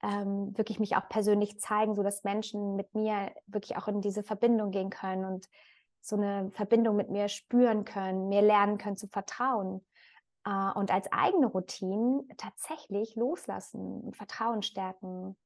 ähm, 0.03 0.57
wirklich 0.57 0.79
mich 0.79 0.96
auch 0.96 1.09
persönlich 1.09 1.59
zeigen, 1.59 1.94
so 1.94 2.03
dass 2.03 2.24
Menschen 2.24 2.76
mit 2.76 2.94
mir 2.94 3.33
wirklich 3.46 3.76
auch 3.76 3.88
in 3.88 4.00
diese 4.00 4.22
Verbindung 4.22 4.70
gehen 4.70 4.90
können 4.90 5.24
und 5.24 5.48
so 6.03 6.16
eine 6.16 6.50
Verbindung 6.53 6.96
mit 6.96 7.11
mir 7.11 7.29
spüren 7.29 7.85
können, 7.85 8.29
mir 8.29 8.42
lernen 8.42 8.79
können 8.79 8.96
zu 8.96 9.09
vertrauen. 9.09 9.85
Äh, 10.44 10.72
und 10.74 10.90
als 10.90 11.11
eigene 11.12 11.46
Routine 11.46 12.24
tatsächlich 12.37 13.16
loslassen 13.16 14.00
und 14.03 14.16
Vertrauen 14.16 14.62
stärken, 14.62 15.37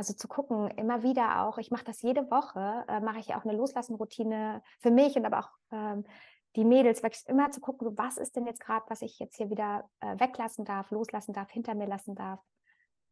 also 0.00 0.14
zu 0.14 0.28
gucken, 0.28 0.68
immer 0.78 1.02
wieder 1.02 1.42
auch, 1.42 1.58
ich 1.58 1.70
mache 1.70 1.84
das 1.84 2.00
jede 2.00 2.30
Woche, 2.30 2.86
äh, 2.88 3.00
mache 3.00 3.18
ich 3.18 3.34
auch 3.34 3.44
eine 3.44 3.52
Loslassen-Routine 3.52 4.62
für 4.78 4.90
mich 4.90 5.14
und 5.14 5.26
aber 5.26 5.40
auch 5.40 5.50
ähm, 5.72 6.04
die 6.56 6.64
Mädels, 6.64 7.02
wirklich 7.02 7.28
immer 7.28 7.50
zu 7.50 7.60
gucken, 7.60 7.98
was 7.98 8.16
ist 8.16 8.34
denn 8.34 8.46
jetzt 8.46 8.60
gerade, 8.60 8.86
was 8.88 9.02
ich 9.02 9.18
jetzt 9.18 9.36
hier 9.36 9.50
wieder 9.50 9.90
äh, 10.00 10.18
weglassen 10.18 10.64
darf, 10.64 10.90
loslassen 10.90 11.34
darf, 11.34 11.50
hinter 11.50 11.74
mir 11.74 11.86
lassen 11.86 12.14
darf. 12.14 12.40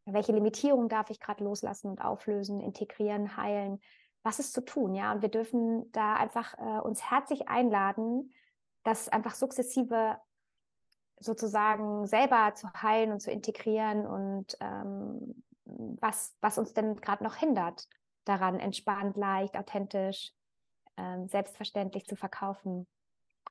Welche 0.05 0.31
Limitierung 0.31 0.89
darf 0.89 1.11
ich 1.11 1.19
gerade 1.19 1.43
loslassen 1.43 1.91
und 1.91 2.01
auflösen, 2.01 2.59
integrieren, 2.59 3.37
heilen? 3.37 3.79
Was 4.23 4.39
ist 4.39 4.53
zu 4.53 4.61
tun, 4.61 4.95
ja? 4.95 5.11
Und 5.11 5.21
wir 5.21 5.29
dürfen 5.29 5.91
da 5.91 6.15
einfach 6.15 6.57
äh, 6.57 6.79
uns 6.81 7.03
herzlich 7.11 7.49
einladen, 7.49 8.33
das 8.81 9.09
einfach 9.09 9.35
sukzessive 9.35 10.17
sozusagen 11.19 12.07
selber 12.07 12.55
zu 12.55 12.67
heilen 12.73 13.11
und 13.11 13.19
zu 13.19 13.29
integrieren 13.29 14.07
und 14.07 14.57
ähm, 14.59 15.43
was, 15.99 16.35
was 16.41 16.57
uns 16.57 16.73
denn 16.73 16.95
gerade 16.95 17.23
noch 17.23 17.35
hindert, 17.35 17.87
daran 18.25 18.59
entspannt, 18.59 19.17
leicht, 19.17 19.57
authentisch, 19.57 20.31
ähm, 20.97 21.27
selbstverständlich 21.27 22.05
zu 22.05 22.15
verkaufen. 22.15 22.87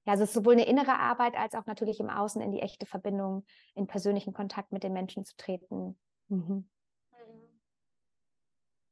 Ja, 0.05 0.13
also 0.13 0.25
es 0.25 0.31
ist 0.31 0.35
sowohl 0.35 0.55
eine 0.55 0.67
innere 0.67 0.99
Arbeit 0.99 1.37
als 1.37 1.55
auch 1.55 1.67
natürlich 1.67 2.01
im 2.01 2.11
Außen 2.11 2.41
in 2.41 2.53
die 2.53 2.61
echte 2.61 2.87
Verbindung, 2.87 3.45
in 3.75 3.87
persönlichen 3.87 4.33
Kontakt 4.33 4.73
mit 4.73 4.83
den 4.83 4.93
Menschen 4.93 5.25
zu 5.25 5.37
treten. 5.37 5.99
Mhm. 6.29 6.69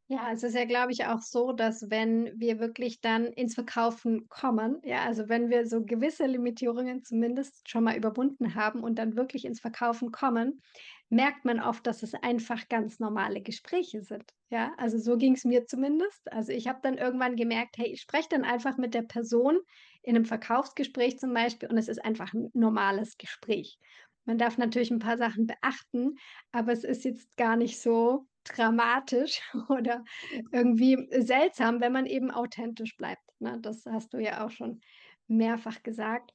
Ja, 0.08 0.30
es 0.32 0.44
ist 0.44 0.54
ja, 0.54 0.64
glaube 0.66 0.92
ich, 0.92 1.04
auch 1.06 1.20
so, 1.20 1.52
dass 1.52 1.90
wenn 1.90 2.32
wir 2.38 2.60
wirklich 2.60 3.00
dann 3.00 3.24
ins 3.26 3.54
Verkaufen 3.56 4.28
kommen, 4.28 4.80
ja, 4.84 5.02
also 5.04 5.28
wenn 5.28 5.50
wir 5.50 5.66
so 5.66 5.84
gewisse 5.84 6.26
Limitierungen 6.26 7.02
zumindest 7.02 7.68
schon 7.68 7.82
mal 7.82 7.96
überwunden 7.96 8.54
haben 8.54 8.84
und 8.84 9.00
dann 9.00 9.16
wirklich 9.16 9.44
ins 9.44 9.58
Verkaufen 9.58 10.12
kommen, 10.12 10.60
merkt 11.08 11.44
man 11.44 11.58
oft, 11.58 11.84
dass 11.88 12.04
es 12.04 12.14
einfach 12.14 12.68
ganz 12.68 13.00
normale 13.00 13.42
Gespräche 13.42 14.00
sind. 14.00 14.30
Ja, 14.48 14.74
also 14.78 14.96
so 14.96 15.16
ging 15.16 15.34
es 15.34 15.44
mir 15.44 15.66
zumindest. 15.66 16.30
Also 16.32 16.52
ich 16.52 16.68
habe 16.68 16.78
dann 16.84 16.98
irgendwann 16.98 17.34
gemerkt, 17.34 17.76
hey, 17.76 17.88
ich 17.92 18.00
spreche 18.00 18.28
dann 18.30 18.44
einfach 18.44 18.76
mit 18.76 18.94
der 18.94 19.02
Person 19.02 19.58
in 20.02 20.14
einem 20.14 20.24
Verkaufsgespräch 20.24 21.18
zum 21.18 21.34
Beispiel 21.34 21.68
und 21.68 21.78
es 21.78 21.88
ist 21.88 22.04
einfach 22.04 22.32
ein 22.32 22.48
normales 22.54 23.16
Gespräch. 23.18 23.76
Man 24.24 24.38
darf 24.38 24.56
natürlich 24.56 24.92
ein 24.92 25.00
paar 25.00 25.18
Sachen 25.18 25.46
beachten, 25.46 26.14
aber 26.52 26.70
es 26.72 26.84
ist 26.84 27.04
jetzt 27.04 27.36
gar 27.36 27.56
nicht 27.56 27.80
so 27.80 28.26
dramatisch 28.48 29.40
oder 29.68 30.04
irgendwie 30.52 31.08
seltsam, 31.22 31.80
wenn 31.80 31.92
man 31.92 32.06
eben 32.06 32.30
authentisch 32.30 32.96
bleibt. 32.96 33.22
Ne? 33.40 33.58
Das 33.60 33.84
hast 33.86 34.12
du 34.14 34.18
ja 34.18 34.44
auch 34.44 34.50
schon 34.50 34.80
mehrfach 35.28 35.82
gesagt. 35.82 36.32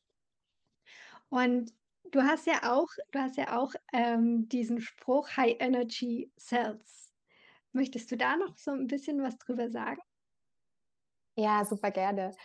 Und 1.30 1.74
du 2.12 2.22
hast 2.22 2.46
ja 2.46 2.74
auch, 2.74 2.90
du 3.12 3.20
hast 3.20 3.38
ja 3.38 3.58
auch 3.58 3.74
ähm, 3.94 4.48
diesen 4.50 4.82
Spruch 4.82 5.30
High 5.38 5.56
Energy 5.60 6.32
Cells. 6.38 7.14
Möchtest 7.72 8.12
du 8.12 8.18
da 8.18 8.36
noch 8.36 8.58
so 8.58 8.72
ein 8.72 8.88
bisschen 8.88 9.22
was 9.24 9.38
drüber 9.38 9.70
sagen? 9.70 10.02
Ja, 11.36 11.64
super 11.64 11.92
gerne 11.92 12.36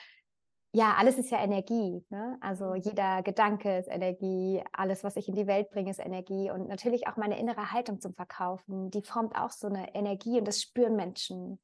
ja, 0.76 0.94
alles 0.98 1.16
ist 1.16 1.30
ja 1.30 1.42
Energie. 1.42 2.04
Ne? 2.10 2.36
Also 2.42 2.66
mhm. 2.66 2.82
jeder 2.84 3.22
Gedanke 3.22 3.78
ist 3.78 3.88
Energie, 3.88 4.62
alles, 4.72 5.04
was 5.04 5.16
ich 5.16 5.26
in 5.26 5.34
die 5.34 5.46
Welt 5.46 5.70
bringe, 5.70 5.90
ist 5.90 6.00
Energie. 6.00 6.50
Und 6.50 6.68
natürlich 6.68 7.06
auch 7.08 7.16
meine 7.16 7.38
innere 7.38 7.72
Haltung 7.72 7.98
zum 7.98 8.12
Verkaufen, 8.12 8.90
die 8.90 9.00
formt 9.00 9.36
auch 9.36 9.52
so 9.52 9.68
eine 9.68 9.94
Energie 9.94 10.38
und 10.38 10.46
das 10.46 10.60
spüren 10.60 10.94
Menschen. 10.94 11.58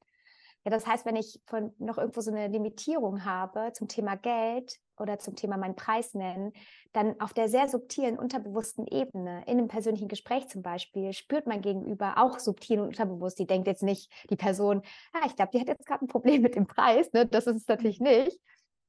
Ja, 0.65 0.71
das 0.71 0.87
heißt, 0.87 1.05
wenn 1.05 1.17
ich 1.17 1.43
von 1.45 1.75
noch 1.79 1.99
irgendwo 1.99 2.23
so 2.23 2.31
eine 2.31 2.49
Limitierung 2.49 3.27
habe 3.27 3.73
zum 3.75 3.87
Thema 3.87 4.15
Geld 4.15 4.79
oder 4.97 5.19
zum 5.19 5.37
Thema 5.37 5.59
meinen 5.59 5.77
Preis 5.77 6.15
nennen, 6.15 6.55
dann 6.95 7.21
auf 7.21 7.35
der 7.35 7.51
sehr 7.51 7.69
subtilen, 7.69 8.19
unterbewussten 8.19 8.87
Ebene, 8.87 9.43
in 9.47 9.59
einem 9.59 9.69
persönlichen 9.69 10.09
Gespräch 10.09 10.49
zum 10.49 10.63
Beispiel, 10.63 11.13
spürt 11.13 11.47
mein 11.47 11.61
Gegenüber 11.61 12.15
auch 12.17 12.39
subtil 12.39 12.81
und 12.81 12.87
unterbewusst. 12.87 13.39
Die 13.39 13.47
denkt 13.47 13.67
jetzt 13.67 13.83
nicht, 13.83 14.11
die 14.31 14.37
Person, 14.37 14.81
ah, 15.13 15.27
ich 15.27 15.37
glaube, 15.37 15.51
die 15.53 15.61
hat 15.61 15.69
jetzt 15.69 15.85
gerade 15.85 16.03
ein 16.03 16.09
Problem 16.09 16.41
mit 16.41 16.55
dem 16.55 16.67
Preis. 16.67 17.13
Ne? 17.13 17.27
Das 17.27 17.47
ist 17.47 17.57
es 17.57 17.69
natürlich 17.69 18.01
mhm. 18.01 18.07
nicht 18.07 18.39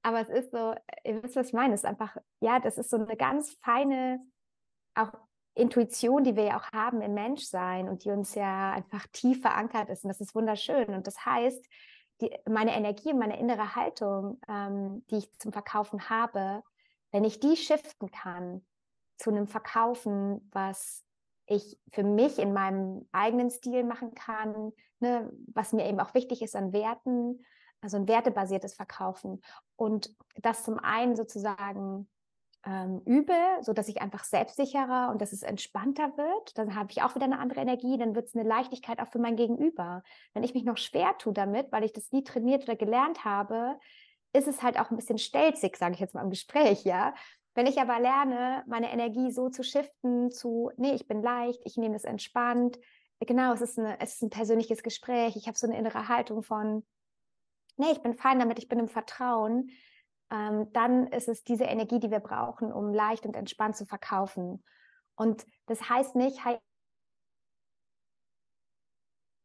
aber 0.03 0.19
es 0.19 0.29
ist 0.29 0.51
so, 0.51 0.75
ihr 1.03 1.23
wisst, 1.23 1.35
was 1.35 1.47
ich 1.47 1.53
meine, 1.53 1.73
es 1.73 1.81
ist 1.81 1.89
einfach, 1.89 2.15
ja, 2.41 2.59
das 2.59 2.77
ist 2.77 2.89
so 2.89 2.97
eine 2.97 3.15
ganz 3.17 3.53
feine, 3.61 4.19
auch 4.95 5.11
Intuition, 5.55 6.23
die 6.23 6.35
wir 6.35 6.43
ja 6.43 6.59
auch 6.59 6.71
haben 6.71 7.01
im 7.01 7.13
Menschsein 7.13 7.87
und 7.87 8.03
die 8.03 8.09
uns 8.09 8.35
ja 8.35 8.73
einfach 8.73 9.05
tief 9.13 9.41
verankert 9.41 9.89
ist. 9.89 10.03
Und 10.03 10.09
das 10.09 10.19
ist 10.19 10.35
wunderschön. 10.35 10.93
Und 10.93 11.07
das 11.07 11.25
heißt, 11.25 11.65
die, 12.21 12.35
meine 12.49 12.75
Energie 12.75 13.13
meine 13.13 13.39
innere 13.39 13.75
Haltung, 13.75 14.39
ähm, 14.47 15.05
die 15.09 15.17
ich 15.17 15.39
zum 15.39 15.51
Verkaufen 15.51 16.09
habe, 16.09 16.63
wenn 17.11 17.23
ich 17.23 17.39
die 17.39 17.55
shiften 17.55 18.11
kann 18.11 18.65
zu 19.17 19.29
einem 19.29 19.47
Verkaufen, 19.47 20.49
was 20.51 21.03
ich 21.45 21.79
für 21.91 22.03
mich 22.03 22.39
in 22.39 22.53
meinem 22.53 23.07
eigenen 23.11 23.49
Stil 23.49 23.83
machen 23.83 24.15
kann, 24.15 24.73
ne, 24.99 25.31
was 25.53 25.73
mir 25.73 25.87
eben 25.87 25.99
auch 25.99 26.13
wichtig 26.13 26.41
ist 26.41 26.55
an 26.55 26.73
Werten, 26.73 27.45
also 27.83 27.97
ein 27.97 28.07
wertebasiertes 28.07 28.73
Verkaufen. 28.75 29.41
Und 29.75 30.15
das 30.35 30.63
zum 30.63 30.79
einen 30.79 31.15
sozusagen 31.15 32.07
ähm, 32.65 33.01
übe, 33.05 33.37
so 33.61 33.73
dass 33.73 33.89
ich 33.89 34.01
einfach 34.01 34.23
selbstsicherer 34.23 35.09
und 35.11 35.21
dass 35.21 35.33
es 35.33 35.43
entspannter 35.43 36.17
wird, 36.17 36.57
dann 36.57 36.75
habe 36.75 36.91
ich 36.91 37.01
auch 37.01 37.15
wieder 37.15 37.25
eine 37.25 37.39
andere 37.39 37.61
Energie, 37.61 37.97
dann 37.97 38.15
wird 38.15 38.27
es 38.27 38.35
eine 38.35 38.47
Leichtigkeit 38.47 38.99
auch 38.99 39.09
für 39.09 39.19
mein 39.19 39.35
Gegenüber. 39.35 40.03
Wenn 40.33 40.43
ich 40.43 40.53
mich 40.53 40.63
noch 40.63 40.77
schwer 40.77 41.17
tue 41.17 41.33
damit, 41.33 41.71
weil 41.71 41.83
ich 41.83 41.93
das 41.93 42.11
nie 42.11 42.23
trainiert 42.23 42.63
oder 42.63 42.75
gelernt 42.75 43.25
habe, 43.25 43.77
ist 44.33 44.47
es 44.47 44.63
halt 44.63 44.79
auch 44.79 44.89
ein 44.89 44.95
bisschen 44.95 45.17
stelzig, 45.17 45.77
sage 45.77 45.93
ich 45.93 45.99
jetzt 45.99 46.15
mal 46.15 46.23
im 46.23 46.29
Gespräch, 46.29 46.83
ja. 46.83 47.13
Wenn 47.55 47.67
ich 47.67 47.79
aber 47.79 47.99
lerne, 47.99 48.63
meine 48.65 48.91
Energie 48.91 49.31
so 49.31 49.49
zu 49.49 49.61
shiften, 49.63 50.31
zu, 50.31 50.71
nee, 50.77 50.93
ich 50.93 51.07
bin 51.07 51.21
leicht, 51.21 51.61
ich 51.65 51.77
nehme 51.77 51.95
es 51.95 52.03
entspannt, 52.03 52.79
genau, 53.19 53.53
es 53.53 53.61
ist, 53.61 53.77
eine, 53.77 53.99
es 53.99 54.15
ist 54.15 54.23
ein 54.23 54.29
persönliches 54.29 54.81
Gespräch, 54.81 55.35
ich 55.35 55.47
habe 55.47 55.57
so 55.57 55.67
eine 55.67 55.77
innere 55.77 56.07
Haltung 56.07 56.41
von, 56.41 56.83
nee, 57.77 57.91
ich 57.91 58.01
bin 58.01 58.15
fein 58.15 58.39
damit, 58.39 58.59
ich 58.59 58.67
bin 58.67 58.79
im 58.79 58.87
Vertrauen, 58.87 59.69
ähm, 60.31 60.71
dann 60.73 61.07
ist 61.07 61.27
es 61.27 61.43
diese 61.43 61.65
Energie, 61.65 61.99
die 61.99 62.11
wir 62.11 62.19
brauchen, 62.19 62.71
um 62.71 62.93
leicht 62.93 63.25
und 63.25 63.35
entspannt 63.35 63.75
zu 63.75 63.85
verkaufen. 63.85 64.63
Und 65.15 65.45
das 65.67 65.89
heißt 65.89 66.15
nicht, 66.15 66.39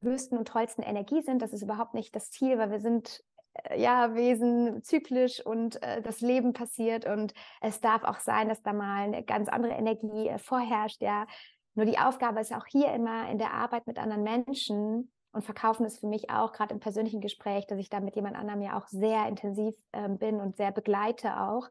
höchsten 0.03 0.39
und 0.39 0.49
tollsten 0.49 0.83
Energie 0.83 1.23
sind. 1.23 1.43
Das 1.43 1.53
ist 1.53 1.63
überhaupt 1.63 1.95
nicht 1.95 2.15
das 2.15 2.31
Ziel, 2.31 2.59
weil 2.59 2.71
wir 2.71 2.81
sind 2.81 3.23
äh, 3.55 3.81
ja 3.81 4.15
Wesen 4.15 4.83
zyklisch 4.83 5.45
und 5.45 5.83
äh, 5.83 6.03
das 6.03 6.21
Leben 6.21 6.53
passiert 6.53 7.05
und 7.05 7.35
es 7.61 7.81
darf 7.81 8.05
auch 8.05 8.21
sein, 8.21 8.49
dass 8.49 8.63
da 8.63 8.73
mal 8.73 9.05
eine 9.05 9.25
ganz 9.25 9.49
andere 9.49 9.73
Energie 9.73 10.29
äh, 10.29 10.39
vorherrscht. 10.39 11.03
Ja, 11.03 11.27
nur 11.75 11.87
die 11.87 11.99
Aufgabe 11.99 12.41
ist 12.41 12.55
auch 12.55 12.67
hier 12.67 12.93
immer 12.93 13.29
in 13.31 13.39
der 13.39 13.53
Arbeit 13.53 13.87
mit 13.87 13.99
anderen 13.99 14.23
Menschen 14.23 15.13
und 15.39 15.45
Verkaufen 15.45 15.87
ist 15.87 16.01
für 16.01 16.09
mich 16.09 16.31
auch 16.31 16.53
gerade 16.53 16.75
im 16.75 16.81
persönlichen 16.81 17.21
Gespräch, 17.21 17.65
dass 17.69 17.79
ich 17.79 17.89
da 17.89 18.01
mit 18.01 18.17
jemand 18.17 18.35
anderem 18.35 18.61
ja 18.61 18.77
auch 18.77 18.89
sehr 18.89 19.29
intensiv 19.29 19.73
äh, 19.93 20.09
bin 20.09 20.41
und 20.41 20.57
sehr 20.57 20.73
begleite 20.73 21.41
auch 21.41 21.69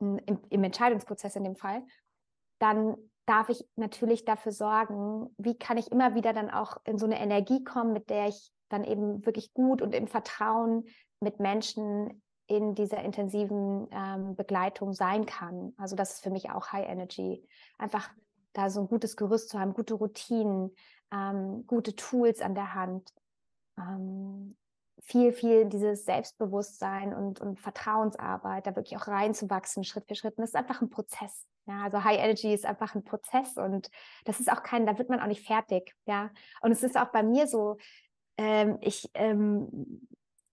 hm, 0.00 0.18
im, 0.24 0.38
im 0.48 0.64
Entscheidungsprozess 0.64 1.36
in 1.36 1.44
dem 1.44 1.54
Fall. 1.54 1.82
Dann 2.58 2.96
darf 3.26 3.50
ich 3.50 3.62
natürlich 3.76 4.24
dafür 4.24 4.52
sorgen, 4.52 5.28
wie 5.36 5.58
kann 5.58 5.76
ich 5.76 5.92
immer 5.92 6.14
wieder 6.14 6.32
dann 6.32 6.50
auch 6.50 6.78
in 6.84 6.96
so 6.96 7.04
eine 7.04 7.20
Energie 7.20 7.62
kommen, 7.62 7.92
mit 7.92 8.08
der 8.08 8.28
ich 8.28 8.50
dann 8.70 8.84
eben 8.84 9.26
wirklich 9.26 9.52
gut 9.52 9.82
und 9.82 9.94
im 9.94 10.06
Vertrauen 10.06 10.84
mit 11.20 11.40
Menschen 11.40 12.22
in 12.46 12.74
dieser 12.74 13.02
intensiven 13.02 13.86
ähm, 13.90 14.34
Begleitung 14.34 14.94
sein 14.94 15.26
kann. 15.26 15.74
Also 15.76 15.94
das 15.94 16.14
ist 16.14 16.22
für 16.22 16.30
mich 16.30 16.48
auch 16.50 16.72
High 16.72 16.88
Energy. 16.88 17.46
Einfach 17.76 18.10
da 18.54 18.70
so 18.70 18.80
ein 18.80 18.88
gutes 18.88 19.16
Gerüst 19.16 19.50
zu 19.50 19.60
haben, 19.60 19.74
gute 19.74 19.92
Routinen, 19.92 20.74
ähm, 21.14 21.66
gute 21.66 21.94
Tools 21.94 22.40
an 22.40 22.54
der 22.54 22.74
Hand, 22.74 23.12
ähm, 23.78 24.56
viel, 25.02 25.32
viel 25.32 25.66
dieses 25.66 26.04
Selbstbewusstsein 26.04 27.14
und, 27.14 27.40
und 27.40 27.60
Vertrauensarbeit, 27.60 28.66
da 28.66 28.74
wirklich 28.74 28.98
auch 28.98 29.06
reinzuwachsen, 29.06 29.84
Schritt 29.84 30.06
für 30.06 30.14
Schritt. 30.14 30.38
Und 30.38 30.42
das 30.42 30.50
ist 30.50 30.56
einfach 30.56 30.80
ein 30.80 30.90
Prozess. 30.90 31.46
Ja, 31.66 31.84
also 31.84 32.04
High 32.04 32.18
Energy 32.18 32.52
ist 32.52 32.66
einfach 32.66 32.94
ein 32.94 33.04
Prozess 33.04 33.56
und 33.56 33.90
das 34.24 34.38
ist 34.38 34.50
auch 34.50 34.62
kein, 34.62 34.86
da 34.86 34.98
wird 34.98 35.08
man 35.08 35.20
auch 35.20 35.26
nicht 35.26 35.46
fertig. 35.46 35.94
Ja, 36.06 36.30
und 36.60 36.72
es 36.72 36.82
ist 36.82 36.96
auch 36.96 37.10
bei 37.10 37.22
mir 37.22 37.46
so, 37.46 37.78
ähm, 38.36 38.78
ich, 38.80 39.10
ähm, 39.14 40.06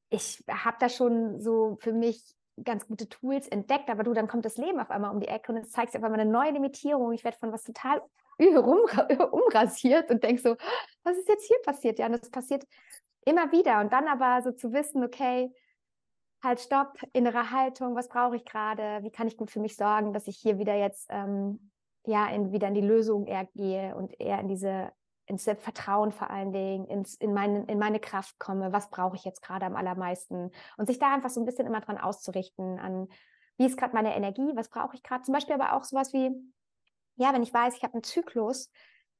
ich 0.09 0.43
habe 0.49 0.77
da 0.79 0.89
schon 0.89 1.41
so 1.41 1.77
für 1.81 1.93
mich 1.93 2.35
ganz 2.63 2.87
gute 2.87 3.09
Tools 3.09 3.47
entdeckt, 3.47 3.89
aber 3.89 4.03
du, 4.03 4.13
dann 4.13 4.27
kommt 4.27 4.45
das 4.45 4.57
Leben 4.57 4.79
auf 4.79 4.89
einmal 4.89 5.11
um 5.11 5.19
die 5.19 5.27
Ecke 5.27 5.51
und 5.51 5.57
es 5.57 5.71
zeigt 5.71 5.91
sich 5.91 5.99
auf 5.99 6.05
einmal 6.05 6.19
eine 6.19 6.31
neue 6.31 6.51
Limitierung. 6.51 7.11
Ich 7.11 7.23
werde 7.23 7.37
von 7.37 7.51
was 7.51 7.63
total 7.63 8.01
umrasiert 9.31 10.09
und 10.11 10.23
denkst 10.23 10.43
so, 10.43 10.55
was 11.03 11.17
ist 11.17 11.29
jetzt 11.29 11.47
hier 11.47 11.57
passiert? 11.63 11.99
Ja, 11.99 12.07
und 12.07 12.13
das 12.13 12.29
passiert 12.29 12.65
immer 13.25 13.51
wieder. 13.51 13.79
Und 13.81 13.93
dann 13.93 14.07
aber 14.07 14.41
so 14.41 14.51
zu 14.51 14.73
wissen, 14.73 15.03
okay, 15.03 15.51
halt 16.43 16.59
stopp, 16.59 16.97
innere 17.13 17.51
Haltung, 17.51 17.95
was 17.95 18.09
brauche 18.09 18.35
ich 18.35 18.45
gerade? 18.45 19.03
Wie 19.03 19.11
kann 19.11 19.27
ich 19.27 19.37
gut 19.37 19.51
für 19.51 19.59
mich 19.59 19.75
sorgen, 19.75 20.13
dass 20.13 20.27
ich 20.27 20.37
hier 20.37 20.57
wieder 20.57 20.75
jetzt 20.75 21.07
ähm, 21.11 21.71
ja 22.05 22.27
in, 22.29 22.51
wieder 22.51 22.67
in 22.67 22.73
die 22.73 22.81
Lösung 22.81 23.27
eher 23.27 23.45
gehe 23.53 23.95
und 23.95 24.19
eher 24.19 24.39
in 24.39 24.47
diese 24.47 24.91
ins 25.27 25.43
Vertrauen 25.43 26.11
vor 26.11 26.29
allen 26.29 26.51
Dingen, 26.51 26.85
ins, 26.87 27.15
in, 27.15 27.33
meine, 27.33 27.63
in 27.65 27.79
meine 27.79 27.99
Kraft 27.99 28.37
komme, 28.37 28.73
was 28.73 28.89
brauche 28.89 29.15
ich 29.15 29.23
jetzt 29.23 29.41
gerade 29.41 29.65
am 29.65 29.77
allermeisten 29.77 30.51
und 30.77 30.87
sich 30.87 30.99
da 30.99 31.13
einfach 31.13 31.29
so 31.29 31.39
ein 31.39 31.45
bisschen 31.45 31.67
immer 31.67 31.79
dran 31.79 31.97
auszurichten, 31.97 32.79
an 32.79 33.07
wie 33.57 33.65
ist 33.65 33.77
gerade 33.77 33.93
meine 33.93 34.15
Energie, 34.15 34.51
was 34.55 34.69
brauche 34.69 34.95
ich 34.95 35.03
gerade, 35.03 35.23
zum 35.23 35.33
Beispiel 35.33 35.55
aber 35.55 35.73
auch 35.73 35.83
sowas 35.83 36.11
wie, 36.11 36.31
ja, 37.21 37.33
wenn 37.33 37.43
ich 37.43 37.53
weiß, 37.53 37.75
ich 37.77 37.83
habe 37.83 37.93
einen 37.93 38.03
Zyklus, 38.03 38.71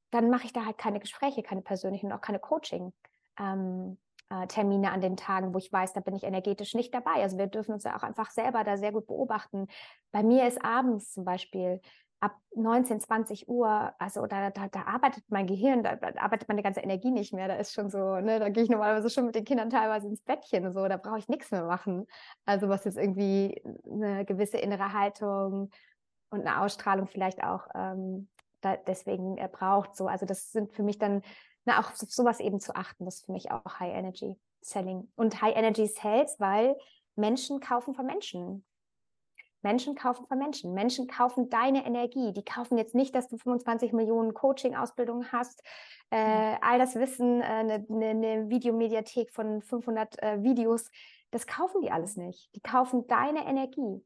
dann 0.10 0.30
mache 0.30 0.46
ich 0.46 0.54
da 0.54 0.66
halt 0.66 0.78
keine 0.78 1.00
Gespräche, 1.00 1.44
keine 1.44 1.62
persönlichen 1.62 2.08
und 2.08 2.14
auch 2.14 2.22
keine 2.22 2.40
Coaching. 2.40 2.94
Ähm, 3.40 3.98
äh, 4.30 4.48
Termine 4.48 4.92
an 4.92 5.02
den 5.02 5.18
Tagen, 5.18 5.54
wo 5.54 5.58
ich 5.58 5.72
weiß, 5.72 5.94
da 5.94 6.02
bin 6.02 6.16
ich 6.16 6.24
energetisch 6.24 6.74
nicht 6.74 6.94
dabei. 6.94 7.22
Also 7.22 7.38
wir 7.38 7.48
dürfen 7.48 7.74
uns 7.74 7.84
ja 7.84 7.96
auch 7.96 8.04
einfach 8.04 8.32
selber 8.32 8.64
da 8.64 8.78
sehr 8.78 8.92
gut 8.92 9.08
beobachten. 9.08 9.68
Bei 10.12 10.24
mir 10.24 10.48
ist 10.48 10.64
abends 10.64 11.14
zum 11.14 11.26
Beispiel 11.26 11.80
ab 12.22 12.38
19, 12.56 13.00
20 13.00 13.48
Uhr, 13.48 13.94
also 13.98 14.28
da, 14.28 14.52
da, 14.52 14.68
da 14.68 14.84
arbeitet 14.84 15.24
mein 15.30 15.48
Gehirn, 15.48 15.84
da, 15.84 15.96
da, 15.96 16.22
arbeitet 16.22 16.48
meine 16.50 16.62
ganze 16.62 16.82
Energie 16.82 17.12
nicht 17.12 17.34
mehr. 17.34 17.48
Da 17.48 17.56
ist 17.56 17.74
schon 17.74 17.90
so, 17.90 18.20
ne, 18.20 18.40
da 18.40 18.50
gehe 18.50 18.64
ich 18.64 18.70
normalerweise 18.70 19.10
schon 19.10 19.26
mit 19.26 19.36
den 19.36 19.46
Kindern 19.46 19.70
teilweise 19.70 20.08
ins 20.08 20.22
Bettchen, 20.22 20.72
so, 20.72 20.88
da 20.88 20.98
brauche 20.98 21.18
ich 21.18 21.30
nichts 21.30 21.52
mehr 21.52 21.66
machen. 21.66 22.06
Also 22.46 22.70
was 22.70 22.86
jetzt 22.86 22.98
irgendwie 22.98 23.62
eine 23.90 24.24
gewisse 24.26 24.58
innere 24.58 24.94
Haltung 24.94 25.72
und 26.32 26.48
eine 26.48 26.62
Ausstrahlung 26.62 27.08
vielleicht 27.08 27.44
auch 27.44 27.68
ähm, 27.76 28.30
da 28.62 28.78
deswegen 28.78 29.38
äh, 29.38 29.50
braucht. 29.52 29.96
So, 29.96 30.08
also 30.08 30.26
das 30.26 30.52
sind 30.52 30.74
für 30.74 30.84
mich 30.84 30.98
dann, 30.98 31.22
na, 31.66 31.80
auch 31.80 31.92
auf 31.92 31.98
sowas 31.98 32.40
eben 32.40 32.60
zu 32.60 32.76
achten, 32.76 33.06
das 33.06 33.16
ist 33.16 33.26
für 33.26 33.34
mich 33.34 33.52
auch 33.52 33.80
High 33.80 33.94
Energy 33.94 34.36
Selling. 34.62 35.12
Und 35.16 35.42
High 35.42 35.56
Energy 35.56 35.88
Sales, 35.88 36.40
weil 36.40 36.76
Menschen 37.16 37.60
kaufen 37.60 37.94
von 37.94 38.06
Menschen. 38.06 38.66
Menschen 39.64 39.96
kaufen 39.96 40.26
von 40.26 40.40
Menschen. 40.40 40.74
Menschen 40.74 41.08
kaufen 41.08 41.50
deine 41.50 41.86
Energie. 41.86 42.34
Die 42.34 42.44
kaufen 42.44 42.78
jetzt 42.78 42.96
nicht, 42.96 43.14
dass 43.14 43.28
du 43.28 43.38
25 43.38 43.94
Millionen 43.94 44.34
Coaching-Ausbildungen 44.34 45.32
hast, 45.32 45.62
äh, 46.12 46.54
mhm. 46.54 46.58
all 46.62 46.80
das 46.80 46.96
Wissen, 46.96 47.42
eine 47.42 47.76
äh, 47.76 47.86
ne, 47.90 48.14
ne 48.16 48.50
Videomediathek 48.50 49.32
von 49.32 49.62
500 49.62 50.22
äh, 50.22 50.44
Videos. 50.44 50.90
Das 51.30 51.48
kaufen 51.48 51.82
die 51.82 51.92
alles 51.92 52.18
nicht. 52.18 52.50
Die 52.56 52.62
kaufen 52.62 53.08
deine 53.08 53.46
Energie. 53.46 54.04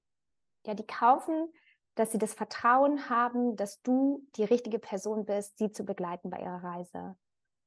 Ja, 0.65 0.73
die 0.73 0.86
kaufen, 0.86 1.47
dass 1.96 2.12
sie 2.12 2.18
das 2.18 2.34
Vertrauen 2.34 3.10
haben, 3.10 3.56
dass 3.56 3.82
du 3.82 4.28
die 4.36 4.43
richtige 4.43 4.80
Person 4.80 5.26
bist, 5.26 5.58
sie 5.58 5.72
zu 5.72 5.86
begleiten 5.86 6.30
bei 6.30 6.39
ihrer 6.39 6.64
Reise. 6.64 7.16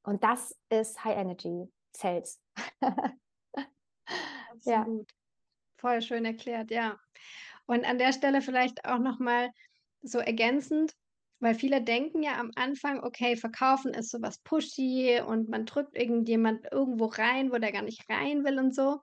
Und 0.02 0.22
das 0.22 0.56
ist 0.70 1.02
High 1.04 1.16
Energy 1.16 1.70
Sales. 1.96 2.40
Absolut. 4.50 4.64
Ja. 4.64 4.86
Voll 5.78 6.02
schön 6.02 6.24
erklärt, 6.24 6.70
ja. 6.70 6.98
Und 7.66 7.84
an 7.84 7.98
der 7.98 8.12
Stelle 8.12 8.42
vielleicht 8.42 8.84
auch 8.84 8.98
nochmal 8.98 9.50
so 10.02 10.18
ergänzend, 10.18 10.94
weil 11.40 11.54
viele 11.54 11.82
denken 11.82 12.22
ja 12.22 12.38
am 12.38 12.50
Anfang, 12.56 13.02
okay, 13.04 13.36
verkaufen 13.36 13.94
ist 13.94 14.10
so 14.10 14.20
was 14.20 14.38
pushy 14.38 15.20
und 15.24 15.48
man 15.48 15.66
drückt 15.66 15.96
irgendjemand 15.96 16.66
irgendwo 16.72 17.06
rein, 17.06 17.52
wo 17.52 17.58
der 17.58 17.72
gar 17.72 17.82
nicht 17.82 18.08
rein 18.10 18.44
will 18.44 18.58
und 18.58 18.74
so. 18.74 19.00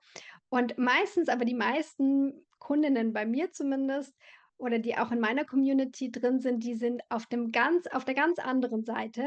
Und 0.48 0.76
meistens, 0.78 1.28
aber 1.28 1.44
die 1.44 1.54
meisten 1.54 2.46
Kundinnen 2.58 3.12
bei 3.12 3.24
mir 3.24 3.52
zumindest 3.52 4.14
oder 4.58 4.78
die 4.78 4.96
auch 4.96 5.12
in 5.12 5.20
meiner 5.20 5.44
Community 5.44 6.10
drin 6.10 6.40
sind, 6.40 6.64
die 6.64 6.74
sind 6.74 7.02
auf 7.10 7.26
dem 7.26 7.52
ganz, 7.52 7.86
auf 7.88 8.04
der 8.04 8.14
ganz 8.14 8.38
anderen 8.38 8.84
Seite. 8.84 9.26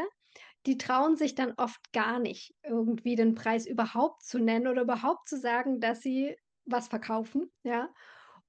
Die 0.66 0.78
trauen 0.78 1.16
sich 1.16 1.36
dann 1.36 1.54
oft 1.58 1.92
gar 1.94 2.20
nicht, 2.20 2.56
irgendwie 2.64 3.16
den 3.16 3.36
Preis 3.36 3.66
überhaupt 3.66 4.24
zu 4.24 4.40
nennen 4.40 4.68
oder 4.68 4.82
überhaupt 4.84 5.28
zu 5.28 5.38
sagen, 5.38 5.80
dass 5.80 6.02
sie 6.02 6.36
was 6.66 6.88
verkaufen, 6.88 7.52
ja. 7.64 7.90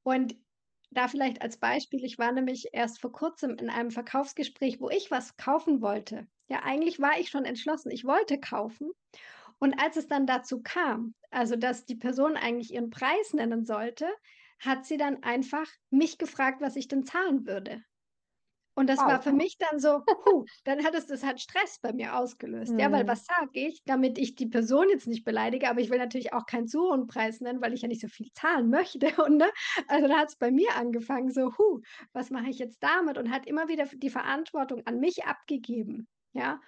Und 0.03 0.37
da 0.91 1.07
vielleicht 1.09 1.41
als 1.41 1.59
Beispiel, 1.59 2.05
ich 2.05 2.18
war 2.18 2.33
nämlich 2.33 2.68
erst 2.72 3.01
vor 3.01 3.12
kurzem 3.12 3.57
in 3.57 3.70
einem 3.70 3.91
Verkaufsgespräch, 3.91 4.81
wo 4.81 4.91
ich 4.91 5.11
was 5.11 5.37
kaufen 5.37 5.81
wollte. 5.81 6.26
Ja, 6.49 6.62
eigentlich 6.64 6.99
war 6.99 7.18
ich 7.18 7.31
schon 7.31 7.45
entschlossen, 7.45 7.93
ich 7.93 8.05
wollte 8.05 8.41
kaufen. 8.41 8.91
Und 9.61 9.81
als 9.81 9.97
es 9.97 10.09
dann 10.09 10.26
dazu 10.26 10.62
kam, 10.62 11.14
also 11.31 11.55
dass 11.55 11.85
die 11.85 11.95
Person 11.95 12.37
eigentlich 12.37 12.72
ihren 12.72 12.91
Preis 12.91 13.33
nennen 13.35 13.64
sollte, 13.64 14.09
hat 14.61 14.85
sie 14.85 14.97
dann 14.97 15.23
einfach 15.23 15.67
mich 15.91 16.19
gefragt, 16.19 16.61
was 16.61 16.77
ich 16.77 16.89
denn 16.89 17.05
zahlen 17.05 17.47
würde. 17.47 17.83
Und 18.75 18.89
das 18.89 18.99
wow. 18.99 19.09
war 19.09 19.23
für 19.23 19.33
mich 19.33 19.59
dann 19.59 19.81
so, 19.81 20.01
puh, 20.25 20.45
dann 20.65 20.85
hat 20.85 20.95
es 20.95 21.07
das 21.07 21.23
hat 21.23 21.41
Stress 21.41 21.81
bei 21.83 21.93
mir 21.93 22.17
ausgelöst. 22.17 22.73
Mhm. 22.73 22.79
Ja, 22.79 22.93
weil 22.93 23.05
mhm. 23.05 23.09
was 23.09 23.27
sage 23.27 23.51
ich, 23.61 23.83
damit 23.85 24.17
ich 24.17 24.37
die 24.37 24.47
Person 24.47 24.89
jetzt 24.89 25.07
nicht 25.07 25.25
beleidige, 25.25 25.69
aber 25.69 25.81
ich 25.81 25.91
will 25.91 25.99
natürlich 25.99 26.33
auch 26.33 26.47
keinen 26.47 26.69
zu 26.69 26.81
hohen 26.81 27.07
Preis 27.07 27.41
nennen, 27.41 27.61
weil 27.61 27.75
ich 27.75 27.83
ja 27.83 27.89
nicht 27.89 28.01
so 28.01 28.09
viel 28.09 28.31
zahlen 28.33 28.71
möchte. 28.71 29.09
Und 29.25 29.39
ne? 29.39 29.51
also 29.89 30.09
da 30.09 30.19
hat 30.19 30.29
es 30.29 30.37
bei 30.37 30.51
mir 30.51 30.75
angefangen, 30.77 31.31
so, 31.31 31.53
huh, 31.59 31.81
was 32.13 32.31
mache 32.31 32.49
ich 32.49 32.59
jetzt 32.59 32.83
damit? 32.83 33.19
Und 33.19 33.31
hat 33.31 33.47
immer 33.47 33.69
wieder 33.69 33.87
die 33.87 34.11
Verantwortung 34.11 34.83
an 34.87 35.01
mich 35.01 35.25
abgegeben. 35.25 36.09
Ja. 36.33 36.61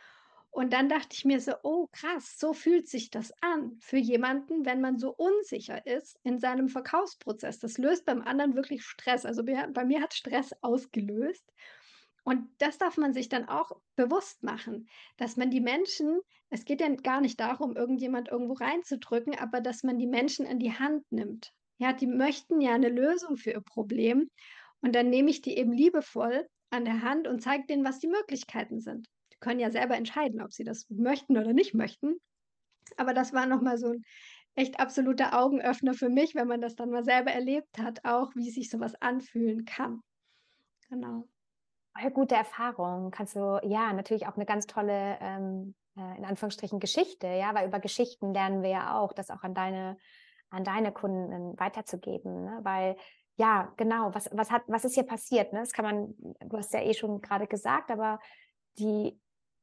Und 0.52 0.74
dann 0.74 0.90
dachte 0.90 1.16
ich 1.16 1.24
mir 1.24 1.40
so, 1.40 1.54
oh 1.62 1.88
krass, 1.92 2.38
so 2.38 2.52
fühlt 2.52 2.86
sich 2.86 3.10
das 3.10 3.32
an 3.40 3.78
für 3.80 3.96
jemanden, 3.96 4.66
wenn 4.66 4.82
man 4.82 4.98
so 4.98 5.14
unsicher 5.14 5.86
ist 5.86 6.20
in 6.24 6.38
seinem 6.38 6.68
Verkaufsprozess. 6.68 7.58
Das 7.58 7.78
löst 7.78 8.04
beim 8.04 8.20
anderen 8.20 8.54
wirklich 8.54 8.84
Stress. 8.84 9.24
Also 9.24 9.42
bei, 9.44 9.84
mir 9.86 10.02
hat 10.02 10.12
Stress 10.12 10.54
ausgelöst. 10.60 11.50
Und 12.22 12.50
das 12.58 12.76
darf 12.76 12.98
man 12.98 13.14
sich 13.14 13.30
dann 13.30 13.48
auch 13.48 13.72
bewusst 13.96 14.42
machen, 14.42 14.90
dass 15.16 15.38
man 15.38 15.50
die 15.50 15.62
Menschen, 15.62 16.20
es 16.50 16.66
geht 16.66 16.82
ja 16.82 16.88
gar 16.96 17.22
nicht 17.22 17.40
darum, 17.40 17.74
irgendjemand 17.74 18.28
irgendwo 18.28 18.52
reinzudrücken, 18.52 19.38
aber 19.38 19.62
dass 19.62 19.82
man 19.82 19.98
die 19.98 20.06
Menschen 20.06 20.44
in 20.44 20.58
die 20.58 20.78
Hand 20.78 21.10
nimmt. 21.10 21.54
Ja, 21.78 21.94
die 21.94 22.06
möchten 22.06 22.60
ja 22.60 22.74
eine 22.74 22.90
Lösung 22.90 23.38
für 23.38 23.52
ihr 23.52 23.62
Problem. 23.62 24.30
Und 24.82 24.94
dann 24.94 25.08
nehme 25.08 25.30
ich 25.30 25.40
die 25.40 25.56
eben 25.56 25.72
liebevoll 25.72 26.46
an 26.68 26.84
der 26.84 27.00
Hand 27.00 27.26
und 27.26 27.40
zeige 27.40 27.64
denen, 27.66 27.86
was 27.86 28.00
die 28.00 28.08
Möglichkeiten 28.08 28.80
sind. 28.80 29.08
Können 29.42 29.60
ja 29.60 29.70
selber 29.70 29.96
entscheiden, 29.96 30.40
ob 30.40 30.52
sie 30.52 30.64
das 30.64 30.88
möchten 30.88 31.36
oder 31.36 31.52
nicht 31.52 31.74
möchten. 31.74 32.16
Aber 32.96 33.12
das 33.12 33.32
war 33.32 33.44
nochmal 33.46 33.76
so 33.76 33.88
ein 33.88 34.04
echt 34.54 34.78
absoluter 34.78 35.38
Augenöffner 35.38 35.94
für 35.94 36.08
mich, 36.08 36.34
wenn 36.34 36.46
man 36.46 36.60
das 36.60 36.76
dann 36.76 36.90
mal 36.90 37.04
selber 37.04 37.32
erlebt 37.32 37.78
hat, 37.78 38.04
auch 38.04 38.34
wie 38.36 38.50
sich 38.50 38.70
sowas 38.70 38.94
anfühlen 39.00 39.64
kann. 39.64 40.00
Genau. 40.88 41.26
Eine 41.94 42.12
gute 42.12 42.36
Erfahrung. 42.36 43.10
Kannst 43.10 43.34
du, 43.34 43.60
ja, 43.64 43.92
natürlich 43.92 44.26
auch 44.28 44.36
eine 44.36 44.46
ganz 44.46 44.66
tolle, 44.66 45.18
ähm, 45.20 45.74
äh, 45.96 46.18
in 46.18 46.24
Anführungsstrichen, 46.24 46.78
Geschichte, 46.78 47.26
ja, 47.26 47.52
weil 47.54 47.66
über 47.66 47.80
Geschichten 47.80 48.32
lernen 48.32 48.62
wir 48.62 48.70
ja 48.70 48.98
auch, 48.98 49.12
das 49.12 49.30
auch 49.30 49.42
an 49.42 49.54
deine, 49.54 49.98
an 50.50 50.62
deine 50.64 50.92
Kunden 50.92 51.58
weiterzugeben, 51.58 52.44
ne? 52.44 52.60
weil 52.62 52.96
ja, 53.36 53.72
genau, 53.76 54.14
was, 54.14 54.28
was 54.32 54.50
hat, 54.50 54.62
was 54.66 54.84
ist 54.84 54.94
hier 54.94 55.06
passiert? 55.06 55.52
Ne? 55.52 55.60
Das 55.60 55.72
kann 55.72 55.84
man, 55.84 56.14
du 56.48 56.56
hast 56.56 56.72
ja 56.74 56.80
eh 56.80 56.94
schon 56.94 57.20
gerade 57.22 57.46
gesagt, 57.46 57.90
aber 57.90 58.20
die 58.78 59.18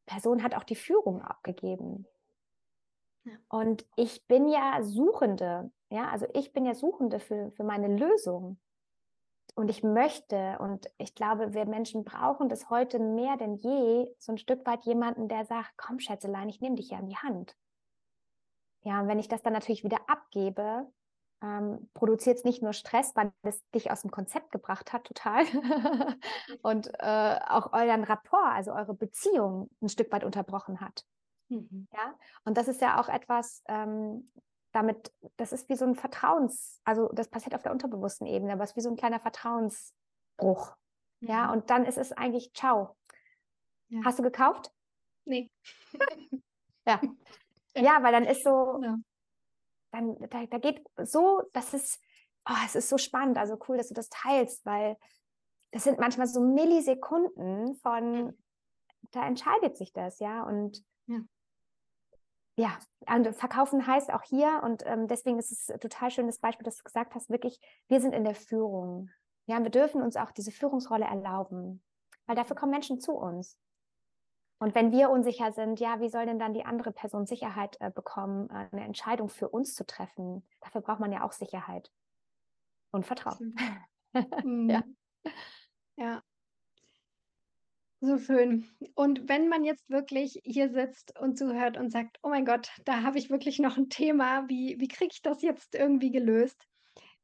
Person 0.10 0.42
hat 0.42 0.56
auch 0.56 0.64
die 0.64 0.76
Führung 0.76 1.22
abgegeben. 1.22 2.08
Ja. 3.26 3.34
Und 3.48 3.86
ich 3.96 4.26
bin 4.26 4.48
ja 4.48 4.82
Suchende, 4.82 5.72
ja, 5.90 6.10
also 6.10 6.26
ich 6.34 6.52
bin 6.52 6.66
ja 6.66 6.74
Suchende 6.74 7.20
für, 7.20 7.52
für 7.52 7.64
meine 7.64 7.96
Lösung. 7.96 8.60
Und 9.56 9.70
ich 9.70 9.84
möchte, 9.84 10.58
und 10.60 10.90
ich 10.98 11.14
glaube, 11.14 11.54
wir 11.54 11.66
Menschen 11.66 12.04
brauchen 12.04 12.50
das 12.50 12.70
heute 12.70 12.98
mehr 12.98 13.38
denn 13.38 13.56
je, 13.56 14.08
so 14.18 14.32
ein 14.32 14.38
Stück 14.38 14.66
weit 14.66 14.86
jemanden, 14.86 15.28
der 15.28 15.46
sagt, 15.46 15.74
komm 15.78 16.00
Schätzelein, 16.00 16.50
ich 16.50 16.60
nehme 16.60 16.76
dich 16.76 16.90
ja 16.90 17.00
in 17.00 17.08
die 17.08 17.18
Hand. 17.18 17.56
Ja, 18.82 19.02
und 19.02 19.08
wenn 19.08 19.20
ich 19.20 19.28
das 19.28 19.42
dann 19.44 19.54
natürlich 19.54 19.84
wieder 19.84 20.00
abgebe, 20.08 20.92
ähm, 21.42 21.90
produziert 21.94 22.38
es 22.38 22.44
nicht 22.44 22.62
nur 22.62 22.74
Stress, 22.74 23.16
weil 23.16 23.32
es 23.44 23.62
dich 23.72 23.92
aus 23.92 24.02
dem 24.02 24.12
Konzept 24.12 24.52
gebracht 24.52 24.92
hat, 24.92 25.06
total. 25.06 25.46
und 26.62 26.90
äh, 27.00 27.40
auch 27.48 27.74
euren 27.74 28.04
Rapport, 28.04 28.54
also 28.54 28.74
eure 28.74 28.94
Beziehung 28.94 29.70
ein 29.82 29.90
Stück 29.90 30.12
weit 30.12 30.24
unterbrochen 30.24 30.82
hat. 30.82 31.06
Mhm. 31.50 31.88
Ja, 31.94 32.16
und 32.44 32.58
das 32.58 32.68
ist 32.68 32.82
ja 32.82 33.00
auch 33.00 33.10
etwas, 33.10 33.64
ähm, 33.68 34.30
damit, 34.72 35.12
das 35.38 35.52
ist 35.52 35.70
wie 35.70 35.76
so 35.76 35.86
ein 35.86 35.96
Vertrauens, 35.96 36.80
also 36.84 37.10
das 37.14 37.30
passiert 37.30 37.56
auf 37.56 37.64
der 37.64 37.72
unterbewussten 37.72 38.28
Ebene, 38.28 38.54
aber 38.54 38.64
es 38.64 38.72
ist 38.72 38.76
wie 38.76 38.82
so 38.82 38.90
ein 38.90 38.98
kleiner 38.98 39.20
Vertrauensbruch. 39.20 40.76
Mhm. 41.22 41.28
Ja, 41.28 41.52
und 41.52 41.70
dann 41.70 41.86
ist 41.86 41.98
es 41.98 42.12
eigentlich 42.12 42.54
ciao. 42.54 42.96
Ja. 43.88 44.02
Hast 44.04 44.20
du 44.20 44.24
gekauft? 44.24 44.72
Nee. 45.26 45.50
ja. 46.86 47.02
Ja, 47.76 48.04
weil 48.04 48.12
dann 48.12 48.26
ist 48.26 48.44
so, 48.44 48.80
ja. 48.84 48.98
Dann, 49.92 50.18
da, 50.30 50.46
da 50.46 50.58
geht 50.58 50.84
so, 51.04 51.44
das 51.54 51.74
ist, 51.74 52.00
oh, 52.48 52.54
es 52.66 52.76
ist 52.76 52.90
so 52.90 52.98
spannend, 52.98 53.38
also 53.38 53.58
cool, 53.68 53.78
dass 53.78 53.90
du 53.90 53.94
das 53.94 54.10
teilst, 54.10 54.66
weil 54.66 54.98
das 55.72 55.84
sind 55.84 56.00
manchmal 56.00 56.28
so 56.28 56.42
Millisekunden 56.42 57.76
von, 57.76 58.38
da 59.12 59.26
entscheidet 59.26 59.78
sich 59.78 59.94
das, 59.94 60.20
ja, 60.20 60.44
und 60.44 60.84
ja 61.08 61.20
ja, 62.60 62.78
und 63.08 63.34
verkaufen 63.36 63.88
heißt 63.88 64.12
auch 64.12 64.24
hier, 64.24 64.62
und 64.64 64.84
ähm, 64.86 65.08
deswegen 65.08 65.40
ist 65.40 65.52
es 65.52 65.80
total 65.80 66.12
schönes 66.12 66.40
Beispiel, 66.40 66.66
dass 66.66 66.76
du 66.76 66.84
gesagt 66.84 67.16
hast, 67.16 67.30
wirklich, 67.30 67.58
wir 67.88 68.02
sind 68.02 68.14
in 68.14 68.26
der 68.26 68.36
Führung. 68.36 69.10
Ja, 69.46 69.64
wir 69.64 69.70
dürfen 69.70 70.02
uns 70.02 70.18
auch 70.18 70.32
diese 70.32 70.52
Führungsrolle 70.52 71.06
erlauben, 71.06 71.82
weil 72.26 72.36
dafür 72.36 72.58
kommen 72.58 72.74
Menschen 72.74 73.00
zu 73.00 73.14
uns. 73.14 73.58
Und 74.60 74.76
wenn 74.76 74.92
wir 74.92 75.10
unsicher 75.10 75.52
sind, 75.52 75.80
ja, 75.80 76.00
wie 76.02 76.10
soll 76.10 76.26
denn 76.26 76.40
dann 76.40 76.54
die 76.54 76.66
andere 76.66 76.92
Person 76.92 77.26
Sicherheit 77.26 77.78
äh, 77.80 77.92
bekommen, 77.92 78.50
äh, 78.50 78.68
eine 78.72 78.84
Entscheidung 78.84 79.30
für 79.30 79.50
uns 79.50 79.74
zu 79.74 79.86
treffen? 79.86 80.44
Dafür 80.60 80.82
braucht 80.82 81.00
man 81.00 81.12
ja 81.12 81.24
auch 81.24 81.32
Sicherheit 81.32 81.92
und 82.92 83.06
Vertrauen. 83.06 83.56
mhm. 84.44 84.70
ja. 84.70 84.84
ja, 85.96 86.24
so 88.02 88.18
schön. 88.18 88.66
Und 88.96 89.28
wenn 89.28 89.50
man 89.50 89.66
jetzt 89.66 89.90
wirklich 89.90 90.40
hier 90.46 90.70
sitzt 90.70 91.20
und 91.20 91.38
zuhört 91.38 91.76
und 91.76 91.92
sagt, 91.92 92.18
oh 92.24 92.30
mein 92.30 92.46
Gott, 92.46 92.72
da 92.86 93.04
habe 93.04 93.18
ich 93.18 93.30
wirklich 93.30 93.60
noch 93.60 93.76
ein 93.76 93.90
Thema, 93.90 94.48
wie, 94.48 94.80
wie 94.80 94.88
kriege 94.88 95.12
ich 95.12 95.22
das 95.22 95.42
jetzt 95.42 95.76
irgendwie 95.76 96.12
gelöst? 96.12 96.66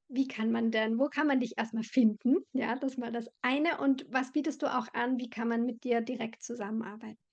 Wie 0.09 0.27
kann 0.27 0.51
man 0.51 0.71
denn, 0.71 0.99
wo 0.99 1.07
kann 1.07 1.27
man 1.27 1.39
dich 1.39 1.57
erstmal 1.57 1.83
finden? 1.83 2.37
Ja, 2.51 2.75
das 2.75 2.97
mal 2.97 3.13
das 3.13 3.29
eine. 3.41 3.79
Und 3.79 4.05
was 4.09 4.33
bietest 4.33 4.63
du 4.63 4.67
auch 4.67 4.87
an? 4.93 5.17
Wie 5.17 5.29
kann 5.29 5.47
man 5.47 5.65
mit 5.65 5.85
dir 5.85 6.01
direkt 6.01 6.43
zusammenarbeiten? 6.43 7.24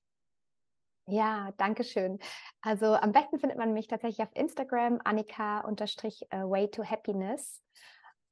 Ja, 1.06 1.52
danke 1.56 1.84
schön. 1.84 2.18
Also 2.60 2.94
am 2.94 3.12
besten 3.12 3.38
findet 3.38 3.58
man 3.58 3.72
mich 3.72 3.88
tatsächlich 3.88 4.24
auf 4.26 4.34
Instagram, 4.34 5.00
Annika-Way 5.04 6.70
to 6.70 6.84
Happiness. 6.84 7.60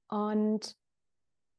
Und 0.08 0.76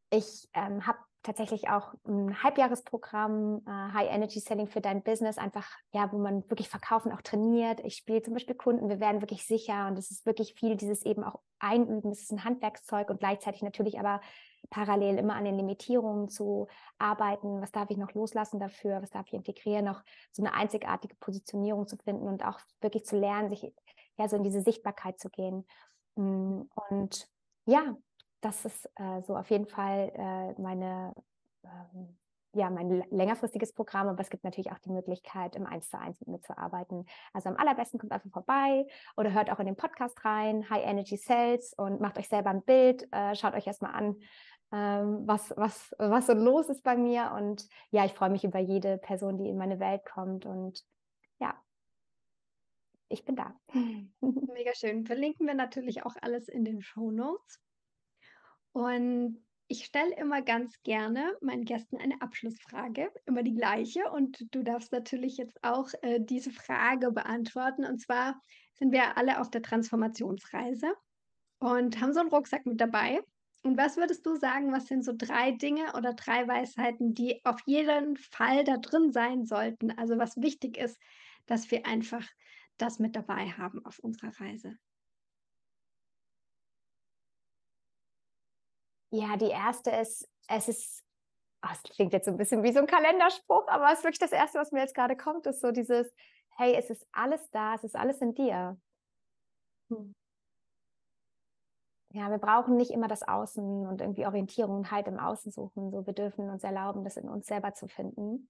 ich 0.09 0.47
ähm, 0.53 0.85
habe 0.87 0.99
tatsächlich 1.23 1.69
auch 1.69 1.93
ein 2.07 2.41
Halbjahresprogramm, 2.41 3.61
äh, 3.65 3.93
High 3.93 4.09
Energy 4.09 4.39
Selling 4.39 4.67
für 4.67 4.81
dein 4.81 5.03
Business, 5.03 5.37
einfach, 5.37 5.69
ja, 5.93 6.11
wo 6.11 6.17
man 6.17 6.49
wirklich 6.49 6.69
verkaufen 6.69 7.11
auch 7.11 7.21
trainiert. 7.21 7.79
Ich 7.83 7.95
spiele 7.95 8.21
zum 8.21 8.33
Beispiel 8.33 8.55
Kunden, 8.55 8.89
wir 8.89 8.99
werden 8.99 9.21
wirklich 9.21 9.45
sicher 9.45 9.87
und 9.87 9.97
es 9.97 10.11
ist 10.11 10.25
wirklich 10.25 10.55
viel 10.55 10.75
dieses 10.75 11.05
eben 11.05 11.23
auch 11.23 11.39
Einüben. 11.59 12.11
Es 12.11 12.23
ist 12.23 12.31
ein 12.31 12.43
Handwerkszeug 12.43 13.09
und 13.09 13.19
gleichzeitig 13.19 13.61
natürlich 13.61 13.99
aber 13.99 14.21
parallel 14.69 15.17
immer 15.17 15.35
an 15.35 15.45
den 15.45 15.57
Limitierungen 15.57 16.29
zu 16.29 16.67
arbeiten. 16.97 17.61
Was 17.61 17.71
darf 17.71 17.89
ich 17.89 17.97
noch 17.97 18.13
loslassen 18.13 18.59
dafür? 18.59 19.01
Was 19.01 19.09
darf 19.09 19.27
ich 19.27 19.33
integrieren? 19.33 19.85
Noch 19.85 20.03
so 20.31 20.43
eine 20.43 20.53
einzigartige 20.53 21.15
Positionierung 21.15 21.87
zu 21.87 21.97
finden 21.97 22.27
und 22.27 22.45
auch 22.45 22.59
wirklich 22.79 23.05
zu 23.05 23.17
lernen, 23.17 23.49
sich 23.49 23.73
ja 24.17 24.29
so 24.29 24.37
in 24.37 24.43
diese 24.43 24.61
Sichtbarkeit 24.61 25.19
zu 25.19 25.29
gehen. 25.29 25.65
Mm, 26.15 26.61
und 26.89 27.27
ja, 27.65 27.95
das 28.41 28.65
ist 28.65 28.89
äh, 28.95 29.21
so 29.23 29.35
auf 29.35 29.49
jeden 29.49 29.67
Fall 29.67 30.11
äh, 30.15 30.61
meine, 30.61 31.13
ähm, 31.63 32.17
ja, 32.53 32.69
mein 32.69 33.03
längerfristiges 33.09 33.73
Programm, 33.73 34.07
aber 34.07 34.21
es 34.21 34.29
gibt 34.29 34.43
natürlich 34.43 34.71
auch 34.71 34.79
die 34.79 34.91
Möglichkeit, 34.91 35.55
im 35.55 35.65
1 35.65 35.89
zu 35.89 35.97
1 35.97 36.19
mit 36.19 36.29
mir 36.29 36.41
zu 36.41 36.57
arbeiten. 36.57 37.05
Also 37.33 37.49
am 37.49 37.57
allerbesten 37.57 37.99
kommt 37.99 38.11
einfach 38.11 38.29
vorbei 38.29 38.85
oder 39.15 39.31
hört 39.33 39.51
auch 39.51 39.59
in 39.59 39.67
den 39.67 39.77
Podcast 39.77 40.23
rein, 40.25 40.69
High 40.69 40.85
Energy 40.85 41.17
Cells 41.17 41.73
und 41.73 42.01
macht 42.01 42.17
euch 42.17 42.27
selber 42.27 42.49
ein 42.49 42.63
Bild, 42.63 43.07
äh, 43.11 43.35
schaut 43.35 43.53
euch 43.53 43.67
erstmal 43.67 43.93
an, 43.93 44.17
ähm, 44.73 45.27
was, 45.27 45.53
was, 45.57 45.93
was 45.97 46.27
so 46.27 46.33
los 46.33 46.69
ist 46.69 46.83
bei 46.83 46.95
mir. 46.95 47.33
Und 47.35 47.67
ja, 47.91 48.05
ich 48.05 48.13
freue 48.13 48.29
mich 48.29 48.43
über 48.43 48.59
jede 48.59 48.97
Person, 48.97 49.37
die 49.37 49.49
in 49.49 49.57
meine 49.57 49.79
Welt 49.79 50.05
kommt. 50.05 50.45
Und 50.45 50.83
ja, 51.39 51.55
ich 53.09 53.25
bin 53.25 53.35
da. 53.35 53.59
Mega 54.21 54.73
schön. 54.73 55.05
Verlinken 55.05 55.45
wir 55.47 55.55
natürlich 55.55 56.05
auch 56.05 56.15
alles 56.21 56.47
in 56.47 56.65
den 56.65 56.81
Show 56.81 57.11
Notes. 57.11 57.61
Und 58.73 59.43
ich 59.71 59.85
stelle 59.85 60.13
immer 60.17 60.41
ganz 60.41 60.83
gerne 60.83 61.33
meinen 61.39 61.63
Gästen 61.63 61.95
eine 61.95 62.21
Abschlussfrage, 62.21 63.09
immer 63.25 63.41
die 63.41 63.55
gleiche. 63.55 64.11
Und 64.11 64.53
du 64.53 64.63
darfst 64.63 64.91
natürlich 64.91 65.37
jetzt 65.37 65.63
auch 65.63 65.87
äh, 66.01 66.19
diese 66.19 66.51
Frage 66.51 67.09
beantworten. 67.13 67.85
Und 67.85 68.01
zwar 68.01 68.41
sind 68.73 68.91
wir 68.91 69.15
alle 69.15 69.39
auf 69.39 69.49
der 69.49 69.61
Transformationsreise 69.61 70.93
und 71.59 72.01
haben 72.01 72.13
so 72.13 72.19
einen 72.19 72.27
Rucksack 72.27 72.65
mit 72.65 72.81
dabei. 72.81 73.21
Und 73.63 73.77
was 73.77 73.95
würdest 73.95 74.25
du 74.25 74.35
sagen, 74.35 74.73
was 74.73 74.87
sind 74.87 75.05
so 75.05 75.13
drei 75.15 75.51
Dinge 75.51 75.93
oder 75.95 76.15
drei 76.15 76.45
Weisheiten, 76.49 77.13
die 77.13 77.39
auf 77.45 77.61
jeden 77.65 78.17
Fall 78.17 78.65
da 78.65 78.75
drin 78.75 79.13
sein 79.13 79.45
sollten? 79.45 79.91
Also 79.91 80.17
was 80.17 80.35
wichtig 80.35 80.77
ist, 80.77 80.99
dass 81.45 81.71
wir 81.71 81.85
einfach 81.85 82.27
das 82.77 82.99
mit 82.99 83.15
dabei 83.15 83.51
haben 83.51 83.85
auf 83.85 83.99
unserer 83.99 84.37
Reise. 84.37 84.77
Ja, 89.11 89.35
die 89.35 89.49
erste 89.49 89.91
ist, 89.91 90.27
es 90.47 90.67
ist, 90.69 91.03
oh, 91.63 91.69
es 91.71 91.83
klingt 91.83 92.13
jetzt 92.13 92.25
so 92.25 92.31
ein 92.31 92.37
bisschen 92.37 92.63
wie 92.63 92.71
so 92.71 92.79
ein 92.79 92.87
Kalenderspruch, 92.87 93.67
aber 93.67 93.91
es 93.91 93.99
ist 93.99 94.03
wirklich 94.05 94.19
das 94.19 94.31
Erste, 94.31 94.59
was 94.59 94.71
mir 94.71 94.79
jetzt 94.79 94.95
gerade 94.95 95.17
kommt, 95.17 95.45
ist 95.47 95.61
so 95.61 95.71
dieses, 95.71 96.13
hey, 96.57 96.75
es 96.75 96.89
ist 96.89 97.05
alles 97.11 97.49
da, 97.51 97.75
es 97.75 97.83
ist 97.83 97.95
alles 97.95 98.21
in 98.21 98.33
dir. 98.33 98.79
Hm. 99.89 100.15
Ja, 102.13 102.29
wir 102.29 102.39
brauchen 102.39 102.75
nicht 102.75 102.91
immer 102.91 103.07
das 103.07 103.23
Außen 103.23 103.87
und 103.87 104.01
irgendwie 104.01 104.25
Orientierung 104.25 104.77
und 104.77 104.91
Halt 104.91 105.07
im 105.07 105.17
Außen 105.17 105.51
suchen. 105.51 105.91
So, 105.91 106.05
wir 106.05 106.13
dürfen 106.13 106.49
uns 106.49 106.63
erlauben, 106.63 107.03
das 107.03 107.15
in 107.15 107.29
uns 107.29 107.47
selber 107.47 107.73
zu 107.73 107.87
finden. 107.87 108.49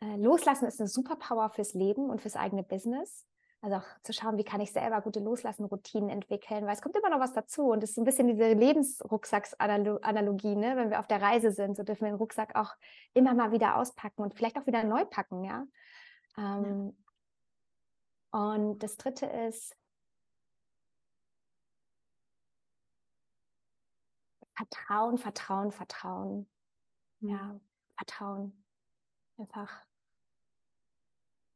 Äh, 0.00 0.16
loslassen 0.16 0.66
ist 0.66 0.80
eine 0.80 0.88
Superpower 0.88 1.50
fürs 1.50 1.74
Leben 1.74 2.10
und 2.10 2.20
fürs 2.20 2.36
eigene 2.36 2.64
Business. 2.64 3.26
Also 3.60 3.76
auch 3.76 3.86
zu 4.04 4.12
schauen, 4.12 4.38
wie 4.38 4.44
kann 4.44 4.60
ich 4.60 4.72
selber 4.72 5.00
gute 5.00 5.18
Loslassen-Routinen 5.18 6.10
entwickeln, 6.10 6.64
weil 6.64 6.74
es 6.74 6.82
kommt 6.82 6.96
immer 6.96 7.10
noch 7.10 7.18
was 7.18 7.32
dazu 7.32 7.70
und 7.70 7.82
es 7.82 7.90
ist 7.90 7.96
so 7.96 8.02
ein 8.02 8.04
bisschen 8.04 8.28
diese 8.28 8.52
Lebensrucksacks-Analogie, 8.52 10.54
ne? 10.54 10.76
wenn 10.76 10.90
wir 10.90 11.00
auf 11.00 11.08
der 11.08 11.20
Reise 11.20 11.50
sind, 11.50 11.76
so 11.76 11.82
dürfen 11.82 12.02
wir 12.02 12.12
den 12.12 12.18
Rucksack 12.18 12.54
auch 12.54 12.76
immer 13.14 13.34
mal 13.34 13.50
wieder 13.50 13.76
auspacken 13.76 14.22
und 14.22 14.34
vielleicht 14.34 14.56
auch 14.58 14.66
wieder 14.66 14.84
neu 14.84 15.04
packen, 15.04 15.42
ja. 15.42 15.66
Ähm, 16.36 16.96
ja. 18.32 18.40
Und 18.40 18.80
das 18.80 18.96
dritte 18.96 19.26
ist, 19.26 19.74
Vertrauen, 24.58 25.18
Vertrauen, 25.18 25.70
Vertrauen. 25.70 26.48
Ja, 27.20 27.60
Vertrauen. 27.96 28.64
Einfach 29.36 29.70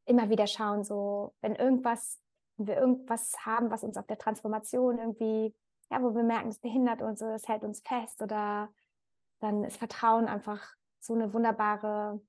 immer 0.04 0.30
wieder 0.30 0.46
schauen, 0.46 0.84
so 0.84 1.34
wenn 1.40 1.54
irgendwas, 1.54 2.20
wenn 2.56 2.66
wir 2.66 2.76
irgendwas 2.76 3.34
haben, 3.44 3.70
was 3.70 3.84
uns 3.84 3.96
auf 3.96 4.06
der 4.06 4.18
Transformation 4.18 4.98
irgendwie 4.98 5.54
ja, 5.92 6.02
wo 6.02 6.14
wir 6.14 6.22
merken, 6.22 6.48
es 6.48 6.58
behindert 6.58 7.02
uns 7.02 7.22
oder 7.22 7.34
es 7.34 7.46
hält 7.46 7.64
uns 7.64 7.80
fest 7.80 8.22
oder 8.22 8.72
dann 9.40 9.62
ist 9.64 9.76
Vertrauen 9.76 10.26
einfach 10.26 10.74
so 11.00 11.12
eine 11.14 11.34
wunderbare, 11.34 12.20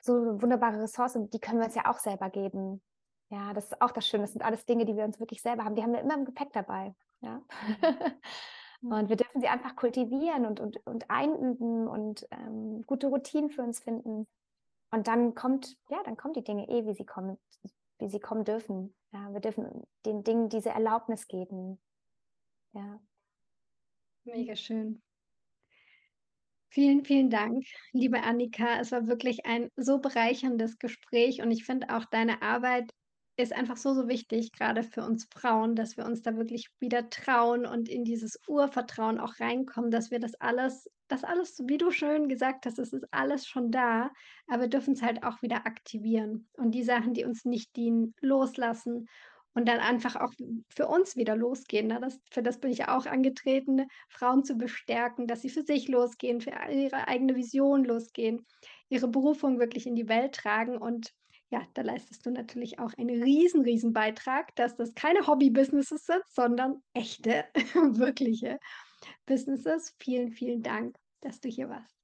so 0.00 0.14
eine 0.14 0.40
wunderbare 0.40 0.80
Ressource 0.80 1.16
und 1.16 1.34
die 1.34 1.38
können 1.38 1.58
wir 1.58 1.66
uns 1.66 1.74
ja 1.74 1.90
auch 1.90 1.98
selber 1.98 2.30
geben. 2.30 2.82
Ja, 3.28 3.52
das 3.52 3.66
ist 3.66 3.82
auch 3.82 3.90
das 3.90 4.06
Schöne. 4.06 4.22
Das 4.22 4.32
sind 4.32 4.44
alles 4.44 4.64
Dinge, 4.64 4.86
die 4.86 4.96
wir 4.96 5.04
uns 5.04 5.20
wirklich 5.20 5.42
selber 5.42 5.64
haben. 5.64 5.74
Die 5.74 5.82
haben 5.82 5.92
wir 5.92 6.00
immer 6.00 6.14
im 6.14 6.24
Gepäck 6.24 6.52
dabei. 6.52 6.94
Ja. 7.20 7.42
und 8.80 9.08
wir 9.10 9.16
dürfen 9.16 9.40
sie 9.40 9.48
einfach 9.48 9.76
kultivieren 9.76 10.46
und, 10.46 10.60
und, 10.60 10.78
und 10.86 11.10
einüben 11.10 11.88
und 11.88 12.26
ähm, 12.30 12.82
gute 12.86 13.08
Routinen 13.08 13.50
für 13.50 13.62
uns 13.62 13.80
finden. 13.80 14.26
Und 14.90 15.08
dann 15.08 15.34
kommt, 15.34 15.76
ja, 15.88 16.02
dann 16.04 16.16
kommen 16.16 16.34
die 16.34 16.44
Dinge 16.44 16.68
eh, 16.68 16.86
wie 16.86 16.94
sie 16.94 17.04
kommen, 17.04 17.38
wie 17.98 18.08
sie 18.08 18.20
kommen 18.20 18.44
dürfen. 18.44 18.94
Ja, 19.12 19.32
wir 19.32 19.40
dürfen 19.40 19.86
den 20.04 20.22
Dingen 20.24 20.48
diese 20.48 20.70
Erlaubnis 20.70 21.26
geben. 21.26 21.80
Ja. 22.72 23.00
Mega 24.24 24.56
schön. 24.56 25.02
Vielen, 26.68 27.04
vielen 27.04 27.30
Dank, 27.30 27.64
liebe 27.92 28.22
Annika. 28.22 28.80
Es 28.80 28.92
war 28.92 29.06
wirklich 29.06 29.46
ein 29.46 29.70
so 29.76 29.98
bereicherndes 29.98 30.78
Gespräch 30.78 31.40
und 31.40 31.50
ich 31.50 31.64
finde 31.64 31.94
auch 31.96 32.04
deine 32.04 32.42
Arbeit 32.42 32.90
ist 33.36 33.52
einfach 33.52 33.76
so, 33.76 33.94
so 33.94 34.08
wichtig, 34.08 34.52
gerade 34.52 34.82
für 34.82 35.02
uns 35.02 35.28
Frauen, 35.32 35.76
dass 35.76 35.96
wir 35.96 36.06
uns 36.06 36.22
da 36.22 36.36
wirklich 36.36 36.70
wieder 36.80 37.10
trauen 37.10 37.66
und 37.66 37.88
in 37.88 38.04
dieses 38.04 38.40
Urvertrauen 38.46 39.20
auch 39.20 39.38
reinkommen, 39.40 39.90
dass 39.90 40.10
wir 40.10 40.18
das 40.18 40.34
alles, 40.36 40.90
das 41.08 41.24
alles, 41.24 41.62
wie 41.66 41.78
du 41.78 41.90
schön 41.90 42.28
gesagt 42.28 42.66
hast, 42.66 42.78
es 42.78 42.92
ist 42.92 43.06
alles 43.10 43.46
schon 43.46 43.70
da, 43.70 44.10
aber 44.48 44.62
wir 44.62 44.68
dürfen 44.68 44.94
es 44.94 45.02
halt 45.02 45.22
auch 45.22 45.42
wieder 45.42 45.66
aktivieren 45.66 46.48
und 46.54 46.72
die 46.72 46.82
Sachen, 46.82 47.14
die 47.14 47.24
uns 47.24 47.44
nicht 47.44 47.76
dienen, 47.76 48.14
loslassen 48.20 49.08
und 49.54 49.66
dann 49.66 49.80
einfach 49.80 50.16
auch 50.16 50.32
für 50.68 50.86
uns 50.86 51.16
wieder 51.16 51.34
losgehen. 51.34 51.86
Ne? 51.86 51.98
Das, 52.00 52.20
für 52.30 52.42
das 52.42 52.60
bin 52.60 52.70
ich 52.70 52.88
auch 52.88 53.06
angetreten, 53.06 53.86
Frauen 54.08 54.44
zu 54.44 54.56
bestärken, 54.56 55.26
dass 55.26 55.42
sie 55.42 55.48
für 55.48 55.62
sich 55.62 55.88
losgehen, 55.88 56.40
für 56.40 56.52
ihre 56.70 57.08
eigene 57.08 57.36
Vision 57.36 57.84
losgehen, 57.84 58.46
ihre 58.88 59.08
Berufung 59.08 59.58
wirklich 59.58 59.86
in 59.86 59.94
die 59.94 60.08
Welt 60.08 60.34
tragen 60.34 60.76
und 60.76 61.12
ja, 61.50 61.62
da 61.74 61.82
leistest 61.82 62.26
du 62.26 62.30
natürlich 62.30 62.80
auch 62.80 62.92
einen 62.98 63.22
riesen, 63.22 63.62
riesen 63.62 63.92
Beitrag, 63.92 64.54
dass 64.56 64.74
das 64.76 64.94
keine 64.94 65.26
Hobby-Businesses 65.26 66.04
sind, 66.04 66.22
sondern 66.28 66.82
echte, 66.92 67.44
wirkliche 67.74 68.58
Businesses. 69.26 69.94
Vielen, 69.98 70.30
vielen 70.30 70.62
Dank, 70.62 70.96
dass 71.20 71.40
du 71.40 71.48
hier 71.48 71.68
warst. 71.68 71.96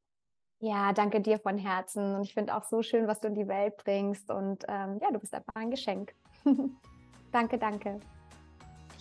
Ja, 0.61 0.93
danke 0.93 1.21
dir 1.21 1.39
von 1.39 1.59
Herzen. 1.59 2.15
Und 2.15 2.23
ich 2.23 2.35
finde 2.35 2.55
auch 2.57 2.65
so 2.65 2.83
schön, 2.83 3.09
was 3.09 3.21
du 3.21 3.29
in 3.29 3.35
die 3.35 3.49
Welt 3.49 3.77
bringst. 3.79 4.31
Und 4.31 4.65
ähm, 4.69 4.99
ja, 5.01 5.11
du 5.11 5.19
bist 5.19 5.35
einfach 5.35 5.55
ein 5.55 5.71
Geschenk. 5.71 6.15
danke, 7.33 7.59
danke. 7.59 8.01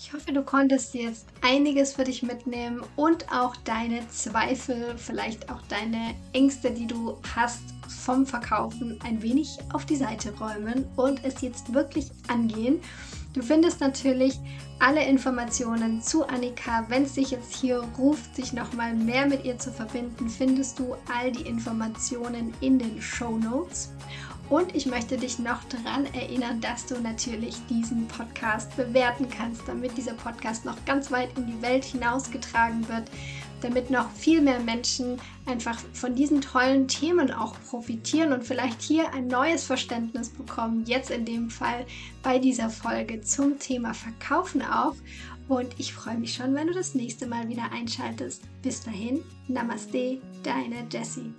Ich 0.03 0.11
hoffe, 0.11 0.33
du 0.33 0.41
konntest 0.41 0.95
jetzt 0.95 1.27
einiges 1.43 1.93
für 1.93 2.03
dich 2.03 2.23
mitnehmen 2.23 2.81
und 2.95 3.31
auch 3.31 3.55
deine 3.57 4.07
Zweifel, 4.09 4.97
vielleicht 4.97 5.51
auch 5.51 5.61
deine 5.67 6.15
Ängste, 6.33 6.71
die 6.71 6.87
du 6.87 7.19
hast 7.35 7.61
vom 7.87 8.25
Verkaufen, 8.25 8.97
ein 9.05 9.21
wenig 9.21 9.59
auf 9.71 9.85
die 9.85 9.95
Seite 9.95 10.35
räumen 10.39 10.85
und 10.95 11.23
es 11.23 11.41
jetzt 11.41 11.75
wirklich 11.75 12.09
angehen. 12.27 12.81
Du 13.33 13.41
findest 13.41 13.79
natürlich 13.79 14.39
alle 14.79 15.05
Informationen 15.05 16.01
zu 16.01 16.27
Annika. 16.27 16.85
Wenn 16.89 17.03
es 17.03 17.13
dich 17.13 17.31
jetzt 17.31 17.55
hier 17.55 17.79
ruft, 17.97 18.35
sich 18.35 18.51
nochmal 18.51 18.93
mehr 18.93 19.25
mit 19.25 19.45
ihr 19.45 19.57
zu 19.57 19.71
verbinden, 19.71 20.29
findest 20.29 20.79
du 20.79 20.95
all 21.13 21.31
die 21.31 21.47
Informationen 21.47 22.53
in 22.59 22.77
den 22.77 23.01
Show 23.01 23.37
Notes. 23.37 23.93
Und 24.49 24.75
ich 24.75 24.85
möchte 24.85 25.15
dich 25.15 25.39
noch 25.39 25.63
daran 25.65 26.07
erinnern, 26.13 26.59
dass 26.59 26.85
du 26.85 26.99
natürlich 26.99 27.55
diesen 27.69 28.05
Podcast 28.09 28.75
bewerten 28.75 29.27
kannst, 29.29 29.61
damit 29.65 29.95
dieser 29.95 30.13
Podcast 30.13 30.65
noch 30.65 30.83
ganz 30.85 31.09
weit 31.09 31.29
in 31.37 31.47
die 31.47 31.61
Welt 31.61 31.85
hinausgetragen 31.85 32.85
wird, 32.89 33.09
damit 33.61 33.89
noch 33.89 34.09
viel 34.11 34.41
mehr 34.41 34.59
Menschen 34.59 35.19
einfach 35.45 35.79
von 35.93 36.15
diesen 36.15 36.41
tollen 36.41 36.87
Themen 36.87 37.31
auch 37.31 37.55
profitieren 37.69 38.33
und 38.33 38.43
vielleicht 38.43 38.81
hier 38.81 39.13
ein 39.13 39.27
neues 39.27 39.63
Verständnis 39.63 40.29
bekommen, 40.29 40.83
jetzt 40.85 41.11
in 41.11 41.25
dem 41.25 41.49
Fall 41.49 41.85
bei 42.23 42.39
dieser 42.39 42.69
Folge 42.69 43.21
zum 43.21 43.59
Thema 43.59 43.93
Verkaufen 43.93 44.61
auch. 44.61 44.95
Und 45.47 45.73
ich 45.77 45.93
freue 45.93 46.17
mich 46.17 46.33
schon, 46.33 46.53
wenn 46.55 46.67
du 46.67 46.73
das 46.73 46.95
nächste 46.95 47.27
Mal 47.27 47.49
wieder 47.49 47.71
einschaltest. 47.73 48.43
Bis 48.61 48.83
dahin, 48.83 49.21
Namaste, 49.47 50.21
deine 50.43 50.87
Jessie. 50.89 51.33